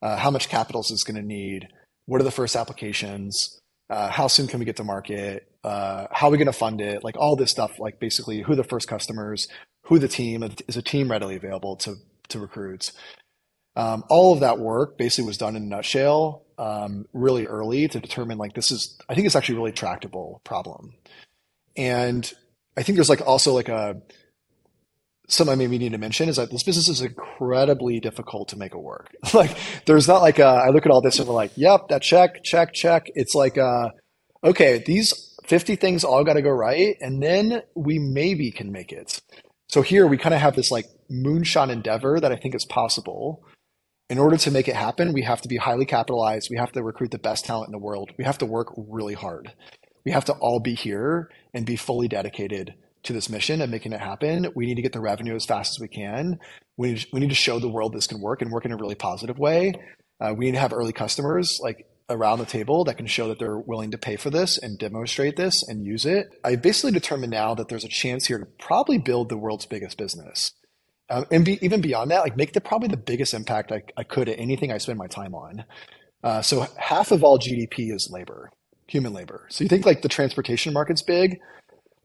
Uh, 0.00 0.16
how 0.16 0.30
much 0.30 0.48
capital 0.48 0.80
is 0.80 0.88
this 0.88 1.04
going 1.04 1.20
to 1.20 1.26
need? 1.26 1.68
What 2.06 2.20
are 2.20 2.24
the 2.24 2.30
first 2.30 2.56
applications? 2.56 3.60
Uh, 3.90 4.08
how 4.08 4.26
soon 4.26 4.46
can 4.46 4.58
we 4.58 4.64
get 4.64 4.76
to 4.76 4.84
market? 4.84 5.48
Uh, 5.64 6.06
how 6.10 6.28
are 6.28 6.30
we 6.30 6.38
going 6.38 6.46
to 6.46 6.52
fund 6.52 6.80
it? 6.80 7.04
Like 7.04 7.16
all 7.16 7.36
this 7.36 7.50
stuff, 7.50 7.78
like 7.78 8.00
basically 8.00 8.42
who 8.42 8.54
the 8.54 8.64
first 8.64 8.88
customers, 8.88 9.48
who 9.84 9.98
the 9.98 10.08
team, 10.08 10.42
is 10.66 10.76
a 10.76 10.82
team 10.82 11.10
readily 11.10 11.36
available 11.36 11.76
to, 11.76 11.94
to 12.28 12.40
recruits? 12.40 12.92
Um, 13.74 14.04
all 14.08 14.34
of 14.34 14.40
that 14.40 14.58
work 14.58 14.98
basically 14.98 15.26
was 15.26 15.38
done 15.38 15.56
in 15.56 15.62
a 15.62 15.66
nutshell 15.66 16.44
um, 16.58 17.06
really 17.12 17.46
early 17.46 17.88
to 17.88 18.00
determine 18.00 18.38
like 18.38 18.54
this 18.54 18.70
is, 18.70 18.98
I 19.08 19.14
think 19.14 19.26
it's 19.26 19.36
actually 19.36 19.54
a 19.54 19.58
really 19.58 19.72
tractable 19.72 20.40
problem. 20.44 20.94
And 21.76 22.30
I 22.76 22.82
think 22.82 22.96
there's 22.96 23.08
like 23.08 23.26
also 23.26 23.54
like 23.54 23.68
a, 23.68 24.02
something 25.28 25.52
I 25.52 25.56
maybe 25.56 25.78
need 25.78 25.92
to 25.92 25.98
mention 25.98 26.28
is 26.28 26.36
that 26.36 26.50
this 26.50 26.62
business 26.62 26.88
is 26.88 27.00
incredibly 27.00 28.00
difficult 28.00 28.48
to 28.48 28.58
make 28.58 28.74
it 28.74 28.78
work. 28.82 29.14
like 29.34 29.56
there's 29.86 30.08
not 30.08 30.20
like 30.20 30.38
a, 30.38 30.44
I 30.44 30.68
look 30.68 30.84
at 30.84 30.92
all 30.92 31.00
this 31.00 31.18
and 31.18 31.28
we're 31.28 31.34
like, 31.34 31.52
yep, 31.56 31.88
that 31.88 32.02
check, 32.02 32.42
check, 32.44 32.74
check. 32.74 33.06
It's 33.14 33.34
like, 33.34 33.56
uh, 33.56 33.90
okay, 34.44 34.82
these 34.84 35.31
50 35.46 35.76
things 35.76 36.04
all 36.04 36.24
got 36.24 36.34
to 36.34 36.42
go 36.42 36.50
right. 36.50 36.96
And 37.00 37.22
then 37.22 37.62
we 37.74 37.98
maybe 37.98 38.50
can 38.50 38.72
make 38.72 38.92
it. 38.92 39.20
So 39.68 39.82
here 39.82 40.06
we 40.06 40.18
kind 40.18 40.34
of 40.34 40.40
have 40.40 40.56
this 40.56 40.70
like 40.70 40.86
moonshot 41.10 41.70
endeavor 41.70 42.20
that 42.20 42.32
I 42.32 42.36
think 42.36 42.54
is 42.54 42.64
possible. 42.64 43.42
In 44.10 44.18
order 44.18 44.36
to 44.36 44.50
make 44.50 44.68
it 44.68 44.76
happen, 44.76 45.14
we 45.14 45.22
have 45.22 45.40
to 45.42 45.48
be 45.48 45.56
highly 45.56 45.86
capitalized. 45.86 46.48
We 46.50 46.58
have 46.58 46.72
to 46.72 46.82
recruit 46.82 47.10
the 47.10 47.18
best 47.18 47.46
talent 47.46 47.68
in 47.68 47.72
the 47.72 47.78
world. 47.78 48.10
We 48.18 48.24
have 48.24 48.38
to 48.38 48.46
work 48.46 48.72
really 48.76 49.14
hard. 49.14 49.52
We 50.04 50.12
have 50.12 50.26
to 50.26 50.34
all 50.34 50.60
be 50.60 50.74
here 50.74 51.30
and 51.54 51.64
be 51.64 51.76
fully 51.76 52.08
dedicated 52.08 52.74
to 53.04 53.12
this 53.12 53.30
mission 53.30 53.62
and 53.62 53.70
making 53.70 53.92
it 53.92 54.00
happen. 54.00 54.48
We 54.54 54.66
need 54.66 54.74
to 54.74 54.82
get 54.82 54.92
the 54.92 55.00
revenue 55.00 55.34
as 55.34 55.46
fast 55.46 55.76
as 55.76 55.80
we 55.80 55.88
can. 55.88 56.38
We 56.76 56.92
need, 56.92 57.06
we 57.12 57.20
need 57.20 57.30
to 57.30 57.34
show 57.34 57.58
the 57.58 57.68
world 57.68 57.94
this 57.94 58.06
can 58.06 58.20
work 58.20 58.42
and 58.42 58.50
work 58.50 58.64
in 58.64 58.72
a 58.72 58.76
really 58.76 58.94
positive 58.94 59.38
way. 59.38 59.72
Uh, 60.20 60.34
we 60.36 60.46
need 60.46 60.52
to 60.52 60.60
have 60.60 60.72
early 60.72 60.92
customers 60.92 61.58
like 61.62 61.86
around 62.12 62.38
the 62.38 62.46
table 62.46 62.84
that 62.84 62.96
can 62.96 63.06
show 63.06 63.28
that 63.28 63.38
they're 63.38 63.58
willing 63.58 63.90
to 63.90 63.98
pay 63.98 64.16
for 64.16 64.30
this 64.30 64.58
and 64.58 64.78
demonstrate 64.78 65.36
this 65.36 65.66
and 65.66 65.84
use 65.84 66.06
it. 66.06 66.28
I 66.44 66.56
basically 66.56 66.92
determined 66.92 67.32
now 67.32 67.54
that 67.54 67.68
there's 67.68 67.84
a 67.84 67.88
chance 67.88 68.26
here 68.26 68.38
to 68.38 68.46
probably 68.46 68.98
build 68.98 69.28
the 69.28 69.36
world's 69.36 69.66
biggest 69.66 69.98
business. 69.98 70.52
Um, 71.10 71.26
and 71.30 71.44
be, 71.44 71.58
even 71.64 71.80
beyond 71.80 72.10
that, 72.10 72.20
like 72.20 72.36
make 72.36 72.52
the 72.52 72.60
probably 72.60 72.88
the 72.88 72.96
biggest 72.96 73.34
impact 73.34 73.72
I, 73.72 73.82
I 73.96 74.04
could 74.04 74.28
at 74.28 74.38
anything 74.38 74.72
I 74.72 74.78
spend 74.78 74.98
my 74.98 75.08
time 75.08 75.34
on. 75.34 75.64
Uh, 76.22 76.40
so 76.40 76.66
half 76.76 77.10
of 77.10 77.24
all 77.24 77.38
GDP 77.38 77.92
is 77.92 78.08
labor, 78.10 78.50
human 78.86 79.12
labor. 79.12 79.46
So 79.50 79.64
you 79.64 79.68
think 79.68 79.84
like 79.84 80.02
the 80.02 80.08
transportation 80.08 80.72
market's 80.72 81.02
big, 81.02 81.40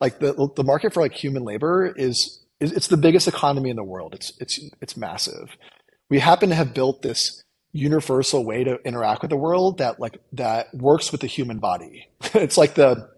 like 0.01 0.19
the 0.19 0.49
the 0.55 0.63
market 0.63 0.93
for 0.93 1.01
like 1.01 1.13
human 1.13 1.43
labor 1.43 1.93
is, 1.95 2.43
is 2.59 2.71
it's 2.71 2.87
the 2.87 2.97
biggest 2.97 3.27
economy 3.27 3.69
in 3.69 3.75
the 3.75 3.83
world. 3.83 4.13
It's 4.13 4.33
it's 4.39 4.59
it's 4.81 4.97
massive. 4.97 5.55
We 6.09 6.19
happen 6.19 6.49
to 6.49 6.55
have 6.55 6.73
built 6.73 7.01
this 7.01 7.43
universal 7.73 8.45
way 8.45 8.63
to 8.63 8.79
interact 8.85 9.21
with 9.21 9.29
the 9.29 9.37
world 9.37 9.79
that 9.79 9.99
like 9.99 10.17
that 10.33 10.73
works 10.73 11.11
with 11.11 11.21
the 11.21 11.27
human 11.27 11.59
body. 11.59 12.07
it's 12.33 12.57
like 12.57 12.75
the 12.75 13.09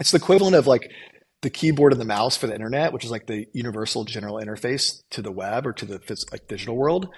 it's 0.00 0.10
the 0.10 0.18
equivalent 0.18 0.56
of 0.56 0.66
like 0.66 0.90
the 1.42 1.50
keyboard 1.50 1.92
and 1.92 2.00
the 2.00 2.06
mouse 2.06 2.36
for 2.36 2.46
the 2.46 2.54
internet, 2.54 2.92
which 2.92 3.04
is 3.04 3.10
like 3.10 3.26
the 3.26 3.46
universal 3.52 4.04
general 4.04 4.36
interface 4.36 5.02
to 5.10 5.22
the 5.22 5.32
web 5.32 5.66
or 5.66 5.72
to 5.72 5.84
the 5.84 6.00
like 6.32 6.48
digital 6.48 6.76
world. 6.76 7.08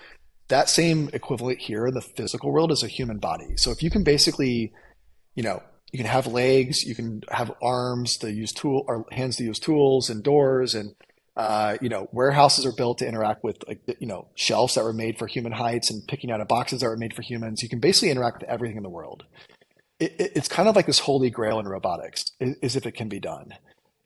That 0.48 0.68
same 0.68 1.10
equivalent 1.12 1.60
here 1.60 1.86
in 1.86 1.94
the 1.94 2.00
physical 2.00 2.52
world 2.52 2.72
is 2.72 2.82
a 2.82 2.88
human 2.88 3.18
body. 3.18 3.56
So 3.56 3.70
if 3.70 3.82
you 3.82 3.90
can 3.90 4.02
basically, 4.02 4.72
you 5.34 5.42
know, 5.42 5.62
you 5.92 5.98
can 5.98 6.06
have 6.06 6.26
legs, 6.26 6.84
you 6.84 6.94
can 6.94 7.22
have 7.30 7.52
arms 7.62 8.16
to 8.18 8.32
use 8.32 8.52
tool 8.52 8.84
or 8.86 9.06
hands 9.12 9.36
to 9.36 9.44
use 9.44 9.58
tools 9.58 10.10
and 10.10 10.22
doors 10.22 10.74
and 10.74 10.94
uh, 11.38 11.78
you 11.80 11.88
know 11.88 12.08
warehouses 12.12 12.66
are 12.66 12.72
built 12.72 12.98
to 12.98 13.06
interact 13.06 13.44
with 13.44 13.56
like 13.68 13.80
you 14.00 14.08
know 14.08 14.26
shelves 14.34 14.74
that 14.74 14.82
were 14.82 14.92
made 14.92 15.16
for 15.16 15.28
human 15.28 15.52
heights 15.52 15.88
and 15.88 16.06
picking 16.08 16.32
out 16.32 16.40
of 16.40 16.48
boxes 16.48 16.80
that 16.80 16.88
were 16.88 16.96
made 16.96 17.14
for 17.14 17.22
humans. 17.22 17.62
You 17.62 17.68
can 17.68 17.78
basically 17.78 18.10
interact 18.10 18.40
with 18.40 18.50
everything 18.50 18.76
in 18.76 18.82
the 18.82 18.90
world. 18.90 19.24
It, 20.00 20.16
it, 20.18 20.32
it's 20.34 20.48
kind 20.48 20.68
of 20.68 20.74
like 20.74 20.86
this 20.86 20.98
holy 20.98 21.30
grail 21.30 21.60
in 21.60 21.66
robotics, 21.66 22.24
is 22.40 22.74
if 22.74 22.86
it 22.86 22.92
can 22.92 23.08
be 23.08 23.20
done. 23.20 23.54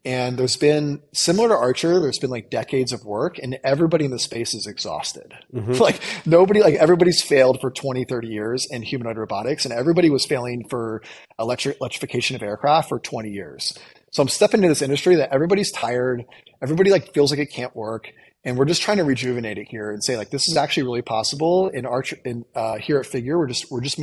And 0.04 0.36
there's 0.36 0.56
been 0.56 1.00
similar 1.12 1.48
to 1.48 1.54
Archer, 1.54 2.00
there's 2.00 2.18
been 2.18 2.30
like 2.30 2.50
decades 2.50 2.92
of 2.92 3.04
work 3.04 3.38
and 3.38 3.58
everybody 3.62 4.04
in 4.04 4.10
the 4.10 4.18
space 4.18 4.52
is 4.52 4.66
exhausted. 4.66 5.32
Mm-hmm. 5.54 5.72
Like 5.82 6.00
nobody, 6.26 6.60
like 6.60 6.74
everybody's 6.74 7.22
failed 7.22 7.60
for 7.60 7.70
20, 7.70 8.04
30 8.04 8.28
years 8.28 8.66
in 8.70 8.82
humanoid 8.82 9.16
robotics 9.16 9.64
and 9.64 9.72
everybody 9.72 10.10
was 10.10 10.26
failing 10.26 10.66
for 10.68 11.02
electric 11.38 11.76
electrification 11.80 12.34
of 12.36 12.42
aircraft 12.42 12.88
for 12.88 12.98
20 12.98 13.30
years. 13.30 13.78
So 14.10 14.22
I'm 14.22 14.28
stepping 14.28 14.58
into 14.58 14.68
this 14.68 14.82
industry 14.82 15.14
that 15.16 15.32
everybody's 15.32 15.72
tired. 15.72 16.24
Everybody 16.62 16.90
like 16.90 17.12
feels 17.12 17.30
like 17.30 17.40
it 17.40 17.46
can't 17.46 17.74
work. 17.74 18.12
And 18.44 18.56
we're 18.56 18.64
just 18.64 18.82
trying 18.82 18.96
to 18.96 19.04
rejuvenate 19.04 19.58
it 19.58 19.68
here 19.68 19.90
and 19.90 20.02
say 20.02 20.16
like, 20.16 20.30
this 20.30 20.48
is 20.48 20.56
actually 20.56 20.84
really 20.84 21.02
possible 21.02 21.68
in 21.68 21.86
our 21.86 22.04
in, 22.24 22.44
uh, 22.54 22.76
here 22.76 22.98
at 22.98 23.06
Figure. 23.06 23.38
We're 23.38 23.46
just, 23.48 23.70
we're 23.70 23.80
just, 23.80 24.00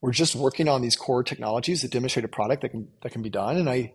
we're 0.00 0.12
just 0.12 0.34
working 0.34 0.68
on 0.68 0.82
these 0.82 0.96
core 0.96 1.22
technologies 1.22 1.82
that 1.82 1.90
demonstrate 1.90 2.24
a 2.24 2.28
product 2.28 2.62
that 2.62 2.70
can, 2.70 2.88
that 3.02 3.12
can 3.12 3.22
be 3.22 3.30
done. 3.30 3.56
And 3.56 3.68
I, 3.68 3.92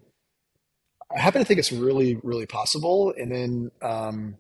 I 1.16 1.20
happen 1.20 1.42
to 1.42 1.46
think 1.46 1.60
it's 1.60 1.72
really, 1.72 2.18
really 2.24 2.46
possible. 2.46 3.14
And 3.18 3.32
then, 3.32 3.72
um, 3.82 4.36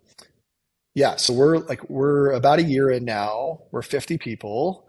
yeah, 0.94 1.18
so 1.18 1.34
we're 1.34 1.58
like, 1.58 1.90
we're 1.90 2.32
about 2.32 2.60
a 2.60 2.64
year 2.64 2.90
in 2.90 3.04
now. 3.04 3.62
We're 3.72 3.82
50 3.82 4.18
people. 4.18 4.88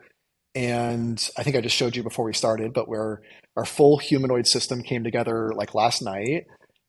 And 0.55 1.23
I 1.37 1.43
think 1.43 1.57
I 1.57 1.61
just 1.61 1.77
showed 1.77 1.97
you 1.97 2.03
before 2.03 2.25
we 2.25 2.33
started, 2.33 2.73
but 2.73 2.89
we're, 2.89 3.19
our 3.57 3.65
full 3.65 3.99
humanoid 3.99 4.47
system 4.47 4.83
came 4.83 5.03
together 5.03 5.53
like 5.55 5.75
last 5.75 6.03
night. 6.03 6.47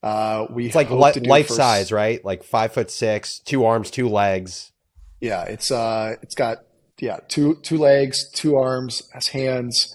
Uh, 0.08 0.48
we 0.50 0.68
it's 0.68 0.76
like 0.76 0.90
li- 0.90 1.28
life 1.28 1.48
first... 1.48 1.58
size, 1.58 1.92
right? 1.92 2.24
Like 2.24 2.44
five 2.44 2.72
foot 2.72 2.90
six, 2.90 3.40
two 3.40 3.66
arms, 3.66 3.92
two 3.92 4.08
legs. 4.08 4.72
Yeah, 5.20 5.44
it's 5.44 5.70
uh, 5.70 6.16
it's 6.22 6.34
got 6.34 6.60
yeah 7.00 7.18
two 7.28 7.56
two 7.56 7.78
legs, 7.78 8.30
two 8.32 8.56
arms, 8.56 9.02
has 9.14 9.28
hands. 9.28 9.94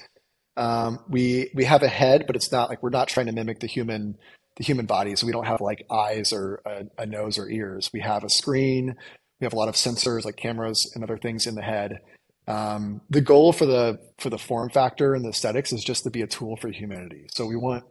Um, 0.55 0.99
we 1.09 1.51
we 1.55 1.65
have 1.65 1.83
a 1.83 1.89
head, 1.89 2.25
but 2.27 2.37
it's 2.37 2.53
not 2.53 2.69
like 2.69 2.83
we're 2.83 2.91
not 2.91 3.09
trying 3.09 3.25
to 3.27 3.33
mimic 3.33 3.61
the 3.61 3.67
human 3.67 4.19
the 4.57 4.65
human 4.65 4.85
body. 4.85 5.17
So 5.17 5.27
we 5.27 5.33
don't 5.33 5.47
have 5.47 5.63
like 5.63 5.87
eyes 5.91 6.31
or 6.31 6.61
a, 6.67 6.85
a, 6.99 7.07
nose 7.07 7.39
or 7.39 7.49
ears. 7.49 7.89
We 7.91 8.01
have 8.01 8.23
a 8.23 8.29
screen. 8.29 8.95
We 9.41 9.47
have 9.47 9.55
a 9.55 9.57
lot 9.57 9.71
of 9.71 9.77
sensors 9.77 10.27
like 10.27 10.37
cameras 10.37 10.93
and 10.95 11.03
other 11.03 11.17
things 11.17 11.47
in 11.47 11.55
the 11.55 11.63
head. 11.63 12.01
Um, 12.47 13.01
the 13.09 13.23
goal 13.23 13.55
for 13.55 13.65
the 13.65 13.99
for 14.19 14.29
the 14.29 14.37
form 14.37 14.69
factor 14.69 15.15
and 15.15 15.25
the 15.25 15.31
aesthetics 15.31 15.73
is 15.73 15.83
just 15.83 16.05
to 16.05 16.11
be 16.11 16.21
a 16.21 16.27
tool 16.27 16.59
for 16.59 16.69
humanity. 16.69 17.29
So 17.31 17.47
we 17.47 17.57
want 17.57 17.85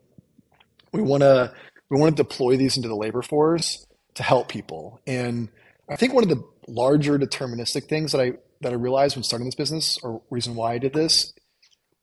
we 0.94 1.02
want 1.02 1.22
to 1.22 1.52
we 1.92 2.00
want 2.00 2.16
to 2.16 2.24
deploy 2.24 2.56
these 2.56 2.78
into 2.78 2.88
the 2.88 2.96
labor 2.96 3.22
force 3.22 3.86
to 4.16 4.24
help 4.24 4.48
people. 4.48 5.02
And 5.06 5.50
I 5.90 5.98
think 5.98 6.14
one 6.14 6.24
of 6.24 6.30
the 6.30 6.42
larger 6.68 7.20
deterministic 7.20 7.84
things 7.84 8.14
that 8.14 8.22
I 8.22 8.34
that 8.62 8.72
I 8.72 8.76
realized 8.76 9.16
when 9.16 9.24
starting 9.24 9.46
this 9.46 9.56
business, 9.56 9.98
or 10.04 10.22
reason 10.30 10.56
why 10.56 10.74
I 10.74 10.78
did 10.78 10.94
this, 10.94 11.34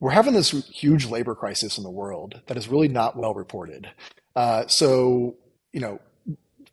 we're 0.01 0.11
having 0.11 0.35
this 0.35 0.51
huge 0.69 1.07
labor 1.07 1.35
crisis 1.35 1.79
in 1.79 1.85
the 1.85 1.91
world 1.91 2.41
that 2.49 2.57
is 2.57 2.69
really 2.69 2.89
not 2.89 3.17
well 3.17 3.33
reported. 3.33 3.89
Uh, 4.35 4.67
so, 4.67 5.37
you 5.73 5.81
know, 5.81 6.01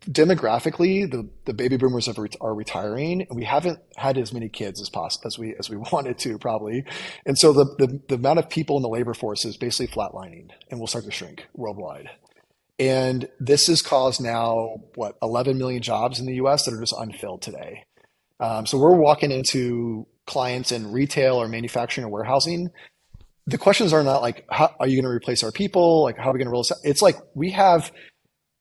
demographically, 0.10 1.10
the, 1.10 1.30
the 1.45 1.54
baby 1.54 1.78
boomers 1.78 2.08
are, 2.08 2.28
are 2.41 2.56
retiring, 2.56 3.21
and 3.21 3.36
we 3.38 3.43
haven't 3.43 3.80
had 3.95 4.17
as 4.17 4.34
many 4.34 4.49
kids 4.49 4.82
as 4.82 4.89
possible 4.89 5.28
as 5.28 5.38
we 5.38 5.56
as 5.56 5.69
we 5.69 5.78
wanted 5.91 6.17
to 6.19 6.38
probably, 6.39 6.84
and 7.25 7.38
so 7.38 7.54
the, 7.54 7.65
the 7.78 8.01
the 8.08 8.15
amount 8.15 8.39
of 8.39 8.49
people 8.49 8.75
in 8.75 8.84
the 8.84 8.89
labor 8.89 9.13
force 9.13 9.45
is 9.45 9.56
basically 9.56 9.88
flatlining, 9.88 10.49
and 10.69 10.80
will 10.80 10.88
start 10.88 11.06
to 11.06 11.12
shrink 11.12 11.45
worldwide. 11.54 12.10
And 12.78 13.30
this 13.40 13.68
has 13.68 13.82
caused 13.82 14.22
now 14.22 14.82
what 14.96 15.16
11 15.22 15.58
million 15.58 15.82
jobs 15.82 16.20
in 16.20 16.26
the 16.26 16.36
U.S. 16.36 16.66
that 16.66 16.74
are 16.74 16.80
just 16.80 16.96
unfilled 16.98 17.42
today. 17.42 17.84
Um, 18.40 18.66
so 18.66 18.78
we're 18.78 18.96
walking 18.96 19.32
into 19.32 20.08
clients 20.28 20.72
in 20.72 20.92
retail 20.92 21.36
or 21.36 21.48
manufacturing 21.48 22.06
or 22.06 22.10
warehousing 22.10 22.70
the 23.48 23.58
questions 23.58 23.94
are 23.94 24.04
not 24.04 24.22
like, 24.22 24.46
how 24.50 24.76
are 24.80 24.88
you 24.88 24.96
going 24.96 25.10
to 25.10 25.16
replace 25.16 25.44
our 25.44 25.52
people? 25.52 26.04
Like, 26.04 26.18
how 26.18 26.30
are 26.30 26.34
we 26.34 26.40
going 26.40 26.48
to 26.48 26.52
roll 26.52 26.64
this 26.64 26.72
out? 26.72 26.78
It's 26.84 27.02
like 27.02 27.18
we 27.36 27.52
have 27.52 27.92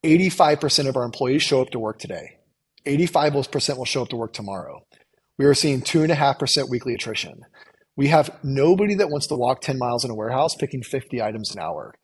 85% 0.02 0.88
of 0.88 0.96
our 0.96 1.04
employees 1.04 1.42
show 1.42 1.62
up 1.62 1.70
to 1.70 1.78
work 1.78 1.98
today. 1.98 2.38
85% 2.86 3.78
will 3.78 3.86
show 3.86 4.02
up 4.02 4.08
to 4.10 4.16
work 4.16 4.34
tomorrow. 4.34 4.84
We 5.38 5.46
are 5.46 5.54
seeing 5.54 5.80
two 5.80 6.02
and 6.02 6.12
a 6.12 6.14
half 6.14 6.38
percent 6.38 6.68
weekly 6.68 6.94
attrition. 6.94 7.40
We 7.96 8.08
have 8.08 8.38
nobody 8.42 8.94
that 8.96 9.08
wants 9.08 9.26
to 9.28 9.36
walk 9.36 9.62
10 9.62 9.78
miles 9.78 10.04
in 10.04 10.10
a 10.10 10.14
warehouse 10.14 10.54
picking 10.54 10.82
50 10.82 11.22
items 11.22 11.54
an 11.54 11.62
hour. 11.62 11.94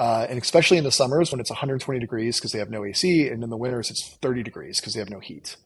Uh, 0.00 0.26
and 0.30 0.40
especially 0.40 0.78
in 0.78 0.84
the 0.84 0.90
summers 0.90 1.30
when 1.30 1.40
it's 1.40 1.50
120 1.50 2.00
degrees 2.00 2.38
because 2.38 2.52
they 2.52 2.58
have 2.58 2.70
no 2.70 2.86
AC, 2.86 3.28
and 3.28 3.44
in 3.44 3.50
the 3.50 3.56
winters 3.56 3.90
it's 3.90 4.16
30 4.22 4.42
degrees 4.42 4.80
because 4.80 4.94
they 4.94 4.98
have 4.98 5.10
no 5.10 5.20
heat. 5.20 5.56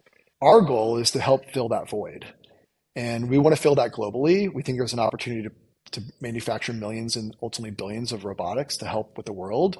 Our 0.42 0.60
goal 0.60 0.96
is 0.96 1.12
to 1.12 1.20
help 1.20 1.48
fill 1.52 1.68
that 1.68 1.88
void. 1.88 2.26
And 2.96 3.30
we 3.30 3.38
want 3.38 3.54
to 3.54 3.62
fill 3.62 3.76
that 3.76 3.92
globally. 3.92 4.52
We 4.52 4.62
think 4.62 4.78
there's 4.78 4.92
an 4.92 4.98
opportunity 4.98 5.48
to 5.48 5.54
to 5.92 6.02
manufacture 6.20 6.72
millions 6.72 7.14
and 7.14 7.36
ultimately 7.42 7.70
billions 7.70 8.10
of 8.10 8.24
robotics 8.24 8.76
to 8.78 8.86
help 8.86 9.16
with 9.16 9.26
the 9.26 9.32
world. 9.32 9.78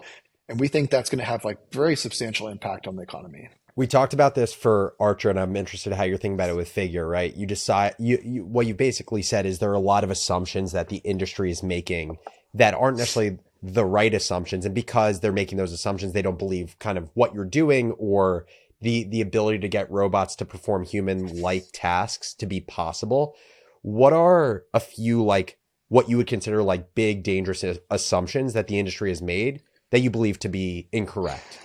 And 0.49 0.61
we 0.61 0.69
think 0.69 0.91
that's 0.91 1.11
going 1.11 1.19
to 1.19 1.25
have 1.25 1.45
like 1.45 1.73
very 1.73 1.97
substantial 1.97 2.47
impact 2.47 2.87
on 2.87 2.95
the 2.95 3.03
economy. 3.03 3.49
We 3.75 3.89
talked 3.89 4.13
about 4.13 4.37
this 4.37 4.53
for 4.53 4.95
Archer, 5.01 5.31
and 5.31 5.41
I'm 5.41 5.57
interested 5.57 5.93
how 5.95 6.05
you're 6.05 6.19
thinking 6.19 6.35
about 6.35 6.51
it 6.51 6.57
with 6.57 6.69
Figure, 6.69 7.09
right? 7.09 7.35
You 7.35 7.47
decide 7.47 7.97
you, 7.99 8.21
you 8.23 8.45
what 8.45 8.67
you 8.67 8.75
basically 8.75 9.23
said 9.23 9.47
is 9.47 9.59
there 9.59 9.71
are 9.71 9.75
a 9.75 9.81
lot 9.81 10.05
of 10.05 10.11
assumptions 10.11 10.71
that 10.73 10.91
the 10.91 10.99
industry 10.99 11.51
is 11.51 11.63
making 11.63 12.19
that 12.53 12.75
aren't 12.75 12.99
necessarily 12.99 13.39
the 13.67 13.85
right 13.85 14.13
assumptions 14.13 14.67
and 14.67 14.75
because 14.75 15.21
they're 15.21 15.33
making 15.33 15.57
those 15.57 15.73
assumptions 15.73 16.13
they 16.13 16.21
don't 16.21 16.39
believe 16.39 16.77
kind 16.79 16.99
of 16.99 17.09
what 17.15 17.35
you're 17.35 17.47
doing 17.47 17.93
or 17.93 18.45
the 18.83 19.05
the 19.05 19.23
ability 19.23 19.59
to 19.59 19.69
get 19.69 19.91
robots 19.91 20.37
to 20.37 20.45
perform 20.45 20.85
human 20.85 21.41
like 21.41 21.65
tasks 21.73 22.35
to 22.35 22.45
be 22.45 22.61
possible. 22.61 23.35
What 23.81 24.13
are 24.13 24.65
a 24.75 24.81
few 24.81 25.25
like 25.25 25.59
what 25.89 26.11
you 26.11 26.19
would 26.19 26.27
consider 26.27 26.63
like 26.63 26.95
big 26.95 27.23
dangerous 27.23 27.65
assumptions 27.91 28.53
that 28.53 28.69
the 28.69 28.79
industry 28.79 29.09
has 29.09 29.23
made 29.23 29.63
that 29.91 30.01
you 30.01 30.11
believe 30.11 30.39
to 30.41 30.49
be 30.49 30.89
incorrect? 30.93 31.59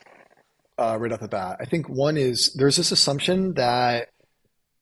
Uh, 0.78 0.98
right 0.98 1.12
off 1.12 1.20
the 1.20 1.28
bat 1.28 1.58
i 1.60 1.66
think 1.66 1.90
one 1.90 2.16
is 2.16 2.56
there's 2.58 2.78
this 2.78 2.94
assumption 2.94 3.54
that 3.56 4.08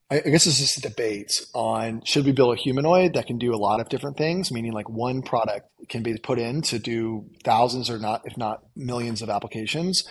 I 0.10 0.20
guess 0.20 0.46
this 0.46 0.62
is 0.62 0.78
a 0.78 0.82
debate 0.82 1.46
on 1.54 2.02
should 2.06 2.26
we 2.26 2.32
build 2.32 2.58
a 2.58 2.62
humanoid 2.62 3.16
that 3.16 3.28
can 3.28 3.38
do 3.38 3.54
a 3.54 3.58
lot 3.58 3.82
of 3.82 3.90
different 3.90 4.16
things, 4.16 4.54
meaning 4.54 4.72
like 4.72 4.88
one 4.88 5.22
product 5.22 5.68
can 5.90 6.02
be 6.02 6.18
put 6.18 6.40
in 6.40 6.62
to 6.64 6.80
do 6.80 7.26
thousands 7.44 7.90
or 7.90 8.00
not, 8.00 8.22
if 8.26 8.38
not 8.38 8.64
millions 8.74 9.22
of 9.22 9.30
applications, 9.30 10.08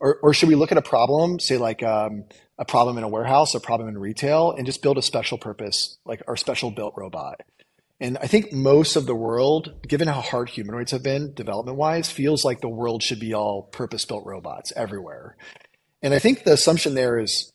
or, 0.00 0.18
or 0.22 0.34
should 0.34 0.48
we 0.48 0.56
look 0.56 0.72
at 0.72 0.78
a 0.78 0.82
problem, 0.82 1.38
say 1.38 1.56
like 1.56 1.84
um, 1.84 2.24
a 2.58 2.64
problem 2.64 2.98
in 2.98 3.04
a 3.04 3.08
warehouse, 3.08 3.54
a 3.54 3.60
problem 3.60 3.88
in 3.88 3.96
retail, 3.96 4.50
and 4.50 4.66
just 4.66 4.82
build 4.82 4.98
a 4.98 5.02
special 5.02 5.38
purpose, 5.38 5.98
like 6.04 6.20
our 6.26 6.36
special 6.36 6.72
built 6.72 6.94
robot? 6.96 7.42
And 8.00 8.18
I 8.18 8.26
think 8.26 8.52
most 8.52 8.96
of 8.96 9.06
the 9.06 9.14
world, 9.14 9.72
given 9.86 10.08
how 10.08 10.20
hard 10.20 10.50
humanoids 10.50 10.90
have 10.90 11.04
been 11.04 11.32
development 11.34 11.78
wise, 11.78 12.10
feels 12.10 12.44
like 12.44 12.60
the 12.60 12.68
world 12.68 13.04
should 13.04 13.20
be 13.20 13.34
all 13.34 13.62
purpose 13.62 14.04
built 14.04 14.26
robots 14.26 14.72
everywhere. 14.74 15.36
And 16.02 16.14
I 16.14 16.18
think 16.20 16.44
the 16.44 16.52
assumption 16.52 16.94
there 16.94 17.18
is 17.18 17.52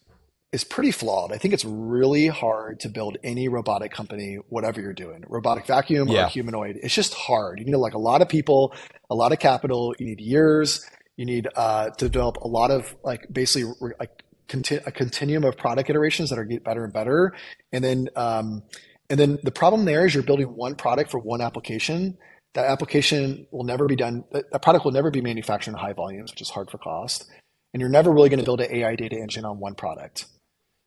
is 0.54 0.64
pretty 0.64 0.91
flawed. 0.91 1.34
I 1.34 1.38
think 1.39 1.54
it's 1.54 1.66
really 1.66 2.28
hard 2.28 2.80
to 2.82 2.89
build 2.89 3.18
any 3.24 3.47
robotic 3.47 3.91
company, 3.91 4.38
whatever 4.49 4.80
you're 4.80 4.93
doing, 4.93 5.24
robotic 5.28 5.66
vacuum 5.66 6.08
yeah. 6.08 6.26
or 6.26 6.30
humanoid. 6.30 6.80
It's 6.82 6.93
just 6.93 7.16
hard. 7.16 7.60
You 7.60 7.66
need 7.66 7.76
like 7.76 7.95
a 7.95 7.99
lot 7.99 8.22
of 8.22 8.30
people, 8.30 8.74
a 9.10 9.16
lot 9.16 9.32
of 9.32 9.39
capital. 9.39 9.95
You 9.97 10.06
need 10.06 10.22
years. 10.22 10.88
You 11.18 11.26
need 11.26 11.47
uh, 11.56 11.89
to 11.89 12.08
develop 12.08 12.38
a 12.38 12.47
lot 12.47 12.70
of 12.70 12.95
like 13.04 13.26
basically 13.32 13.74
like 13.99 14.24
conti- 14.47 14.80
a 14.86 14.91
continuum 14.91 15.43
of 15.43 15.58
product 15.58 15.89
iterations 15.89 16.30
that 16.30 16.38
are 16.38 16.45
get 16.45 16.64
better 16.64 16.84
and 16.84 16.93
better. 16.93 17.34
And 17.72 17.84
then 17.84 18.10
um, 18.16 18.62
and 19.10 19.20
then 19.20 19.39
the 19.41 19.51
problem 19.51 19.86
there 19.86 20.06
is 20.06 20.14
you're 20.14 20.24
building 20.24 20.56
one 20.56 20.76
product 20.76 21.10
for 21.10 21.20
one 21.20 21.41
application. 21.41 22.16
That 22.54 22.66
application 22.66 23.47
will 23.49 23.64
never 23.64 23.88
be 23.88 23.95
done. 23.95 24.24
That 24.32 24.62
product 24.62 24.86
will 24.86 24.91
never 24.91 25.10
be 25.10 25.22
manufactured 25.22 25.72
in 25.72 25.78
high 25.78 25.93
volumes, 25.93 26.32
which 26.32 26.41
is 26.41 26.51
hard 26.51 26.70
for 26.70 26.78
cost. 26.78 27.26
And 27.74 27.82
you're 27.82 27.89
never 27.89 28.12
really 28.12 28.30
going 28.30 28.39
to 28.39 28.45
build 28.45 28.62
an 28.62 28.72
AI 28.72 28.95
data 28.95 29.16
engine 29.16 29.45
on 29.45 29.60
one 29.60 29.74
product. 29.74 30.28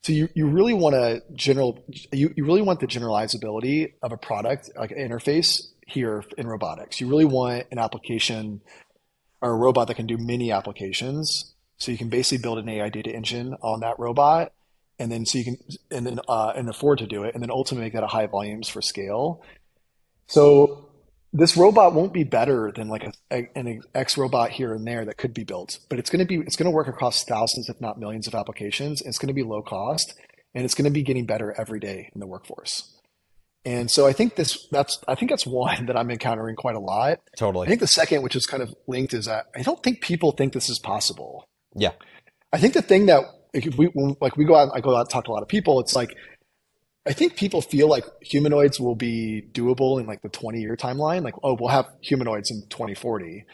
So 0.06 0.12
you, 0.12 0.28
you 0.34 0.46
really 0.46 0.72
want 0.72 0.94
a 0.94 1.20
general 1.34 1.84
you, 2.12 2.32
you 2.36 2.44
really 2.44 2.62
want 2.62 2.78
the 2.78 2.86
generalizability 2.86 3.94
of 4.00 4.12
a 4.12 4.16
product 4.16 4.70
like 4.76 4.92
an 4.92 4.98
interface 4.98 5.62
here 5.84 6.22
in 6.38 6.46
robotics. 6.46 7.00
You 7.00 7.08
really 7.08 7.24
want 7.24 7.66
an 7.72 7.80
application 7.80 8.60
or 9.42 9.50
a 9.50 9.56
robot 9.56 9.88
that 9.88 9.94
can 9.94 10.06
do 10.06 10.16
many 10.16 10.52
applications. 10.52 11.56
So 11.78 11.90
you 11.90 11.98
can 11.98 12.08
basically 12.08 12.40
build 12.40 12.58
an 12.58 12.68
AI 12.68 12.88
data 12.88 13.10
engine 13.10 13.56
on 13.62 13.80
that 13.80 13.98
robot, 13.98 14.52
and 15.00 15.10
then 15.10 15.26
so 15.26 15.38
you 15.38 15.44
can 15.44 15.58
and 15.90 16.06
then 16.06 16.20
uh, 16.28 16.52
and 16.54 16.68
afford 16.68 17.00
to 17.00 17.08
do 17.08 17.24
it, 17.24 17.34
and 17.34 17.42
then 17.42 17.50
ultimately 17.50 17.86
make 17.86 17.94
that 17.94 18.04
at 18.04 18.10
high 18.10 18.28
volumes 18.28 18.68
for 18.68 18.80
scale. 18.80 19.42
So 20.28 20.85
this 21.36 21.56
robot 21.56 21.92
won't 21.92 22.12
be 22.12 22.24
better 22.24 22.72
than 22.74 22.88
like 22.88 23.14
a, 23.30 23.48
an 23.54 23.82
X 23.94 24.16
robot 24.16 24.50
here 24.50 24.72
and 24.72 24.86
there 24.86 25.04
that 25.04 25.18
could 25.18 25.34
be 25.34 25.44
built, 25.44 25.78
but 25.90 25.98
it's 25.98 26.08
going 26.08 26.20
to 26.20 26.24
be 26.24 26.36
it's 26.46 26.56
going 26.56 26.64
to 26.64 26.74
work 26.74 26.88
across 26.88 27.24
thousands, 27.24 27.68
if 27.68 27.80
not 27.80 27.98
millions, 27.98 28.26
of 28.26 28.34
applications. 28.34 29.02
it's 29.02 29.18
going 29.18 29.28
to 29.28 29.34
be 29.34 29.42
low 29.42 29.62
cost, 29.62 30.14
and 30.54 30.64
it's 30.64 30.74
going 30.74 30.86
to 30.86 30.90
be 30.90 31.02
getting 31.02 31.26
better 31.26 31.54
every 31.58 31.78
day 31.78 32.10
in 32.14 32.20
the 32.20 32.26
workforce. 32.26 32.92
And 33.66 33.90
so 33.90 34.06
I 34.06 34.12
think 34.12 34.36
this 34.36 34.66
that's 34.70 34.98
I 35.06 35.14
think 35.14 35.30
that's 35.30 35.46
one 35.46 35.86
that 35.86 35.96
I'm 35.96 36.10
encountering 36.10 36.56
quite 36.56 36.76
a 36.76 36.80
lot. 36.80 37.20
Totally. 37.36 37.66
I 37.66 37.68
think 37.68 37.80
the 37.80 37.86
second, 37.86 38.22
which 38.22 38.36
is 38.36 38.46
kind 38.46 38.62
of 38.62 38.74
linked, 38.86 39.12
is 39.12 39.26
that 39.26 39.46
I 39.54 39.62
don't 39.62 39.82
think 39.82 40.00
people 40.00 40.32
think 40.32 40.54
this 40.54 40.70
is 40.70 40.78
possible. 40.78 41.46
Yeah. 41.74 41.92
I 42.52 42.58
think 42.58 42.74
the 42.74 42.82
thing 42.82 43.06
that 43.06 43.24
if 43.52 43.76
we 43.76 43.90
like 44.20 44.36
we 44.36 44.44
go 44.44 44.54
out, 44.54 44.70
I 44.72 44.80
go 44.80 44.96
out 44.96 45.00
and 45.00 45.10
talk 45.10 45.24
to 45.26 45.32
a 45.32 45.34
lot 45.34 45.42
of 45.42 45.48
people. 45.48 45.80
It's 45.80 45.94
like 45.94 46.16
I 47.06 47.12
think 47.12 47.36
people 47.36 47.62
feel 47.62 47.88
like 47.88 48.04
humanoids 48.20 48.80
will 48.80 48.96
be 48.96 49.44
doable 49.52 50.00
in 50.00 50.06
like 50.06 50.22
the 50.22 50.28
20 50.28 50.60
year 50.60 50.76
timeline. 50.76 51.22
Like, 51.22 51.34
oh, 51.42 51.56
we'll 51.58 51.68
have 51.68 51.86
humanoids 52.00 52.50
in 52.50 52.62
2040. 52.68 53.44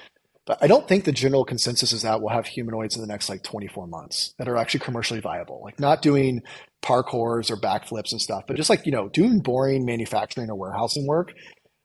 But 0.45 0.59
I 0.61 0.67
don't 0.67 0.89
think 0.89 1.05
the 1.05 1.13
general 1.13 1.45
consensus 1.45 1.93
is 1.93 2.03
that 2.03 2.21
we'll 2.21 2.35
have 2.35 2.47
humanoids 2.47 2.97
in 2.97 3.03
the 3.03 3.07
next 3.07 3.29
like 3.29 3.43
24 3.43 3.87
months 3.87 4.35
that 4.39 4.49
are 4.49 4.57
actually 4.57 4.81
commercially 4.81 5.21
viable. 5.21 5.61
Like 5.63 5.79
not 5.79 6.03
doing 6.03 6.43
parkours 6.83 7.51
or 7.51 7.57
backflips 7.57 8.11
and 8.11 8.21
stuff, 8.21 8.45
but 8.49 8.57
just 8.57 8.71
like, 8.71 8.87
you 8.87 8.93
know, 8.93 9.09
doing 9.09 9.41
boring 9.41 9.85
manufacturing 9.85 10.51
or 10.51 10.57
warehousing 10.57 11.07
work. 11.07 11.33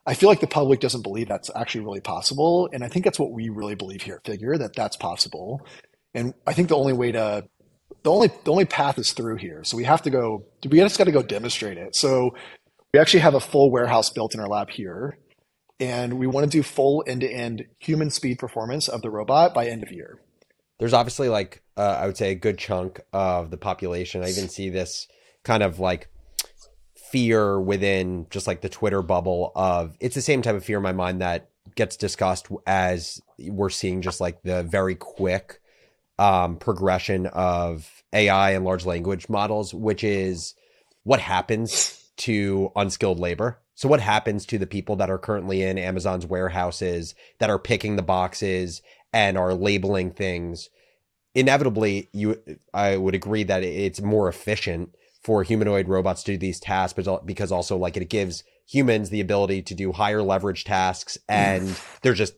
I 0.08 0.14
feel 0.14 0.30
like 0.30 0.40
the 0.40 0.48
public 0.48 0.80
doesn't 0.80 1.04
believe 1.04 1.28
that's 1.28 1.52
actually 1.56 1.84
really 1.84 2.00
possible. 2.00 2.70
And 2.72 2.84
I 2.84 2.88
think 2.88 3.04
that's 3.04 3.20
what 3.20 3.32
we 3.32 3.50
really 3.50 3.76
believe 3.76 4.02
here 4.02 4.16
at 4.16 4.26
Figure, 4.26 4.58
that 4.58 4.74
that's 4.74 4.96
possible. 4.96 5.68
And 6.14 6.34
I 6.48 6.54
think 6.54 6.70
the 6.70 6.78
only 6.78 6.94
way 6.94 7.12
to 7.12 7.44
the 8.04 8.12
only 8.12 8.30
the 8.44 8.52
only 8.52 8.66
path 8.66 8.98
is 8.98 9.12
through 9.12 9.38
here. 9.38 9.64
So 9.64 9.78
we 9.78 9.84
have 9.84 10.02
to 10.04 10.10
go. 10.10 10.46
We 10.68 10.80
just 10.80 10.98
got 10.98 11.06
to 11.06 11.12
go 11.12 11.22
demonstrate 11.22 11.78
it. 11.78 11.96
So 11.96 12.36
we 12.94 13.00
actually 13.00 13.22
have 13.22 13.36
a 13.36 13.40
full 13.40 13.72
warehouse 13.72 14.10
built 14.10 14.34
in 14.34 14.40
our 14.40 14.48
lab 14.48 14.70
here, 14.70 15.18
and 15.80 16.18
we 16.18 16.28
want 16.28 16.50
to 16.50 16.58
do 16.58 16.64
full 16.64 17.04
end 17.08 17.22
to 17.22 17.30
end 17.30 17.66
human 17.80 18.10
speed 18.10 18.40
performance 18.40 18.88
of 18.88 19.02
the 19.02 19.10
robot 19.10 19.54
by 19.54 19.68
end 19.68 19.84
of 19.84 19.92
year. 19.92 20.20
There's 20.80 20.94
obviously 20.94 21.30
like 21.30 21.64
uh, 21.76 21.98
I 22.02 22.06
would 22.06 22.18
say 22.18 22.32
a 22.32 22.36
good 22.36 22.58
chunk 22.58 23.02
of 23.14 23.52
the 23.52 23.58
population. 23.58 24.24
I 24.24 24.30
even 24.30 24.50
see 24.50 24.70
this 24.70 25.08
kind 25.44 25.64
of 25.64 25.80
like 25.80 26.10
fear 27.12 27.60
within 27.60 28.28
just 28.30 28.48
like 28.48 28.62
the 28.62 28.70
Twitter 28.70 29.02
bubble 29.02 29.52
of 29.56 29.96
it's 30.00 30.16
the 30.16 30.22
same 30.22 30.42
type 30.42 30.56
of 30.56 30.64
fear 30.64 30.78
in 30.78 30.84
my 30.84 30.92
mind 30.92 31.22
that 31.22 31.50
gets 31.76 31.96
discussed 31.96 32.48
as 32.66 33.22
we're 33.40 33.70
seeing 33.70 34.02
just 34.02 34.20
like 34.20 34.42
the 34.44 34.64
very 34.64 34.96
quick 34.96 35.62
um, 36.20 36.58
progression 36.58 37.28
of 37.28 38.04
AI 38.14 38.52
and 38.52 38.66
large 38.66 38.86
language 38.86 39.30
models, 39.30 39.74
which 39.74 40.04
is 40.04 40.56
what 41.04 41.20
happens 41.20 42.10
to 42.18 42.72
unskilled 42.76 43.20
labor. 43.20 43.60
So, 43.76 43.88
what 43.88 44.02
happens 44.02 44.46
to 44.48 44.58
the 44.58 44.66
people 44.66 44.96
that 44.98 45.10
are 45.10 45.20
currently 45.20 45.62
in 45.62 45.78
Amazon's 45.78 46.26
warehouses 46.26 47.14
that 47.40 47.50
are 47.50 47.60
picking 47.60 47.96
the 47.96 48.02
boxes 48.02 48.82
and 49.14 49.38
are 49.38 49.54
labeling 49.54 50.12
things? 50.12 50.70
Inevitably, 51.36 52.10
you, 52.12 52.42
I 52.74 52.98
would 52.98 53.14
agree 53.14 53.44
that 53.44 53.64
it's 53.64 54.02
more 54.02 54.28
efficient 54.28 54.96
for 55.22 55.44
humanoid 55.44 55.88
robots 55.88 56.24
to 56.24 56.32
do 56.32 56.38
these 56.38 56.60
tasks, 56.60 57.00
but 57.00 57.26
because 57.26 57.52
also 57.52 57.78
like 57.78 57.98
it 57.98 58.10
gives 58.10 58.44
humans 58.66 59.10
the 59.10 59.22
ability 59.22 59.62
to 59.62 59.76
do 59.76 59.92
higher 59.92 60.24
leverage 60.24 60.64
tasks, 60.64 61.18
and 61.30 61.80
there's 62.02 62.18
just 62.18 62.34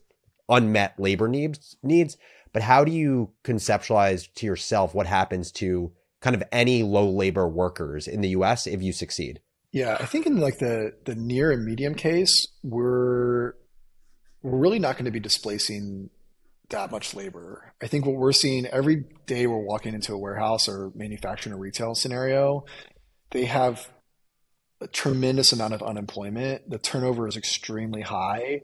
unmet 0.48 0.98
labor 0.98 1.28
needs 1.28 1.76
needs. 1.82 2.18
But 2.52 2.62
how 2.62 2.84
do 2.84 2.92
you 2.92 3.30
conceptualize 3.44 4.32
to 4.34 4.46
yourself 4.46 4.94
what 4.94 5.06
happens 5.06 5.52
to 5.52 5.92
kind 6.20 6.36
of 6.36 6.42
any 6.52 6.82
low 6.82 7.08
labor 7.08 7.48
workers 7.48 8.06
in 8.06 8.20
the 8.20 8.30
US 8.30 8.66
if 8.66 8.82
you 8.82 8.92
succeed? 8.92 9.40
Yeah, 9.72 9.96
I 10.00 10.06
think 10.06 10.26
in 10.26 10.38
like 10.38 10.58
the 10.58 10.94
the 11.04 11.14
near 11.14 11.52
and 11.52 11.64
medium 11.64 11.94
case, 11.94 12.48
we're 12.62 13.52
we're 14.42 14.58
really 14.58 14.78
not 14.78 14.96
going 14.96 15.04
to 15.04 15.10
be 15.10 15.20
displacing 15.20 16.10
that 16.70 16.90
much 16.90 17.14
labor. 17.14 17.72
I 17.82 17.86
think 17.86 18.06
what 18.06 18.16
we're 18.16 18.32
seeing 18.32 18.66
every 18.66 19.04
day 19.26 19.46
we're 19.46 19.58
walking 19.58 19.94
into 19.94 20.12
a 20.12 20.18
warehouse 20.18 20.68
or 20.68 20.90
manufacturing 20.94 21.54
or 21.54 21.58
retail 21.58 21.94
scenario, 21.94 22.64
they 23.30 23.44
have 23.44 23.88
a 24.80 24.88
tremendous 24.88 25.52
amount 25.52 25.74
of 25.74 25.82
unemployment. 25.82 26.68
The 26.70 26.78
turnover 26.78 27.28
is 27.28 27.36
extremely 27.36 28.00
high. 28.00 28.62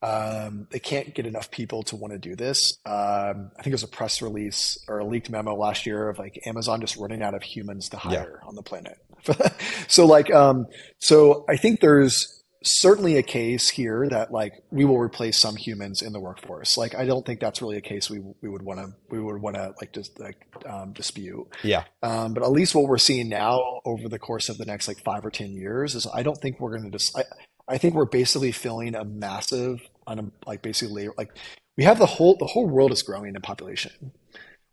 Um, 0.00 0.68
they 0.70 0.78
can't 0.78 1.14
get 1.14 1.26
enough 1.26 1.50
people 1.50 1.82
to 1.84 1.96
want 1.96 2.12
to 2.12 2.18
do 2.18 2.36
this. 2.36 2.78
Um, 2.86 3.50
I 3.56 3.62
think 3.62 3.68
it 3.68 3.72
was 3.72 3.82
a 3.82 3.88
press 3.88 4.22
release 4.22 4.78
or 4.88 5.00
a 5.00 5.04
leaked 5.04 5.30
memo 5.30 5.54
last 5.54 5.86
year 5.86 6.08
of 6.08 6.18
like 6.18 6.40
Amazon 6.46 6.80
just 6.80 6.96
running 6.96 7.22
out 7.22 7.34
of 7.34 7.42
humans 7.42 7.88
to 7.90 7.96
hire 7.96 8.40
yeah. 8.40 8.48
on 8.48 8.54
the 8.54 8.62
planet. 8.62 8.98
so 9.88 10.06
like, 10.06 10.32
um, 10.32 10.66
so 10.98 11.44
I 11.48 11.56
think 11.56 11.80
there's 11.80 12.38
certainly 12.64 13.16
a 13.16 13.22
case 13.22 13.68
here 13.68 14.08
that 14.08 14.32
like 14.32 14.52
we 14.70 14.84
will 14.84 14.98
replace 14.98 15.38
some 15.38 15.56
humans 15.56 16.02
in 16.02 16.12
the 16.12 16.20
workforce. 16.20 16.76
Like 16.76 16.94
I 16.94 17.04
don't 17.04 17.24
think 17.24 17.40
that's 17.40 17.62
really 17.62 17.76
a 17.76 17.80
case 17.80 18.10
we 18.10 18.20
we 18.42 18.48
would 18.48 18.62
want 18.62 18.80
to 18.80 18.94
we 19.10 19.20
would 19.20 19.40
want 19.40 19.56
to 19.56 19.74
like 19.80 19.92
just 19.92 20.18
like 20.18 20.46
um, 20.66 20.92
dispute. 20.92 21.46
Yeah. 21.62 21.84
Um, 22.02 22.34
but 22.34 22.42
at 22.42 22.50
least 22.50 22.74
what 22.74 22.86
we're 22.86 22.98
seeing 22.98 23.28
now 23.28 23.80
over 23.84 24.08
the 24.08 24.18
course 24.18 24.48
of 24.48 24.58
the 24.58 24.64
next 24.64 24.88
like 24.88 25.02
five 25.04 25.24
or 25.24 25.30
ten 25.30 25.52
years 25.52 25.94
is 25.94 26.06
I 26.12 26.22
don't 26.22 26.38
think 26.38 26.60
we're 26.60 26.70
going 26.70 26.90
to 26.90 26.90
just. 26.90 27.16
I, 27.16 27.24
I 27.68 27.78
think 27.78 27.94
we're 27.94 28.06
basically 28.06 28.52
filling 28.52 28.94
a 28.94 29.04
massive, 29.04 29.88
un, 30.06 30.32
like 30.46 30.62
basically 30.62 31.08
like 31.16 31.36
we 31.76 31.84
have 31.84 31.98
the 31.98 32.06
whole 32.06 32.36
the 32.36 32.46
whole 32.46 32.66
world 32.66 32.92
is 32.92 33.02
growing 33.02 33.34
in 33.34 33.40
population. 33.42 34.12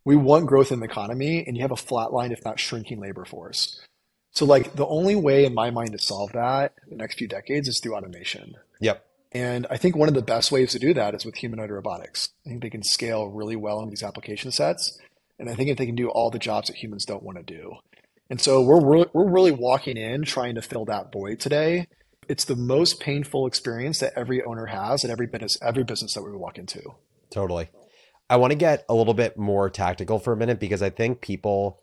We 0.06 0.16
want 0.16 0.46
growth 0.46 0.72
in 0.72 0.80
the 0.80 0.86
economy, 0.86 1.44
and 1.46 1.58
you 1.58 1.64
have 1.64 1.72
a 1.72 1.76
flat 1.76 2.14
line, 2.14 2.32
if 2.32 2.46
not 2.46 2.60
shrinking, 2.60 3.00
labor 3.00 3.26
force. 3.26 3.82
So 4.32 4.46
like 4.46 4.76
the 4.76 4.86
only 4.86 5.16
way 5.16 5.46
in 5.46 5.54
my 5.54 5.72
mind 5.72 5.94
to 5.94 5.98
solve 5.98 6.34
that 6.34 6.74
in 6.84 6.92
the 6.92 7.02
next 7.02 7.18
few 7.18 7.28
decades 7.28 7.68
is 7.68 7.80
through 7.80 7.96
automation. 7.96 8.56
Yep. 8.82 9.06
And 9.32 9.68
I 9.70 9.78
think 9.78 9.96
one 9.96 10.08
of 10.08 10.14
the 10.14 10.22
best 10.22 10.52
ways 10.52 10.72
to 10.72 10.80
do 10.80 10.94
that 10.94 11.16
is 11.16 11.26
with 11.26 11.36
humanoid 11.36 11.72
robotics. 11.72 12.30
I 12.46 12.50
think 12.50 12.62
they 12.62 12.70
can 12.70 12.84
scale 12.84 13.28
really 13.28 13.56
well 13.56 13.82
in 13.82 13.90
these 13.90 14.04
application 14.04 14.52
sets. 14.52 14.98
And 15.40 15.50
I 15.50 15.56
think 15.56 15.70
if 15.70 15.78
they 15.78 15.86
can 15.86 15.96
do 15.96 16.10
all 16.10 16.30
the 16.32 16.40
jobs 16.40 16.68
that 16.68 16.78
humans 16.78 17.06
don't 17.06 17.24
want 17.24 17.38
to 17.38 17.44
do. 17.44 17.76
And 18.30 18.40
so 18.40 18.62
we're, 18.62 18.82
we're, 18.82 19.06
we're 19.14 19.30
really 19.30 19.52
walking 19.52 19.98
in 19.98 20.24
trying 20.24 20.56
to 20.56 20.62
fill 20.62 20.86
that 20.86 21.12
void 21.12 21.40
today 21.40 21.88
it's 22.28 22.46
the 22.46 22.56
most 22.56 23.00
painful 23.00 23.48
experience 23.48 24.00
that 24.00 24.14
every 24.16 24.44
owner 24.44 24.68
has 24.68 25.04
at 25.04 25.12
every 25.12 25.28
business 25.28 25.58
every 25.62 25.84
business 25.84 26.14
that 26.14 26.24
we 26.24 26.32
walk 26.32 26.58
into. 26.58 26.96
Totally. 27.30 27.70
I 28.30 28.38
want 28.38 28.52
to 28.52 28.58
get 28.58 28.86
a 28.90 28.96
little 28.96 29.14
bit 29.14 29.38
more 29.38 29.70
tactical 29.70 30.20
for 30.20 30.34
a 30.34 30.38
minute 30.38 30.60
because 30.60 30.82
I 30.82 30.90
think 30.90 31.22
people 31.22 31.80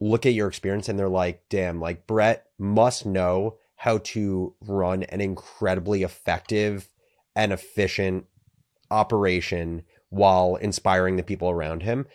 look 0.00 0.26
at 0.26 0.32
your 0.32 0.48
experience 0.48 0.88
and 0.88 0.98
they're 0.98 1.08
like, 1.08 1.42
damn, 1.48 1.80
like 1.80 2.06
Brett 2.06 2.46
must 2.58 3.04
know 3.04 3.56
how 3.76 3.98
to 3.98 4.54
run 4.60 5.02
an 5.04 5.20
incredibly 5.20 6.02
effective 6.02 6.88
and 7.34 7.52
efficient 7.52 8.26
operation 8.90 9.82
while 10.08 10.56
inspiring 10.56 11.16
the 11.16 11.22
people 11.22 11.50
around 11.50 11.82
him. 11.82 12.06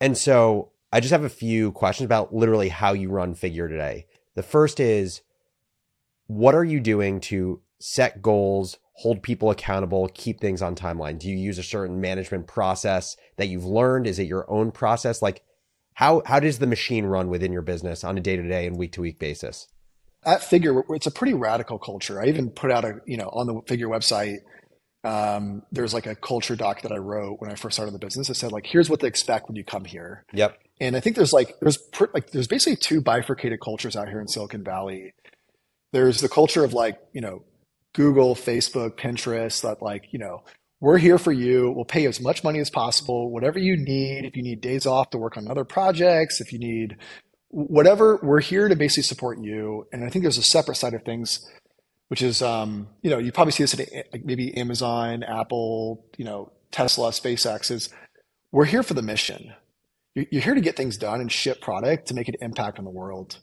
And 0.00 0.18
so 0.18 0.70
I 0.92 1.00
just 1.00 1.12
have 1.12 1.24
a 1.24 1.28
few 1.28 1.72
questions 1.72 2.06
about 2.06 2.34
literally 2.34 2.68
how 2.68 2.92
you 2.92 3.10
run 3.10 3.34
Figure 3.34 3.68
today. 3.68 4.06
The 4.34 4.42
first 4.42 4.80
is 4.80 5.20
what 6.26 6.54
are 6.54 6.64
you 6.64 6.80
doing 6.80 7.20
to 7.20 7.60
set 7.78 8.22
goals, 8.22 8.78
hold 8.94 9.22
people 9.22 9.50
accountable, 9.50 10.08
keep 10.14 10.40
things 10.40 10.62
on 10.62 10.74
timeline? 10.74 11.18
Do 11.18 11.28
you 11.28 11.36
use 11.36 11.58
a 11.58 11.62
certain 11.62 12.00
management 12.00 12.46
process 12.46 13.16
that 13.36 13.48
you've 13.48 13.64
learned? 13.64 14.06
Is 14.06 14.18
it 14.18 14.26
your 14.26 14.50
own 14.50 14.70
process? 14.72 15.20
Like 15.20 15.42
how 15.94 16.22
how 16.26 16.40
does 16.40 16.58
the 16.58 16.66
machine 16.66 17.06
run 17.06 17.28
within 17.28 17.52
your 17.52 17.62
business 17.62 18.04
on 18.04 18.18
a 18.18 18.20
day-to-day 18.20 18.66
and 18.66 18.76
week-to-week 18.76 19.18
basis? 19.18 19.68
At 20.24 20.42
Figure, 20.42 20.82
it's 20.90 21.06
a 21.06 21.10
pretty 21.10 21.34
radical 21.34 21.78
culture. 21.78 22.20
I 22.20 22.26
even 22.26 22.50
put 22.50 22.70
out 22.70 22.84
a, 22.84 22.94
you 23.06 23.16
know, 23.16 23.28
on 23.28 23.46
the 23.46 23.60
Figure 23.66 23.88
website, 23.88 24.38
um, 25.04 25.62
there's 25.70 25.92
like 25.92 26.06
a 26.06 26.14
culture 26.14 26.56
doc 26.56 26.80
that 26.82 26.92
I 26.92 26.96
wrote 26.96 27.40
when 27.40 27.50
I 27.50 27.56
first 27.56 27.76
started 27.76 27.94
the 27.94 27.98
business. 27.98 28.30
It 28.30 28.36
said 28.36 28.50
like, 28.50 28.66
here's 28.66 28.88
what 28.88 29.00
they 29.00 29.08
expect 29.08 29.48
when 29.48 29.56
you 29.56 29.64
come 29.64 29.84
here. 29.84 30.24
Yep. 30.32 30.58
And 30.80 30.96
I 30.96 31.00
think 31.00 31.14
there's 31.16 31.32
like 31.32 31.60
there's 31.60 31.76
pr- 31.76 32.06
like 32.14 32.30
there's 32.30 32.48
basically 32.48 32.76
two 32.76 33.00
bifurcated 33.00 33.60
cultures 33.60 33.96
out 33.96 34.08
here 34.08 34.20
in 34.20 34.26
Silicon 34.26 34.64
Valley. 34.64 35.12
There's 35.94 36.20
the 36.20 36.28
culture 36.28 36.64
of 36.64 36.74
like 36.74 36.98
you 37.12 37.22
know 37.22 37.42
Google, 37.94 38.34
Facebook, 38.34 38.98
Pinterest 38.98 39.62
that 39.62 39.80
like 39.80 40.12
you 40.12 40.18
know 40.18 40.42
we're 40.80 40.98
here 40.98 41.18
for 41.18 41.32
you. 41.32 41.72
We'll 41.74 41.86
pay 41.86 42.02
you 42.02 42.08
as 42.10 42.20
much 42.20 42.44
money 42.44 42.58
as 42.58 42.68
possible, 42.68 43.30
whatever 43.30 43.58
you 43.58 43.76
need. 43.76 44.26
If 44.26 44.36
you 44.36 44.42
need 44.42 44.60
days 44.60 44.84
off 44.84 45.10
to 45.10 45.18
work 45.18 45.38
on 45.38 45.48
other 45.48 45.64
projects, 45.64 46.40
if 46.40 46.52
you 46.52 46.58
need 46.58 46.98
whatever, 47.48 48.18
we're 48.22 48.40
here 48.40 48.68
to 48.68 48.76
basically 48.76 49.04
support 49.04 49.38
you. 49.38 49.86
And 49.92 50.04
I 50.04 50.10
think 50.10 50.24
there's 50.24 50.36
a 50.36 50.42
separate 50.42 50.74
side 50.74 50.92
of 50.92 51.04
things 51.04 51.48
which 52.08 52.22
is 52.22 52.42
um, 52.42 52.88
you 53.02 53.10
know 53.10 53.18
you 53.18 53.32
probably 53.32 53.52
see 53.52 53.64
this 53.64 53.74
at 53.74 54.12
like 54.12 54.24
maybe 54.24 54.56
Amazon, 54.56 55.22
Apple, 55.22 56.06
you 56.16 56.24
know 56.24 56.52
Tesla, 56.70 57.10
SpaceX. 57.10 57.70
Is 57.70 57.88
we're 58.52 58.66
here 58.66 58.82
for 58.82 58.94
the 58.94 59.02
mission. 59.02 59.52
You're 60.14 60.42
here 60.42 60.54
to 60.54 60.60
get 60.60 60.76
things 60.76 60.96
done 60.96 61.20
and 61.20 61.32
ship 61.32 61.60
product 61.60 62.06
to 62.06 62.14
make 62.14 62.28
an 62.28 62.36
impact 62.40 62.78
on 62.78 62.84
the 62.84 62.90
world. 62.90 63.38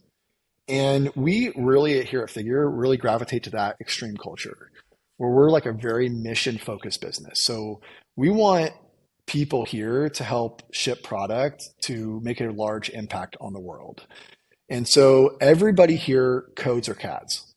And 0.71 1.11
we 1.15 1.51
really 1.57 2.01
here 2.05 2.21
at 2.21 2.29
Figure 2.29 2.69
really 2.69 2.95
gravitate 2.95 3.43
to 3.43 3.49
that 3.49 3.75
extreme 3.81 4.15
culture 4.15 4.71
where 5.17 5.29
we're 5.29 5.51
like 5.51 5.65
a 5.65 5.73
very 5.73 6.07
mission 6.07 6.57
focused 6.57 7.01
business. 7.01 7.43
So 7.43 7.81
we 8.15 8.29
want 8.29 8.71
people 9.27 9.65
here 9.65 10.07
to 10.09 10.23
help 10.23 10.63
ship 10.73 11.03
product 11.03 11.61
to 11.83 12.21
make 12.23 12.39
a 12.39 12.45
large 12.45 12.89
impact 12.89 13.35
on 13.41 13.51
the 13.51 13.59
world. 13.59 14.07
And 14.69 14.87
so 14.87 15.35
everybody 15.41 15.97
here 15.97 16.45
codes 16.55 16.87
or 16.87 16.95
CADs 16.95 17.53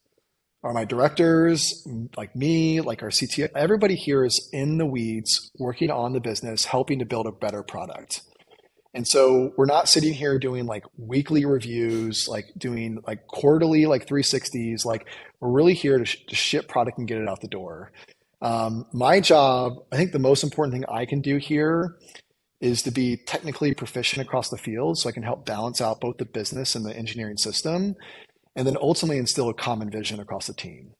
are 0.64 0.72
my 0.72 0.84
directors, 0.84 1.86
like 2.16 2.34
me, 2.34 2.80
like 2.80 3.04
our 3.04 3.10
CTO. 3.10 3.48
Everybody 3.54 3.94
here 3.94 4.24
is 4.24 4.48
in 4.52 4.78
the 4.78 4.86
weeds, 4.86 5.52
working 5.56 5.90
on 5.90 6.14
the 6.14 6.20
business, 6.20 6.64
helping 6.64 6.98
to 6.98 7.04
build 7.04 7.28
a 7.28 7.32
better 7.32 7.62
product. 7.62 8.22
And 8.94 9.06
so 9.06 9.52
we're 9.56 9.66
not 9.66 9.88
sitting 9.88 10.14
here 10.14 10.38
doing 10.38 10.66
like 10.66 10.84
weekly 10.96 11.44
reviews, 11.44 12.28
like 12.28 12.46
doing 12.56 13.02
like 13.06 13.26
quarterly, 13.26 13.86
like 13.86 14.06
360s. 14.06 14.84
Like 14.84 15.08
we're 15.40 15.50
really 15.50 15.74
here 15.74 15.98
to, 15.98 16.04
sh- 16.04 16.24
to 16.28 16.36
ship 16.36 16.68
product 16.68 16.98
and 16.98 17.08
get 17.08 17.18
it 17.18 17.28
out 17.28 17.40
the 17.40 17.48
door. 17.48 17.90
Um, 18.40 18.86
my 18.92 19.20
job, 19.20 19.78
I 19.90 19.96
think 19.96 20.12
the 20.12 20.18
most 20.18 20.44
important 20.44 20.74
thing 20.74 20.84
I 20.88 21.06
can 21.06 21.20
do 21.20 21.38
here 21.38 21.96
is 22.60 22.82
to 22.82 22.90
be 22.90 23.16
technically 23.16 23.74
proficient 23.74 24.24
across 24.24 24.48
the 24.48 24.56
field 24.56 24.98
so 24.98 25.08
I 25.08 25.12
can 25.12 25.24
help 25.24 25.44
balance 25.44 25.80
out 25.80 26.00
both 26.00 26.18
the 26.18 26.24
business 26.24 26.74
and 26.74 26.84
the 26.84 26.96
engineering 26.96 27.36
system 27.36 27.96
and 28.54 28.66
then 28.66 28.76
ultimately 28.80 29.18
instill 29.18 29.48
a 29.48 29.54
common 29.54 29.90
vision 29.90 30.20
across 30.20 30.46
the 30.46 30.54
team. 30.54 30.92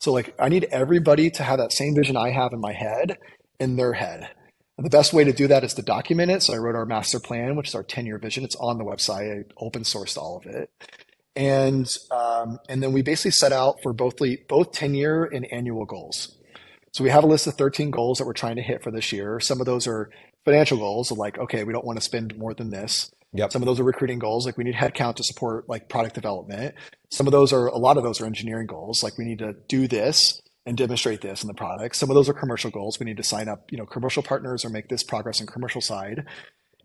So 0.00 0.10
like 0.10 0.34
I 0.38 0.48
need 0.48 0.66
everybody 0.70 1.30
to 1.30 1.42
have 1.42 1.58
that 1.58 1.72
same 1.72 1.94
vision 1.94 2.16
I 2.16 2.30
have 2.30 2.52
in 2.52 2.60
my 2.60 2.72
head 2.72 3.18
in 3.60 3.76
their 3.76 3.92
head. 3.92 4.30
And 4.82 4.90
the 4.90 4.98
best 4.98 5.12
way 5.12 5.22
to 5.22 5.32
do 5.32 5.46
that 5.46 5.62
is 5.62 5.74
to 5.74 5.82
document 5.82 6.32
it. 6.32 6.42
So 6.42 6.54
I 6.54 6.56
wrote 6.56 6.74
our 6.74 6.84
master 6.84 7.20
plan, 7.20 7.54
which 7.54 7.68
is 7.68 7.74
our 7.76 7.84
10 7.84 8.04
year 8.04 8.18
vision. 8.18 8.42
It's 8.42 8.56
on 8.56 8.78
the 8.78 8.84
website. 8.84 9.30
I 9.30 9.44
open 9.56 9.84
sourced 9.84 10.16
all 10.16 10.38
of 10.38 10.46
it. 10.46 10.72
And 11.36 11.88
um, 12.10 12.58
and 12.68 12.82
then 12.82 12.92
we 12.92 13.00
basically 13.00 13.30
set 13.30 13.52
out 13.52 13.76
for 13.80 13.92
both 13.92 14.14
both 14.48 14.72
10 14.72 14.94
year 14.94 15.22
and 15.22 15.46
annual 15.52 15.84
goals. 15.84 16.36
So 16.90 17.04
we 17.04 17.10
have 17.10 17.22
a 17.22 17.28
list 17.28 17.46
of 17.46 17.54
13 17.54 17.92
goals 17.92 18.18
that 18.18 18.26
we're 18.26 18.32
trying 18.32 18.56
to 18.56 18.62
hit 18.62 18.82
for 18.82 18.90
this 18.90 19.12
year. 19.12 19.38
Some 19.38 19.60
of 19.60 19.66
those 19.66 19.86
are 19.86 20.10
financial 20.44 20.78
goals, 20.78 21.12
like, 21.12 21.38
okay, 21.38 21.62
we 21.62 21.72
don't 21.72 21.84
want 21.84 22.00
to 22.00 22.04
spend 22.04 22.36
more 22.36 22.52
than 22.52 22.70
this. 22.70 23.12
Yep. 23.34 23.52
Some 23.52 23.62
of 23.62 23.66
those 23.66 23.78
are 23.78 23.84
recruiting 23.84 24.18
goals, 24.18 24.46
like 24.46 24.58
we 24.58 24.64
need 24.64 24.74
headcount 24.74 25.14
to 25.14 25.22
support 25.22 25.68
like 25.68 25.88
product 25.88 26.16
development. 26.16 26.74
Some 27.12 27.28
of 27.28 27.30
those 27.30 27.52
are 27.52 27.68
a 27.68 27.78
lot 27.78 27.98
of 27.98 28.02
those 28.02 28.20
are 28.20 28.26
engineering 28.26 28.66
goals, 28.66 29.04
like 29.04 29.16
we 29.16 29.26
need 29.26 29.38
to 29.38 29.54
do 29.68 29.86
this 29.86 30.42
and 30.66 30.76
demonstrate 30.76 31.20
this 31.20 31.42
in 31.42 31.48
the 31.48 31.54
product. 31.54 31.96
Some 31.96 32.10
of 32.10 32.14
those 32.14 32.28
are 32.28 32.34
commercial 32.34 32.70
goals. 32.70 32.98
We 32.98 33.06
need 33.06 33.16
to 33.16 33.22
sign 33.22 33.48
up, 33.48 33.70
you 33.70 33.78
know, 33.78 33.86
commercial 33.86 34.22
partners 34.22 34.64
or 34.64 34.70
make 34.70 34.88
this 34.88 35.02
progress 35.02 35.40
in 35.40 35.46
commercial 35.46 35.80
side. 35.80 36.24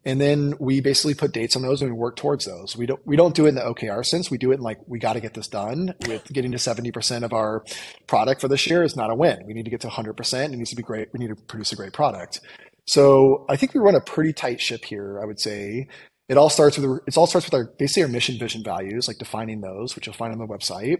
And 0.05 0.21
then 0.21 0.53
we 0.59 0.79
basically 0.79 1.15
put 1.15 1.33
dates 1.33 1.55
on 1.55 1.61
those 1.63 1.81
and 1.81 1.91
we 1.91 1.97
work 1.97 2.15
towards 2.15 2.45
those. 2.45 2.77
We 2.77 2.85
don't 2.85 3.05
we 3.05 3.17
don't 3.17 3.35
do 3.35 3.45
it 3.45 3.49
in 3.49 3.55
the 3.55 3.61
OKR 3.61 4.05
sense. 4.05 4.31
We 4.31 4.37
do 4.37 4.51
it 4.51 4.55
in 4.55 4.61
like 4.61 4.79
we 4.87 4.99
got 4.99 5.13
to 5.13 5.19
get 5.19 5.33
this 5.33 5.49
done. 5.49 5.95
With 6.07 6.25
getting 6.31 6.53
to 6.53 6.59
seventy 6.59 6.91
percent 6.91 7.25
of 7.25 7.33
our 7.33 7.65
product 8.07 8.39
for 8.39 8.47
this 8.47 8.67
year 8.67 8.83
is 8.83 8.95
not 8.95 9.11
a 9.11 9.15
win. 9.15 9.45
We 9.45 9.53
need 9.53 9.65
to 9.65 9.71
get 9.71 9.81
to 9.81 9.89
hundred 9.89 10.13
percent. 10.13 10.53
It 10.53 10.57
needs 10.57 10.69
to 10.69 10.77
be 10.77 10.83
great. 10.83 11.09
We 11.11 11.19
need 11.19 11.35
to 11.35 11.35
produce 11.35 11.73
a 11.73 11.75
great 11.75 11.91
product. 11.91 12.39
So 12.85 13.45
I 13.49 13.57
think 13.57 13.73
we 13.73 13.81
run 13.81 13.95
a 13.95 14.01
pretty 14.01 14.31
tight 14.31 14.61
ship 14.61 14.85
here. 14.85 15.19
I 15.21 15.25
would 15.25 15.41
say 15.41 15.89
it 16.29 16.37
all 16.37 16.49
starts 16.49 16.77
with 16.77 17.01
it 17.05 17.17
all 17.17 17.27
starts 17.27 17.47
with 17.47 17.53
our 17.53 17.65
basically 17.77 18.03
our 18.03 18.09
mission, 18.09 18.39
vision, 18.39 18.63
values, 18.63 19.09
like 19.09 19.17
defining 19.17 19.59
those, 19.59 19.95
which 19.95 20.07
you'll 20.07 20.15
find 20.15 20.31
on 20.31 20.39
the 20.39 20.47
website. 20.47 20.99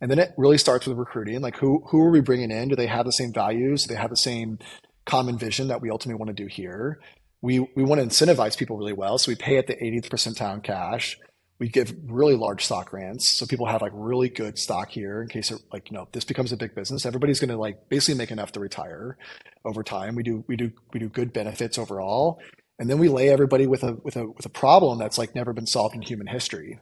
And 0.00 0.10
then 0.10 0.18
it 0.18 0.34
really 0.36 0.58
starts 0.58 0.86
with 0.86 0.98
recruiting. 0.98 1.40
Like 1.40 1.56
who 1.56 1.82
who 1.88 2.00
are 2.02 2.10
we 2.10 2.20
bringing 2.20 2.50
in? 2.50 2.68
Do 2.68 2.76
they 2.76 2.86
have 2.86 3.06
the 3.06 3.12
same 3.12 3.32
values? 3.32 3.84
Do 3.84 3.94
they 3.94 4.00
have 4.00 4.10
the 4.10 4.16
same 4.16 4.58
common 5.04 5.38
vision 5.38 5.68
that 5.68 5.80
we 5.80 5.90
ultimately 5.90 6.18
want 6.18 6.36
to 6.36 6.42
do 6.42 6.48
here? 6.48 7.00
We 7.40 7.60
we 7.60 7.84
want 7.84 8.00
to 8.00 8.06
incentivize 8.06 8.56
people 8.56 8.76
really 8.76 8.92
well, 8.92 9.18
so 9.18 9.30
we 9.30 9.36
pay 9.36 9.58
at 9.58 9.66
the 9.66 9.74
80th 9.74 10.08
percentile 10.08 10.62
cash. 10.62 11.18
We 11.58 11.68
give 11.68 11.94
really 12.06 12.34
large 12.34 12.64
stock 12.64 12.90
grants, 12.90 13.38
so 13.38 13.46
people 13.46 13.66
have 13.66 13.80
like 13.80 13.92
really 13.94 14.28
good 14.28 14.58
stock 14.58 14.90
here 14.90 15.22
in 15.22 15.28
case 15.28 15.50
it, 15.50 15.60
like 15.72 15.90
you 15.90 15.96
know 15.96 16.08
this 16.12 16.24
becomes 16.24 16.52
a 16.52 16.56
big 16.56 16.74
business. 16.74 17.06
Everybody's 17.06 17.40
going 17.40 17.50
to 17.50 17.56
like 17.56 17.88
basically 17.88 18.18
make 18.18 18.30
enough 18.30 18.52
to 18.52 18.60
retire 18.60 19.16
over 19.64 19.82
time. 19.82 20.16
We 20.16 20.22
do 20.22 20.44
we 20.48 20.56
do 20.56 20.72
we 20.92 21.00
do 21.00 21.08
good 21.08 21.32
benefits 21.32 21.78
overall, 21.78 22.40
and 22.78 22.90
then 22.90 22.98
we 22.98 23.08
lay 23.08 23.28
everybody 23.28 23.66
with 23.66 23.84
a 23.84 23.94
with 24.02 24.16
a 24.16 24.26
with 24.26 24.44
a 24.46 24.50
problem 24.50 24.98
that's 24.98 25.16
like 25.16 25.34
never 25.34 25.52
been 25.52 25.66
solved 25.66 25.94
in 25.94 26.02
human 26.02 26.26
history. 26.26 26.80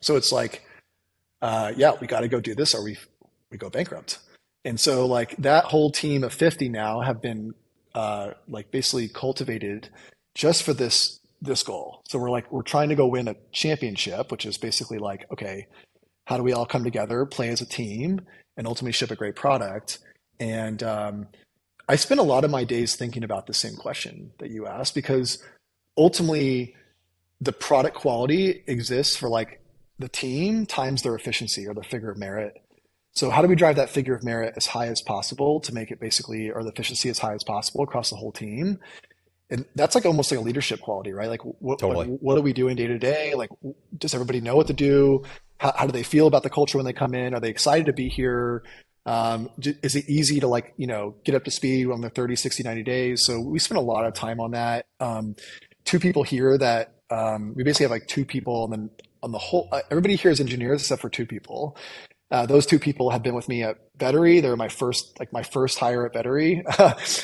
So 0.00 0.16
it's 0.16 0.32
like, 0.32 0.62
uh, 1.40 1.72
yeah, 1.76 1.92
we 2.00 2.06
got 2.06 2.20
to 2.20 2.28
go 2.28 2.40
do 2.40 2.54
this, 2.54 2.74
or 2.74 2.82
we 2.82 2.96
we 3.50 3.58
go 3.58 3.70
bankrupt. 3.70 4.18
And 4.64 4.78
so 4.78 5.06
like 5.06 5.36
that 5.38 5.64
whole 5.64 5.90
team 5.90 6.24
of 6.24 6.32
fifty 6.32 6.68
now 6.68 7.00
have 7.00 7.22
been 7.22 7.54
uh, 7.94 8.32
like 8.48 8.70
basically 8.70 9.08
cultivated 9.08 9.88
just 10.34 10.62
for 10.62 10.72
this 10.72 11.20
this 11.40 11.62
goal. 11.62 12.02
So 12.08 12.18
we're 12.18 12.30
like 12.30 12.50
we're 12.52 12.62
trying 12.62 12.88
to 12.88 12.94
go 12.94 13.06
win 13.06 13.28
a 13.28 13.36
championship, 13.52 14.30
which 14.30 14.44
is 14.44 14.58
basically 14.58 14.98
like 14.98 15.26
okay, 15.32 15.66
how 16.26 16.36
do 16.36 16.42
we 16.42 16.52
all 16.52 16.66
come 16.66 16.84
together, 16.84 17.24
play 17.24 17.48
as 17.48 17.60
a 17.60 17.66
team, 17.66 18.20
and 18.56 18.66
ultimately 18.66 18.92
ship 18.92 19.10
a 19.10 19.16
great 19.16 19.36
product? 19.36 19.98
And 20.40 20.82
um, 20.82 21.28
I 21.88 21.96
spend 21.96 22.20
a 22.20 22.24
lot 22.24 22.44
of 22.44 22.50
my 22.50 22.64
days 22.64 22.96
thinking 22.96 23.24
about 23.24 23.46
the 23.46 23.54
same 23.54 23.74
question 23.76 24.32
that 24.38 24.50
you 24.50 24.66
asked 24.66 24.94
because 24.94 25.42
ultimately 25.96 26.76
the 27.40 27.52
product 27.52 27.96
quality 27.96 28.62
exists 28.66 29.16
for 29.16 29.28
like 29.28 29.60
the 29.98 30.08
team 30.08 30.66
times 30.66 31.02
their 31.02 31.14
efficiency 31.14 31.66
or 31.66 31.74
their 31.74 31.84
figure 31.84 32.10
of 32.10 32.18
merit. 32.18 32.54
So 33.12 33.30
how 33.30 33.42
do 33.42 33.48
we 33.48 33.56
drive 33.56 33.76
that 33.76 33.90
figure 33.90 34.14
of 34.14 34.22
merit 34.22 34.54
as 34.56 34.66
high 34.66 34.86
as 34.86 35.00
possible 35.00 35.60
to 35.60 35.74
make 35.74 35.90
it 35.90 35.98
basically 35.98 36.50
or 36.50 36.62
the 36.62 36.70
efficiency 36.70 37.08
as 37.08 37.18
high 37.18 37.34
as 37.34 37.42
possible 37.42 37.82
across 37.82 38.10
the 38.10 38.16
whole 38.16 38.32
team? 38.32 38.78
And 39.50 39.64
that's 39.74 39.94
like 39.94 40.04
almost 40.04 40.30
like 40.30 40.38
a 40.38 40.42
leadership 40.42 40.80
quality, 40.80 41.12
right? 41.12 41.28
Like 41.28 41.40
what, 41.42 41.80
totally. 41.80 42.06
what, 42.06 42.22
what, 42.22 42.38
are 42.38 42.42
we 42.42 42.52
doing 42.52 42.76
day 42.76 42.86
to 42.86 42.98
day? 42.98 43.34
Like 43.34 43.50
does 43.96 44.14
everybody 44.14 44.40
know 44.40 44.56
what 44.56 44.66
to 44.68 44.72
do? 44.72 45.24
How, 45.58 45.72
how 45.76 45.86
do 45.86 45.92
they 45.92 46.02
feel 46.02 46.26
about 46.26 46.42
the 46.42 46.50
culture 46.50 46.78
when 46.78 46.84
they 46.84 46.92
come 46.92 47.14
in? 47.14 47.34
Are 47.34 47.40
they 47.40 47.48
excited 47.48 47.86
to 47.86 47.92
be 47.92 48.08
here? 48.08 48.62
Um, 49.06 49.48
is 49.58 49.96
it 49.96 50.04
easy 50.06 50.38
to 50.40 50.46
like, 50.46 50.74
you 50.76 50.86
know, 50.86 51.16
get 51.24 51.34
up 51.34 51.44
to 51.44 51.50
speed 51.50 51.90
on 51.90 52.02
the 52.02 52.10
30, 52.10 52.36
60, 52.36 52.62
90 52.62 52.82
days? 52.82 53.24
So 53.24 53.40
we 53.40 53.58
spend 53.58 53.78
a 53.78 53.82
lot 53.82 54.04
of 54.04 54.12
time 54.12 54.38
on 54.38 54.50
that. 54.50 54.86
Um, 55.00 55.34
two 55.84 55.98
people 55.98 56.24
here 56.24 56.58
that 56.58 56.92
um, 57.10 57.54
we 57.56 57.64
basically 57.64 57.84
have 57.84 57.90
like 57.90 58.06
two 58.06 58.26
people 58.26 58.64
and 58.64 58.72
then 58.72 58.90
on 59.22 59.32
the 59.32 59.38
whole, 59.38 59.68
uh, 59.72 59.80
everybody 59.90 60.16
here 60.16 60.30
is 60.30 60.40
engineers 60.40 60.82
except 60.82 61.02
for 61.02 61.10
two 61.10 61.26
people. 61.26 61.76
Uh, 62.30 62.44
those 62.44 62.66
two 62.66 62.78
people 62.78 63.10
have 63.10 63.22
been 63.22 63.34
with 63.34 63.48
me 63.48 63.62
at 63.62 63.76
Vettery. 63.98 64.42
They're 64.42 64.56
my 64.56 64.68
first, 64.68 65.18
like 65.18 65.32
my 65.32 65.42
first 65.42 65.78
hire 65.78 66.04
at 66.06 66.12
Vettery, 66.12 66.62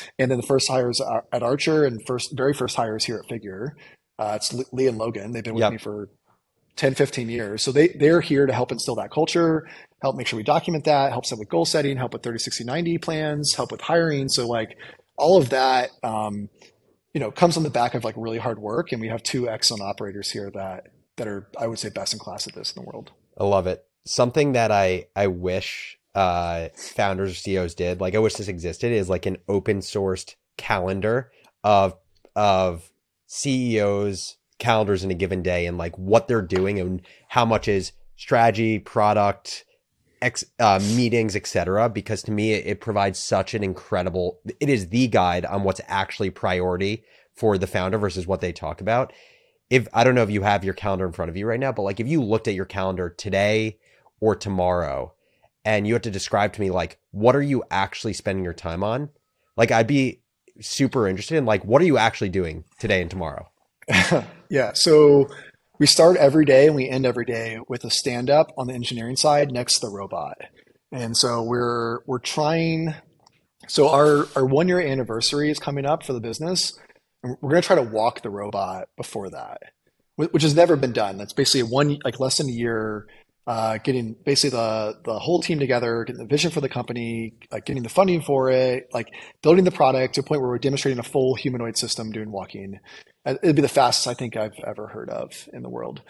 and 0.19 0.31
then 0.31 0.39
the 0.39 0.47
first 0.47 0.67
hires 0.67 0.99
at 1.31 1.43
Archer, 1.43 1.85
and 1.85 2.05
first, 2.07 2.35
very 2.35 2.53
first 2.53 2.75
hires 2.75 3.05
here 3.05 3.17
at 3.17 3.29
Figure. 3.29 3.75
Uh, 4.17 4.33
it's 4.37 4.53
Lee 4.71 4.87
and 4.87 4.97
Logan. 4.97 5.31
They've 5.31 5.43
been 5.43 5.53
with 5.53 5.61
yep. 5.61 5.73
me 5.73 5.77
for 5.77 6.09
10, 6.75 6.95
15 6.95 7.29
years. 7.29 7.61
So 7.61 7.71
they, 7.71 7.89
they're 7.89 8.21
here 8.21 8.45
to 8.45 8.53
help 8.53 8.71
instill 8.71 8.95
that 8.95 9.11
culture, 9.11 9.67
help 10.01 10.15
make 10.15 10.27
sure 10.27 10.37
we 10.37 10.43
document 10.43 10.85
that, 10.85 11.11
help 11.11 11.25
set 11.25 11.39
with 11.39 11.49
goal 11.49 11.65
setting, 11.65 11.97
help 11.97 12.13
with 12.13 12.23
30, 12.23 12.39
60, 12.39 12.63
90 12.63 12.97
plans, 12.97 13.53
help 13.55 13.71
with 13.71 13.81
hiring. 13.81 14.29
So 14.29 14.47
like 14.47 14.77
all 15.17 15.37
of 15.37 15.49
that, 15.49 15.91
um, 16.03 16.49
you 17.13 17.19
know, 17.19 17.31
comes 17.31 17.55
on 17.55 17.63
the 17.63 17.69
back 17.69 17.93
of 17.93 18.03
like 18.03 18.15
really 18.17 18.39
hard 18.39 18.59
work. 18.59 18.91
And 18.91 18.99
we 18.99 19.07
have 19.07 19.23
two 19.23 19.47
excellent 19.47 19.83
operators 19.83 20.31
here 20.31 20.51
that, 20.53 20.87
that 21.17 21.27
are, 21.27 21.47
I 21.59 21.67
would 21.67 21.79
say, 21.79 21.89
best 21.89 22.13
in 22.13 22.19
class 22.19 22.47
at 22.47 22.55
this 22.55 22.73
in 22.75 22.83
the 22.83 22.89
world. 22.89 23.11
I 23.37 23.43
love 23.43 23.67
it. 23.67 23.85
Something 24.05 24.53
that 24.53 24.71
I, 24.71 25.07
I 25.15 25.27
wish 25.27 25.97
uh, 26.13 26.69
founders 26.75 27.31
or 27.31 27.35
CEOs 27.35 27.75
did, 27.75 28.01
like 28.01 28.15
I 28.15 28.19
wish 28.19 28.35
this 28.35 28.47
existed, 28.47 28.91
is 28.91 29.09
like 29.09 29.25
an 29.25 29.37
open 29.47 29.79
sourced 29.79 30.35
calendar 30.57 31.31
of 31.63 31.95
of 32.35 32.91
CEOs 33.27 34.37
calendars 34.59 35.03
in 35.03 35.11
a 35.11 35.15
given 35.15 35.41
day 35.41 35.65
and 35.65 35.77
like 35.77 35.97
what 35.97 36.27
they're 36.27 36.41
doing 36.41 36.79
and 36.79 37.01
how 37.29 37.45
much 37.45 37.67
is 37.67 37.91
strategy, 38.15 38.79
product, 38.79 39.65
ex, 40.21 40.45
uh, 40.59 40.79
meetings, 40.95 41.35
etc. 41.35 41.89
Because 41.89 42.23
to 42.23 42.31
me, 42.31 42.53
it, 42.53 42.65
it 42.65 42.81
provides 42.81 43.19
such 43.19 43.53
an 43.53 43.63
incredible. 43.63 44.39
It 44.59 44.69
is 44.69 44.89
the 44.89 45.07
guide 45.07 45.45
on 45.45 45.63
what's 45.63 45.81
actually 45.87 46.29
priority 46.29 47.03
for 47.33 47.57
the 47.57 47.67
founder 47.67 47.97
versus 47.97 48.25
what 48.25 48.41
they 48.41 48.53
talk 48.53 48.79
about. 48.81 49.11
If 49.69 49.87
I 49.93 50.03
don't 50.03 50.15
know 50.15 50.23
if 50.23 50.29
you 50.29 50.41
have 50.43 50.63
your 50.63 50.73
calendar 50.73 51.05
in 51.05 51.13
front 51.13 51.29
of 51.29 51.37
you 51.37 51.47
right 51.47 51.59
now, 51.59 51.71
but 51.71 51.81
like 51.83 51.99
if 51.99 52.07
you 52.07 52.21
looked 52.21 52.47
at 52.47 52.53
your 52.53 52.65
calendar 52.65 53.09
today 53.09 53.79
or 54.19 54.35
tomorrow, 54.35 55.13
and 55.65 55.87
you 55.87 55.93
had 55.93 56.03
to 56.03 56.11
describe 56.11 56.53
to 56.53 56.61
me 56.61 56.69
like 56.69 56.99
what 57.11 57.35
are 57.35 57.41
you 57.41 57.63
actually 57.71 58.13
spending 58.13 58.43
your 58.43 58.53
time 58.53 58.83
on, 58.83 59.09
like 59.57 59.71
I'd 59.71 59.87
be 59.87 60.21
super 60.61 61.07
interested 61.07 61.37
in 61.37 61.45
like 61.45 61.65
what 61.65 61.81
are 61.81 61.85
you 61.85 61.97
actually 61.97 62.29
doing 62.29 62.63
today 62.79 63.01
and 63.01 63.09
tomorrow. 63.09 63.49
yeah. 64.49 64.71
So 64.73 65.27
we 65.79 65.87
start 65.87 66.17
every 66.17 66.45
day 66.45 66.67
and 66.67 66.75
we 66.75 66.87
end 66.87 67.05
every 67.05 67.25
day 67.25 67.59
with 67.67 67.83
a 67.83 67.89
stand 67.89 68.29
up 68.29 68.51
on 68.57 68.67
the 68.67 68.73
engineering 68.73 69.15
side 69.15 69.51
next 69.51 69.79
to 69.79 69.87
the 69.87 69.91
robot. 69.91 70.37
And 70.91 71.17
so 71.17 71.43
we're 71.43 71.99
we're 72.05 72.19
trying 72.19 72.93
so 73.67 73.89
our 73.89 74.27
our 74.35 74.45
1 74.45 74.67
year 74.67 74.79
anniversary 74.79 75.49
is 75.49 75.59
coming 75.59 75.85
up 75.85 76.03
for 76.03 76.13
the 76.13 76.21
business. 76.21 76.77
We're 77.41 77.49
going 77.49 77.61
to 77.61 77.67
try 77.67 77.75
to 77.75 77.81
walk 77.81 78.21
the 78.21 78.29
robot 78.29 78.89
before 78.97 79.29
that, 79.31 79.61
which 80.15 80.43
has 80.43 80.55
never 80.55 80.75
been 80.75 80.93
done. 80.93 81.17
That's 81.17 81.33
basically 81.33 81.63
one 81.63 81.97
like 82.03 82.19
less 82.19 82.37
than 82.37 82.47
a 82.47 82.51
year 82.51 83.07
uh, 83.47 83.77
getting 83.77 84.15
basically 84.25 84.57
the 84.57 84.97
the 85.03 85.19
whole 85.19 85.41
team 85.41 85.59
together, 85.59 86.03
getting 86.03 86.21
the 86.21 86.27
vision 86.27 86.49
for 86.49 86.61
the 86.61 86.69
company, 86.69 87.33
like 87.51 87.65
getting 87.65 87.83
the 87.83 87.89
funding 87.89 88.21
for 88.21 88.49
it, 88.49 88.87
like 88.91 89.07
building 89.43 89.63
the 89.63 89.71
product 89.71 90.15
to 90.15 90.21
a 90.21 90.23
point 90.23 90.41
where 90.41 90.49
we're 90.49 90.57
demonstrating 90.57 90.99
a 90.99 91.03
full 91.03 91.35
humanoid 91.35 91.77
system 91.77 92.11
doing 92.11 92.31
walking. 92.31 92.79
Uh, 93.25 93.35
it'd 93.43 93.55
be 93.55 93.61
the 93.61 93.67
fastest 93.67 94.07
I 94.07 94.13
think 94.15 94.35
I've 94.35 94.57
ever 94.65 94.87
heard 94.87 95.09
of 95.09 95.47
in 95.53 95.61
the 95.61 95.69
world. 95.69 96.01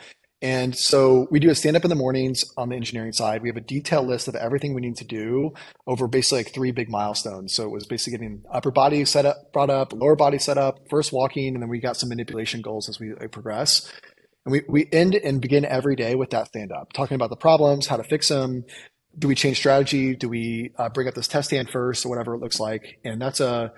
And 0.46 0.78
so 0.78 1.28
we 1.32 1.40
do 1.40 1.50
a 1.50 1.56
stand 1.56 1.76
up 1.76 1.84
in 1.86 1.90
the 1.90 1.96
mornings 1.96 2.44
on 2.56 2.70
the 2.70 2.76
engineering 2.76 3.14
side. 3.14 3.42
We 3.42 3.50
have 3.50 3.58
a 3.58 3.62
detailed 3.62 4.06
list 4.06 4.28
of 4.28 4.36
everything 4.36 4.76
we 4.76 4.82
need 4.82 4.98
to 4.98 5.04
do 5.04 5.56
over 5.88 6.08
basically 6.08 6.44
like 6.44 6.54
three 6.54 6.72
big 6.72 6.88
milestones. 6.88 7.56
So 7.56 7.64
it 7.64 7.72
was 7.72 7.88
basically 7.88 8.20
getting 8.20 8.44
upper 8.54 8.70
body 8.70 9.04
set 9.06 9.26
up, 9.26 9.52
brought 9.54 9.72
up, 9.72 9.92
lower 9.92 10.16
body 10.16 10.38
set 10.38 10.60
up, 10.60 10.88
first 10.88 11.12
walking, 11.12 11.56
and 11.56 11.64
then 11.64 11.70
we 11.70 11.80
got 11.80 11.98
some 11.98 12.10
manipulation 12.10 12.62
goals 12.62 12.88
as 12.88 13.00
we 13.00 13.16
progress. 13.32 13.92
And 14.46 14.52
we, 14.52 14.62
we 14.70 14.88
end 14.92 15.16
and 15.16 15.42
begin 15.42 15.66
every 15.66 15.96
day 15.96 16.14
with 16.14 16.30
that 16.30 16.50
stand 16.50 16.72
up, 16.72 16.94
talking 16.94 17.16
about 17.16 17.32
the 17.32 17.38
problems, 17.38 17.88
how 17.88 17.98
to 17.98 18.04
fix 18.04 18.30
them. 18.30 18.66
Do 19.18 19.28
we 19.28 19.34
change 19.34 19.58
strategy? 19.58 20.16
Do 20.16 20.30
we 20.30 20.74
uh, 20.78 20.90
bring 20.90 21.08
up 21.08 21.16
this 21.16 21.28
test 21.28 21.48
stand 21.48 21.72
first 21.72 22.06
or 22.06 22.10
whatever 22.10 22.36
it 22.36 22.40
looks 22.40 22.60
like? 22.60 23.00
And 23.04 23.20
that's 23.20 23.40
a, 23.40 23.74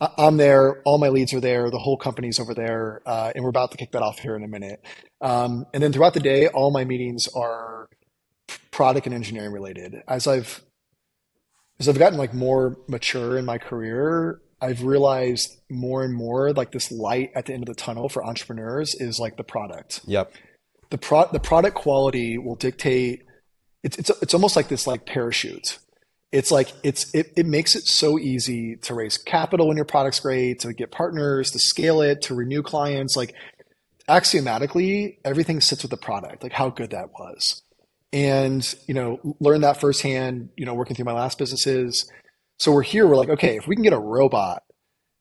I'm 0.00 0.36
there. 0.36 0.82
All 0.82 0.98
my 0.98 1.08
leads 1.08 1.32
are 1.32 1.40
there. 1.40 1.70
The 1.70 1.78
whole 1.78 1.96
company's 1.96 2.38
over 2.38 2.52
there. 2.52 3.00
Uh, 3.06 3.32
and 3.34 3.42
we're 3.42 3.50
about 3.50 3.70
to 3.70 3.76
kick 3.78 3.92
that 3.92 4.02
off 4.02 4.18
here 4.18 4.36
in 4.36 4.44
a 4.44 4.48
minute. 4.48 4.84
Um, 5.20 5.66
and 5.72 5.82
then 5.82 5.92
throughout 5.92 6.14
the 6.14 6.20
day, 6.20 6.48
all 6.48 6.70
my 6.70 6.84
meetings 6.84 7.28
are 7.34 7.88
product 8.70 9.06
and 9.06 9.14
engineering 9.14 9.52
related. 9.52 10.02
As 10.06 10.26
I've, 10.26 10.62
as 11.80 11.88
I've 11.88 11.98
gotten 11.98 12.18
like 12.18 12.34
more 12.34 12.76
mature 12.88 13.38
in 13.38 13.46
my 13.46 13.56
career, 13.56 14.40
I've 14.60 14.82
realized 14.82 15.58
more 15.70 16.04
and 16.04 16.14
more 16.14 16.52
like 16.52 16.72
this 16.72 16.90
light 16.90 17.30
at 17.34 17.46
the 17.46 17.54
end 17.54 17.62
of 17.62 17.68
the 17.68 17.80
tunnel 17.80 18.08
for 18.08 18.24
entrepreneurs 18.24 18.94
is 18.94 19.18
like 19.18 19.36
the 19.36 19.44
product. 19.44 20.00
Yep. 20.06 20.32
The 20.90 20.98
pro 20.98 21.26
the 21.32 21.40
product 21.40 21.76
quality 21.76 22.38
will 22.38 22.54
dictate. 22.54 23.24
It's 23.82 23.98
it's 23.98 24.10
it's 24.22 24.34
almost 24.34 24.56
like 24.56 24.68
this 24.68 24.86
like 24.86 25.04
parachute. 25.04 25.78
It's 26.36 26.50
like 26.50 26.72
it's 26.82 27.12
it, 27.14 27.32
it 27.36 27.46
makes 27.46 27.74
it 27.74 27.86
so 27.86 28.18
easy 28.18 28.76
to 28.76 28.94
raise 28.94 29.18
capital 29.18 29.68
when 29.68 29.76
your 29.76 29.86
product's 29.86 30.20
great, 30.20 30.60
to 30.60 30.72
get 30.72 30.90
partners, 30.90 31.50
to 31.52 31.58
scale 31.58 32.00
it, 32.00 32.22
to 32.22 32.34
renew 32.34 32.62
clients. 32.62 33.16
Like 33.16 33.34
axiomatically, 34.08 35.18
everything 35.24 35.60
sits 35.60 35.82
with 35.82 35.90
the 35.90 35.96
product, 35.96 36.42
like 36.42 36.52
how 36.52 36.70
good 36.70 36.90
that 36.90 37.10
was. 37.12 37.62
And 38.12 38.66
you 38.86 38.94
know, 38.94 39.36
learn 39.40 39.62
that 39.62 39.80
firsthand. 39.80 40.50
You 40.56 40.66
know, 40.66 40.74
working 40.74 40.94
through 40.94 41.06
my 41.06 41.12
last 41.12 41.38
businesses 41.38 42.10
so 42.58 42.72
we're 42.72 42.82
here, 42.82 43.06
we're 43.06 43.16
like, 43.16 43.28
okay, 43.28 43.56
if 43.56 43.66
we 43.66 43.76
can 43.76 43.82
get 43.82 43.92
a 43.92 43.98
robot 43.98 44.62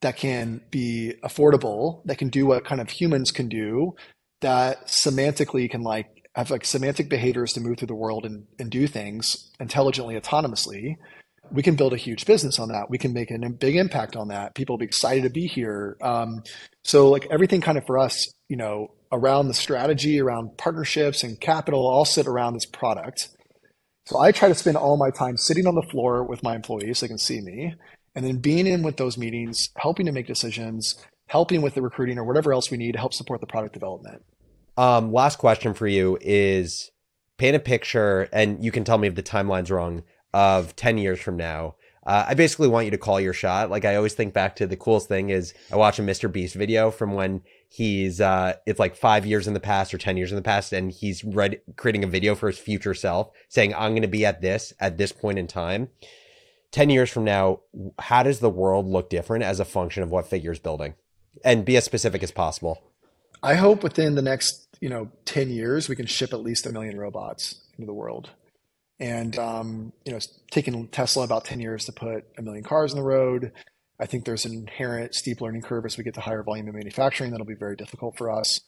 that 0.02 0.18
can 0.18 0.62
be 0.72 1.16
affordable, 1.24 2.02
that 2.06 2.18
can 2.18 2.30
do 2.30 2.46
what 2.46 2.66
kind 2.66 2.80
of 2.80 2.90
humans 2.90 3.32
can 3.32 3.50
do, 3.50 3.96
that 4.42 4.88
semantically 4.88 5.70
can 5.70 5.82
like 5.82 6.15
have 6.36 6.52
like 6.52 6.66
semantic 6.66 7.10
behaviors 7.10 7.54
to 7.54 7.62
move 7.62 7.78
through 7.78 7.88
the 7.88 7.96
world 7.96 8.26
and, 8.26 8.46
and 8.60 8.70
do 8.70 8.88
things 8.88 9.52
intelligently, 9.60 10.20
autonomously, 10.20 10.98
we 11.52 11.64
can 11.64 11.76
build 11.76 11.94
a 11.94 11.98
huge 11.98 12.26
business 12.26 12.60
on 12.60 12.70
that. 12.70 12.90
We 12.90 12.98
can 12.98 13.14
make 13.14 13.32
a 13.32 13.38
big 13.50 13.76
impact 13.76 14.16
on 14.16 14.28
that. 14.30 14.56
People 14.56 14.74
will 14.74 14.80
be 14.80 14.86
excited 14.86 15.24
to 15.24 15.30
be 15.30 15.48
here. 15.48 15.96
Um, 16.02 16.44
so 16.84 17.10
like 17.10 17.28
everything 17.32 17.62
kind 17.62 17.78
of 17.78 17.86
for 17.86 17.98
us, 17.98 18.34
you 18.50 18.58
know, 18.58 18.92
around 19.12 19.48
the 19.48 19.54
strategy, 19.54 20.20
around 20.20 20.58
partnerships 20.58 21.24
and 21.24 21.40
capital 21.40 21.88
all 21.88 22.04
sit 22.04 22.28
around 22.28 22.54
this 22.54 22.66
product. 22.66 23.30
So 24.08 24.20
I 24.20 24.32
try 24.32 24.50
to 24.50 24.56
spend 24.56 24.78
all 24.78 24.98
my 24.98 25.12
time 25.12 25.38
sitting 25.38 25.66
on 25.66 25.76
the 25.76 25.88
floor 25.90 26.24
with 26.24 26.44
my 26.44 26.56
employees 26.56 27.00
so 27.00 27.06
they 27.06 27.08
can 27.08 27.18
see 27.18 27.42
me, 27.42 27.76
and 28.14 28.26
then 28.26 28.38
being 28.38 28.68
in 28.68 28.84
with 28.84 28.98
those 28.98 29.18
meetings, 29.18 29.70
helping 29.78 30.06
to 30.06 30.12
make 30.12 30.28
decisions, 30.28 30.96
helping 31.28 31.62
with 31.62 31.74
the 31.74 31.82
recruiting 31.82 32.20
or 32.20 32.24
whatever 32.24 32.54
else 32.54 32.70
we 32.70 32.78
need 32.78 32.92
to 32.92 33.00
help 33.00 33.14
support 33.14 33.42
the 33.42 33.48
product 33.48 33.74
development. 33.74 34.24
Um, 34.78 35.12
last 35.12 35.38
question 35.38 35.74
for 35.74 35.88
you 35.88 36.18
is 36.22 36.92
paint 37.38 37.56
a 37.56 37.60
picture, 37.60 38.28
and 38.34 38.64
you 38.64 38.72
can 38.72 38.84
tell 38.84 38.98
me 38.98 39.08
if 39.08 39.16
the 39.16 39.24
timeline's 39.24 39.72
wrong, 39.72 40.04
of 40.34 40.76
10 40.76 40.98
years 40.98 41.20
from 41.20 41.38
now. 41.38 41.76
Uh, 42.06 42.26
I 42.28 42.34
basically 42.36 42.68
want 42.68 42.86
you 42.86 42.92
to 42.92 42.98
call 42.98 43.20
your 43.20 43.34
shot. 43.34 43.70
Like 43.70 43.86
I 43.86 43.96
always 43.96 44.14
think 44.14 44.34
back 44.34 44.58
to 44.58 44.68
the 44.68 44.76
coolest 44.76 45.08
thing 45.08 45.30
is 45.30 45.54
I 45.72 45.78
watch 45.78 45.98
a 45.98 46.04
Mr. 46.04 46.32
Beast 46.32 46.54
video 46.54 46.92
from 46.92 47.14
when 47.14 47.42
he's 47.76 48.22
uh 48.22 48.54
it's 48.66 48.80
like 48.80 48.96
five 48.96 49.26
years 49.26 49.48
in 49.48 49.54
the 49.54 49.60
past 49.60 49.94
or 49.94 49.98
10 49.98 50.16
years 50.16 50.32
in 50.32 50.38
the 50.38 50.42
past 50.42 50.72
and 50.72 50.92
he's 50.92 51.26
read 51.26 51.60
creating 51.76 52.06
a 52.06 52.08
video 52.08 52.34
for 52.34 52.48
his 52.48 52.58
future 52.58 52.94
self 52.94 53.32
saying 53.50 53.74
i'm 53.74 53.92
going 53.92 54.02
to 54.02 54.08
be 54.08 54.26
at 54.26 54.42
this 54.42 54.72
at 54.80 54.98
this 54.98 55.12
point 55.12 55.38
in 55.38 55.46
time 55.46 55.90
10 56.72 56.90
years 56.90 57.10
from 57.10 57.26
now 57.26 57.60
how 58.00 58.24
does 58.24 58.40
the 58.40 58.50
world 58.50 58.86
look 58.86 59.10
different 59.10 59.44
as 59.44 59.60
a 59.60 59.66
function 59.66 60.04
of 60.04 60.10
what 60.10 60.26
figure's 60.26 60.60
building 60.60 60.94
and 61.44 61.66
be 61.66 61.76
as 61.76 61.84
specific 61.84 62.24
as 62.24 62.32
possible 62.32 62.82
i 63.44 63.56
hope 63.56 63.84
within 63.84 64.16
the 64.16 64.22
next 64.22 64.65
you 64.82 64.90
know 64.90 65.10
10 65.26 65.50
years 65.50 65.90
we 65.90 65.96
can 65.96 66.06
ship 66.06 66.34
at 66.34 66.42
least 66.42 66.66
a 66.66 66.72
million 66.72 66.98
robots 66.98 67.62
into 67.78 67.86
the 67.86 67.94
world 67.94 68.30
and 69.00 69.38
um, 69.38 69.94
you 70.06 70.12
know 70.12 70.18
it's 70.18 70.28
taken 70.52 70.88
tesla 70.88 71.24
about 71.24 71.46
10 71.46 71.60
years 71.60 71.86
to 71.86 71.92
put 71.92 72.26
a 72.38 72.42
million 72.42 72.64
cars 72.64 72.92
on 72.92 72.98
the 72.98 73.04
road 73.04 73.52
I 74.00 74.06
think 74.06 74.26
there's 74.26 74.46
an 74.46 74.54
inherent 74.54 75.16
steep 75.16 75.42
learning 75.42 75.62
curve 75.62 75.86
as 75.86 75.98
we 75.98 76.04
get 76.04 76.14
to 76.16 76.22
higher 76.22 76.44
volume 76.44 76.68
of 76.68 76.76
manufacturing 76.76 77.32
that'll 77.32 77.46
be 77.46 77.56
very 77.56 77.76
difficult 77.76 78.18
for 78.18 78.30
us. 78.30 78.60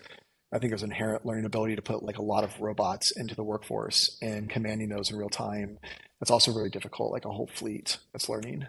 I 0.54 0.60
think 0.60 0.72
there's 0.72 0.84
inherent 0.84 1.26
learning 1.26 1.46
ability 1.46 1.76
to 1.76 1.82
put 1.82 2.04
like 2.04 2.18
a 2.18 2.22
lot 2.22 2.46
of 2.46 2.60
robots 2.62 3.12
into 3.18 3.36
the 3.36 3.44
workforce 3.44 4.18
and 4.22 4.50
commanding 4.50 4.88
those 4.88 5.12
in 5.12 5.18
real 5.18 5.30
time. 5.30 5.78
That's 6.20 6.32
also 6.32 6.54
really 6.54 6.70
difficult, 6.70 7.12
like 7.12 7.26
a 7.26 7.30
whole 7.30 7.50
fleet 7.54 7.98
that's 8.14 8.30
learning. 8.30 8.66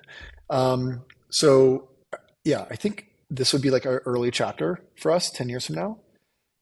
Um, 0.51 1.03
so 1.30 1.91
yeah, 2.45 2.66
I 2.68 2.74
think 2.74 3.07
this 3.30 3.53
would 3.53 3.62
be 3.62 3.70
like 3.70 3.86
our 3.86 4.03
early 4.05 4.32
chapter 4.32 4.80
for 4.97 5.12
us 5.12 5.30
10 5.30 5.49
years 5.49 5.66
from 5.66 5.76
now. 5.76 5.99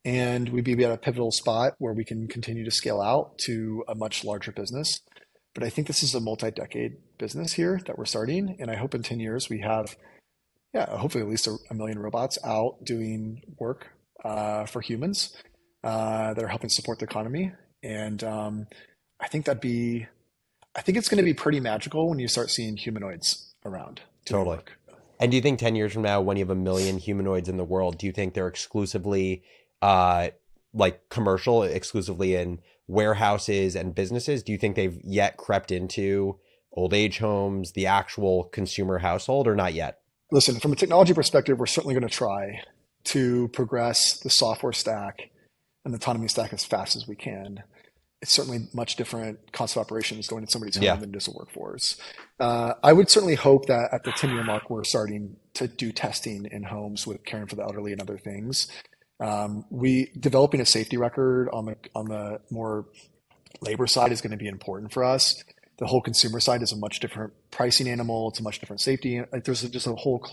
And 0.07 0.51
we'd 0.51 0.63
be 0.63 0.85
at 0.85 0.93
a 0.93 0.97
pivotal 0.97 1.33
spot 1.33 1.75
where 1.79 1.93
we 1.93 2.05
can 2.05 2.29
continue 2.29 2.65
to 2.65 2.71
scale 2.71 3.01
out 3.01 3.39
to 3.39 3.83
a 3.89 3.97
much 3.97 4.25
larger 4.25 4.53
business. 4.53 5.01
But 5.53 5.65
I 5.65 5.69
think 5.69 5.89
this 5.89 6.05
is 6.05 6.15
a 6.15 6.21
multi-decade 6.21 6.93
business 7.19 7.55
here 7.55 7.81
that 7.87 7.99
we're 7.99 8.05
starting, 8.05 8.57
and 8.61 8.71
I 8.71 8.77
hope 8.77 8.95
in 8.95 9.03
ten 9.03 9.19
years 9.19 9.49
we 9.51 9.63
have, 9.63 9.97
yeah, 10.73 10.97
hopefully 10.97 11.25
at 11.25 11.29
least 11.29 11.49
a, 11.49 11.57
a 11.71 11.75
million 11.75 11.99
robots 11.99 12.39
out 12.45 12.85
doing 12.85 13.43
work 13.59 13.89
uh, 14.25 14.67
for 14.67 14.81
humans 14.81 15.37
uh, 15.83 16.35
that 16.35 16.45
are 16.45 16.49
helping 16.49 16.71
support 16.71 17.01
the 17.01 17.07
economy. 17.07 17.51
And 17.83 18.23
um, 18.23 18.67
I 19.21 19.27
think 19.27 19.47
that'd 19.47 19.61
be, 19.61 20.07
I 20.77 20.83
think 20.83 20.99
it's 20.99 21.09
going 21.09 21.19
to 21.19 21.25
be 21.25 21.35
pretty 21.35 21.59
magical 21.59 22.09
when 22.09 22.21
you 22.21 22.29
start 22.29 22.51
seeing 22.51 22.77
humanoids 22.77 23.55
around. 23.65 24.03
Totally. 24.25 24.59
Work. 24.59 24.79
And 25.19 25.33
do 25.33 25.37
you 25.37 25.43
think 25.43 25.59
10 25.59 25.75
years 25.75 25.93
from 25.93 26.03
now, 26.03 26.21
when 26.21 26.37
you 26.37 26.45
have 26.45 26.51
a 26.51 26.55
million 26.55 26.99
humanoids 26.99 27.49
in 27.49 27.57
the 27.57 27.65
world, 27.65 27.99
do 27.99 28.07
you 28.07 28.13
think 28.13 28.35
they're 28.35 28.47
exclusively 28.47 29.43
uh, 29.83 30.29
like 30.72 31.09
commercial, 31.09 31.62
exclusively 31.62 32.35
in 32.35 32.61
warehouses 32.87 33.74
and 33.77 33.95
businesses, 33.95 34.43
do 34.43 34.53
you 34.53 34.59
think 34.59 34.77
they've 34.77 35.01
yet 35.03 35.37
crept 35.37 35.70
into 35.70 36.39
old 36.72 36.93
age 36.95 37.18
homes, 37.18 37.72
the 37.72 37.87
actual 37.87 38.45
consumer 38.45 38.99
household, 38.99 39.47
or 39.49 39.55
not 39.57 39.74
yet? 39.74 39.99
Listen, 40.31 40.59
from 40.61 40.72
a 40.72 40.77
technology 40.77 41.14
perspective, 41.14 41.59
we're 41.59 41.66
certainly 41.66 41.95
going 41.95 42.07
to 42.07 42.14
try 42.14 42.61
to 43.05 43.49
progress 43.49 44.18
the 44.18 44.31
software 44.31 44.72
stack 44.72 45.31
an 45.85 45.95
autonomy 45.95 46.27
stack 46.27 46.53
as 46.53 46.64
fast 46.64 46.97
as 46.97 47.07
we 47.07 47.14
can. 47.14 47.62
It's 48.20 48.33
certainly 48.33 48.66
much 48.74 48.97
different 48.97 49.53
cost 49.53 49.77
of 49.77 49.83
operations 49.83 50.27
going 50.27 50.45
to 50.45 50.51
somebody's 50.51 50.74
home 50.74 50.83
Yeah. 50.83 50.97
than 50.97 51.12
just 51.12 51.29
a 51.29 51.31
workforce. 51.31 51.97
Uh, 52.41 52.74
I 52.83 52.93
would 52.93 53.09
certainly 53.09 53.37
hope 53.37 53.66
that 53.66 53.91
at 53.93 54.03
the 54.03 54.11
10 54.11 54.31
year 54.31 54.43
mark, 54.43 54.68
we're 54.68 54.83
starting 54.83 55.37
to 55.55 55.68
do 55.68 55.93
testing 55.93 56.47
in 56.51 56.64
homes 56.64 57.07
with 57.07 57.24
caring 57.24 57.47
for 57.47 57.55
the 57.55 57.62
elderly 57.62 57.93
and 57.93 58.01
other 58.03 58.18
things. 58.18 58.66
Um, 59.19 59.64
we 59.71 60.11
developing 60.19 60.61
a 60.61 60.67
safety 60.67 60.97
record 60.97 61.49
on 61.53 61.67
the 61.67 61.77
on 61.95 62.07
the 62.07 62.41
more 62.51 62.87
labor 63.61 63.87
side 63.87 64.12
is 64.12 64.21
going 64.21 64.33
to 64.33 64.37
be 64.37 64.49
important 64.49 64.93
for 64.93 65.05
us. 65.05 65.43
The 65.79 65.87
whole 65.87 66.01
consumer 66.01 66.41
side 66.41 66.62
is 66.62 66.73
a 66.73 66.77
much 66.77 67.01
different 67.01 67.33
pricing 67.51 67.89
animal. 67.89 68.29
It's 68.31 68.41
a 68.41 68.43
much 68.43 68.61
different 68.61 68.81
safety. 68.81 69.23
There's 69.45 69.62
just 69.62 69.87
a 69.87 69.95
whole 69.95 70.25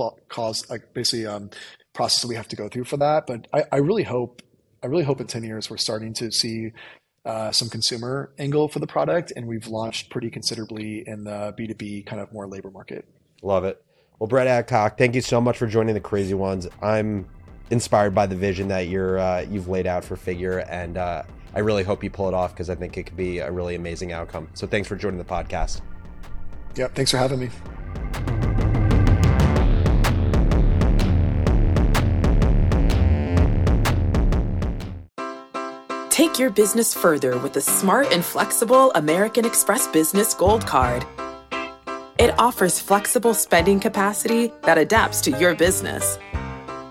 like 0.70 0.94
basically 0.94 1.26
um, 1.26 1.50
process 1.94 2.22
that 2.22 2.28
we 2.28 2.36
have 2.36 2.48
to 2.50 2.56
go 2.56 2.70
through 2.70 2.86
for 2.86 2.98
that. 2.98 3.28
But 3.28 3.48
I, 3.54 3.64
I 3.72 3.78
really 3.78 4.04
hope, 4.04 4.42
I 4.82 4.88
really 4.88 5.04
hope 5.04 5.20
in 5.20 5.28
10 5.28 5.44
years 5.44 5.70
we're 5.70 5.78
starting 5.78 6.14
to 6.16 6.32
see 6.32 6.72
uh, 7.26 7.52
some 7.52 7.70
consumer 7.70 8.34
angle 8.38 8.68
for 8.68 8.80
the 8.80 8.88
product, 8.88 9.32
and 9.36 9.48
we've 9.48 9.68
launched 9.68 10.10
pretty 10.10 10.30
considerably 10.30 11.04
in 11.06 11.24
the 11.24 11.54
B2B 11.58 12.06
kind 12.06 12.22
of 12.22 12.32
more 12.34 12.48
labor 12.48 12.72
market. 12.72 13.06
Love 13.42 13.64
it. 13.64 13.84
Well, 14.20 14.28
Brett 14.28 14.48
Adcock, 14.48 14.98
thank 14.98 15.16
you 15.16 15.22
so 15.22 15.42
much 15.42 15.58
for 15.58 15.68
joining 15.68 15.94
the 15.94 16.02
Crazy 16.02 16.34
Ones. 16.34 16.68
I'm 16.82 17.28
inspired 17.74 18.14
by 18.14 18.28
the 18.28 18.36
vision 18.36 18.70
that 18.70 18.88
you're 18.88 19.20
uh, 19.20 19.42
you've 19.50 19.68
laid 19.68 19.88
out 19.88 20.06
for 20.06 20.16
Figure, 20.16 20.60
and 20.60 20.96
uh, 20.96 21.24
I 21.54 21.60
really 21.60 21.84
hope 21.84 22.04
you 22.04 22.10
pull 22.10 22.28
it 22.30 22.34
off 22.34 22.54
because 22.54 22.70
I 22.70 22.76
think 22.76 22.98
it 22.98 23.04
could 23.04 23.18
be 23.18 23.40
a 23.40 23.52
really 23.52 23.76
amazing 23.76 24.14
outcome. 24.14 24.48
So 24.54 24.66
thanks 24.68 24.88
for 24.88 24.96
joining 24.96 25.18
the 25.18 25.26
podcast. 25.26 25.82
Yep. 26.76 26.96
Thanks 26.96 27.12
for 27.12 27.18
having 27.18 27.40
me. 27.40 27.50
Take 36.10 36.38
your 36.38 36.52
business 36.52 36.94
further 36.94 37.40
with 37.40 37.54
the 37.54 37.62
smart 37.62 38.14
and 38.14 38.24
flexible 38.24 38.92
American 38.94 39.46
Express 39.46 39.88
Business 39.88 40.36
Gold 40.36 40.66
Card. 40.68 41.06
It 42.20 42.38
offers 42.38 42.80
flexible 42.80 43.34
spending 43.34 43.80
capacity 43.80 44.52
that 44.62 44.78
adapts 44.78 45.22
to 45.22 45.32
your 45.40 45.56
business. 45.56 46.20